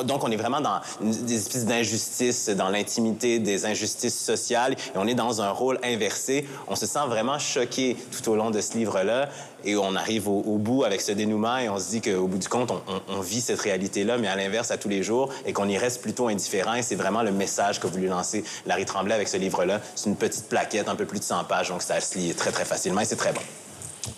Donc, 0.04 0.24
on 0.24 0.30
est 0.30 0.36
vraiment 0.36 0.60
dans 0.60 0.80
des 1.00 1.36
espèces 1.36 1.66
d'injustices, 1.66 2.48
dans 2.50 2.68
l'intimité 2.68 3.38
des 3.38 3.66
injustices 3.66 4.18
sociales, 4.18 4.72
et 4.72 4.96
on 4.96 5.06
est 5.06 5.14
dans 5.14 5.42
un 5.42 5.50
rôle 5.50 5.78
inversé. 5.82 6.46
On 6.68 6.76
se 6.76 6.86
sent 6.86 7.06
vraiment 7.08 7.38
choqué 7.38 7.96
tout 8.10 8.30
au 8.30 8.36
long 8.36 8.50
de 8.50 8.60
ce 8.60 8.74
livre-là, 8.74 9.28
et 9.64 9.76
on 9.76 9.94
arrive 9.94 10.28
au, 10.28 10.58
bout 10.58 10.84
avec 10.84 11.00
ce 11.00 11.12
dénouement, 11.12 11.58
et 11.58 11.68
on 11.68 11.78
se 11.78 11.90
dit 11.90 12.00
qu'au 12.00 12.26
bout 12.26 12.38
du 12.38 12.48
compte, 12.48 12.72
on, 13.08 13.20
vit 13.20 13.40
cette 13.40 13.60
réalité-là, 13.60 14.18
mais 14.18 14.28
à 14.28 14.36
l'inverse, 14.36 14.70
à 14.70 14.76
tous 14.76 14.88
les 14.88 15.02
jours, 15.02 15.32
et 15.46 15.52
qu'on 15.52 15.68
y 15.68 15.78
reste 15.78 16.02
plutôt 16.02 16.28
indifférent, 16.28 16.74
et 16.74 16.82
c'est 16.82 16.96
vraiment 16.96 17.22
le 17.22 17.30
message 17.30 17.80
que 17.80 17.86
voulu 17.86 18.08
lancer 18.08 18.44
Larry 18.66 18.84
Tremblay 18.84 19.14
avec 19.14 19.28
ce 19.28 19.36
livre-là. 19.36 19.80
Petite 20.22 20.48
plaquette, 20.48 20.88
un 20.88 20.94
peu 20.94 21.04
plus 21.04 21.18
de 21.18 21.24
100 21.24 21.44
pages, 21.44 21.68
donc 21.70 21.82
ça 21.82 22.00
se 22.00 22.16
lit 22.16 22.32
très, 22.34 22.52
très 22.52 22.64
facilement 22.64 23.00
et 23.00 23.04
c'est 23.04 23.16
très 23.16 23.32
bon. 23.32 23.40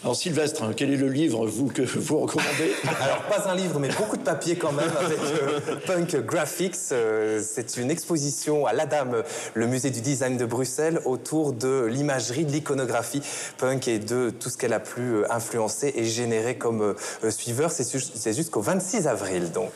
Alors 0.03 0.17
Sylvestre, 0.17 0.63
hein, 0.63 0.73
quel 0.77 0.91
est 0.93 0.97
le 0.97 1.09
livre 1.09 1.47
vous 1.47 1.69
que 1.69 1.81
vous 1.81 2.19
recommandez 2.19 2.75
Alors 3.03 3.23
pas 3.23 3.49
un 3.49 3.55
livre, 3.55 3.79
mais 3.79 3.89
beaucoup 3.89 4.17
de 4.19 4.23
papier 4.23 4.57
quand 4.57 4.73
même 4.73 4.91
avec 4.99 5.19
euh, 5.19 5.77
Punk 5.87 6.17
Graphics. 6.27 6.77
Euh, 6.93 7.43
c'est 7.43 7.79
une 7.79 7.91
exposition 7.91 8.67
à 8.67 8.75
l'ADAM, 8.75 9.23
le 9.55 9.67
musée 9.67 9.91
du 9.91 10.03
design 10.03 10.37
de 10.37 10.45
Bruxelles, 10.45 11.01
autour 11.07 11.53
de 11.53 11.87
l'imagerie, 11.87 12.45
de 12.45 12.53
l'iconographie 12.53 13.23
punk 13.57 13.89
et 13.89 13.99
de 13.99 14.31
tout 14.31 14.51
ce 14.51 14.59
qu'elle 14.59 14.75
a 14.75 14.81
pu 14.81 15.01
euh, 15.01 15.25
influencer 15.31 15.93
et 15.97 16.05
générer 16.05 16.57
comme 16.57 16.95
suiveur. 17.31 17.71
C'est 17.71 18.33
jusqu'au 18.35 18.61
26 18.61 19.07
avril 19.07 19.53
donc. 19.53 19.73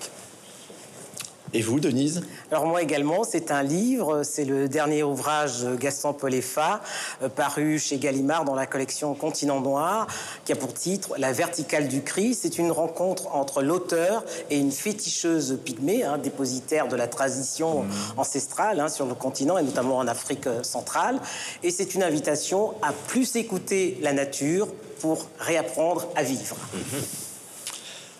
Et 1.55 1.63
vous, 1.63 1.81
Denise? 1.81 2.23
Alors 2.51 2.67
moi 2.67 2.83
également, 2.83 3.25
c'est 3.25 3.51
un 3.51 3.63
livre, 3.63 4.23
c'est 4.23 4.45
le 4.45 4.69
dernier 4.69 5.03
ouvrage 5.03 5.63
de 5.63 5.77
Gaston 5.77 6.13
Polefa, 6.13 6.83
euh, 7.23 7.31
paru 7.31 7.79
chez 7.79 7.97
Gallimard 7.97 8.45
dans 8.45 8.55
la 8.55 8.67
collection 8.67 9.15
Continent 9.15 9.61
Noir, 9.61 10.07
qui 10.45 10.53
a 10.53 10.57
pour 10.57 10.75
titre 10.75 11.15
La 11.17 11.33
verticale 11.33 11.89
du 11.89 12.03
cri. 12.03 12.35
C'est 12.35 12.59
une 12.59 12.71
rencontre 12.71 13.35
entre 13.35 13.63
l'auteur 13.63 14.25
et 14.51 14.59
une 14.59 14.73
féticheuse 14.73 15.59
pygmée, 15.65 16.05
hein, 16.05 16.19
dépositaire 16.19 16.87
de 16.87 16.97
la 16.97 17.09
tradition 17.09 17.85
mmh. 17.85 17.91
ancestrale 18.19 18.81
hein, 18.81 18.89
sur 18.89 19.07
le 19.07 19.15
continent 19.15 19.57
et 19.57 19.63
notamment 19.63 19.97
en 19.97 20.07
Afrique 20.07 20.47
euh, 20.47 20.63
centrale. 20.63 21.19
Et 21.63 21.71
c'est 21.71 21.95
une 21.95 22.03
invitation 22.03 22.75
à 22.83 22.93
plus 22.93 23.37
écouter 23.37 23.99
la 24.03 24.13
nature 24.13 24.69
pour 25.01 25.27
réapprendre 25.39 26.09
à 26.15 26.23
vivre. 26.23 26.57
Mmh. 26.75 27.28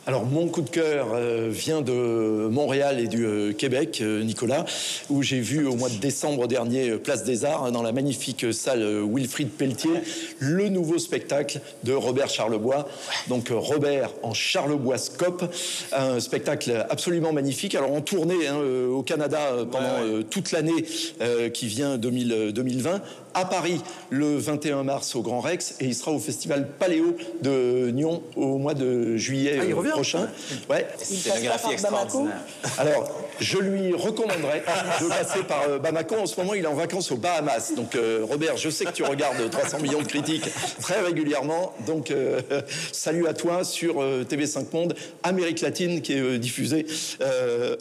Alors, 0.09 0.25
mon 0.25 0.49
coup 0.49 0.63
de 0.63 0.71
cœur 0.71 1.09
euh, 1.13 1.51
vient 1.53 1.83
de 1.83 2.49
Montréal 2.51 2.99
et 2.99 3.09
du 3.09 3.27
euh, 3.27 3.53
Québec, 3.53 3.99
euh, 4.01 4.23
Nicolas, 4.23 4.65
où 5.11 5.23
j'ai 5.23 5.39
vu 5.39 5.67
au 5.67 5.75
mois 5.75 5.91
de 5.91 5.97
décembre 5.97 6.47
dernier, 6.47 6.93
Place 6.93 7.25
des 7.25 7.45
Arts, 7.45 7.71
dans 7.73 7.83
la 7.83 7.93
magnifique 7.93 8.51
salle 8.55 9.03
Wilfrid 9.03 9.51
Pelletier, 9.51 10.01
le 10.39 10.71
nouveau 10.71 10.97
spectacle 10.97 11.61
de 11.85 11.93
Robert 11.93 12.31
Charlebois. 12.31 12.89
Donc, 13.29 13.49
Robert 13.51 14.11
en 14.23 14.33
Charlebois 14.33 14.97
Scope, 14.97 15.45
un 15.93 16.21
spectacle 16.21 16.87
absolument 16.89 17.35
magnifique. 17.35 17.75
Alors, 17.75 17.93
en 17.93 18.01
tournée 18.01 18.47
hein, 18.47 18.57
au 18.91 19.03
Canada 19.03 19.39
pendant 19.71 20.23
toute 20.31 20.53
l'année 20.53 20.87
qui 21.53 21.67
vient 21.67 21.99
2020 21.99 23.03
à 23.35 23.45
Paris 23.45 23.83
le 24.11 24.37
21 24.37 24.85
mars 24.85 25.15
au 25.15 25.23
Grand 25.23 25.41
Rex 25.41 25.75
et 25.81 25.87
il 25.87 25.95
sera 25.95 26.13
au 26.13 26.19
festival 26.19 26.69
Paléo 26.79 27.17
de 27.43 27.91
Nyon 27.91 28.23
au 28.37 28.59
mois 28.59 28.75
de 28.75 29.17
juillet 29.17 29.61
ah, 29.61 29.91
prochain. 29.91 30.29
Ouais. 30.69 30.87
Extraordinaire. 31.71 32.41
Alors, 32.79 33.11
je 33.41 33.59
lui 33.59 33.95
recommanderais 33.95 34.63
de 35.01 35.09
passer 35.09 35.43
par 35.43 35.65
euh, 35.69 35.79
Bamako. 35.79 36.17
En 36.17 36.27
ce 36.27 36.39
moment, 36.41 36.55
il 36.55 36.65
est 36.65 36.69
en 36.69 36.75
vacances 36.75 37.11
aux 37.11 37.17
Bahamas. 37.17 37.73
Donc, 37.77 37.95
euh, 37.95 38.21
Robert, 38.29 38.57
je 38.57 38.71
sais 38.71 38.85
que 38.85 38.93
tu 38.93 39.03
regardes 39.03 39.51
300 39.51 39.81
millions 39.81 40.03
de 40.03 40.07
critiques 40.07 40.49
très 40.81 41.01
régulièrement. 41.01 41.75
Donc, 41.87 42.11
euh, 42.11 42.41
salut 42.93 43.27
à 43.27 43.35
toi 43.35 43.65
sur 43.65 43.97
TV5 44.29 44.67
Monde, 44.73 44.95
Amérique 45.23 45.61
latine, 45.61 46.03
qui 46.03 46.13
est 46.13 46.39
diffusée 46.39 46.87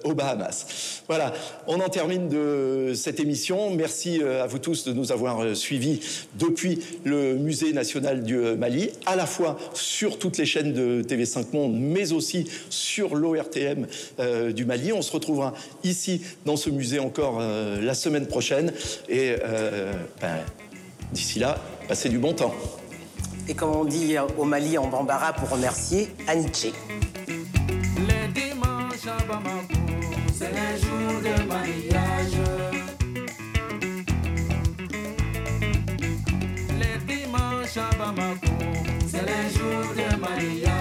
aux 0.03 0.13
Bahamas. 0.13 1.03
Voilà, 1.07 1.33
on 1.67 1.79
en 1.79 1.89
termine 1.89 2.29
de 2.29 2.93
cette 2.95 3.19
émission. 3.19 3.71
Merci 3.71 4.21
à 4.23 4.45
vous 4.47 4.59
tous 4.59 4.85
de 4.85 4.93
nous 4.93 5.11
avoir 5.11 5.43
euh, 5.43 5.53
suivi 5.53 5.99
depuis 6.35 6.79
le 7.03 7.35
Musée 7.35 7.73
national 7.73 8.23
du 8.23 8.37
Mali, 8.37 8.89
à 9.05 9.15
la 9.15 9.25
fois 9.25 9.57
sur 9.73 10.19
toutes 10.19 10.37
les 10.37 10.45
chaînes 10.45 10.73
de 10.73 11.01
TV5 11.03 11.45
Monde, 11.53 11.75
mais 11.79 12.11
aussi 12.11 12.45
sur 12.69 13.15
l'ORTM 13.15 13.87
du 14.53 14.65
Mali. 14.65 14.93
On 14.93 15.01
se 15.01 15.11
retrouvera 15.11 15.46
ici 15.83 16.21
dans 16.45 16.57
ce 16.57 16.69
musée 16.69 16.99
encore 16.99 17.39
la 17.39 17.93
semaine 17.93 18.27
prochaine. 18.27 18.71
Et 19.09 19.35
ben, 20.21 20.37
d'ici 21.11 21.39
là, 21.39 21.57
passez 21.87 22.09
du 22.09 22.19
bon 22.19 22.33
temps. 22.33 22.53
Et 23.47 23.53
comme 23.53 23.75
on 23.75 23.85
dit 23.85 24.15
au 24.37 24.43
Mali 24.43 24.77
en 24.77 24.87
bambara 24.87 25.33
pour 25.33 25.49
remercier, 25.49 26.09
Aniché. 26.27 26.73
Les 27.27 28.27
dimanches 28.33 29.07
à 29.07 29.23
Bamako, 29.23 29.73
c'est 30.37 30.51
les 30.51 30.81
jours 30.81 31.21
de 31.21 31.47
mariage. 31.47 32.67
c'est 39.07 39.21
les 39.21 39.49
jours 39.57 39.93
de 39.95 40.19
mariage. 40.19 40.76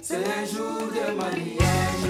C'est 0.00 0.16
les 0.16 0.46
jours 0.46 0.88
de 0.88 1.14
mariage. 1.14 2.01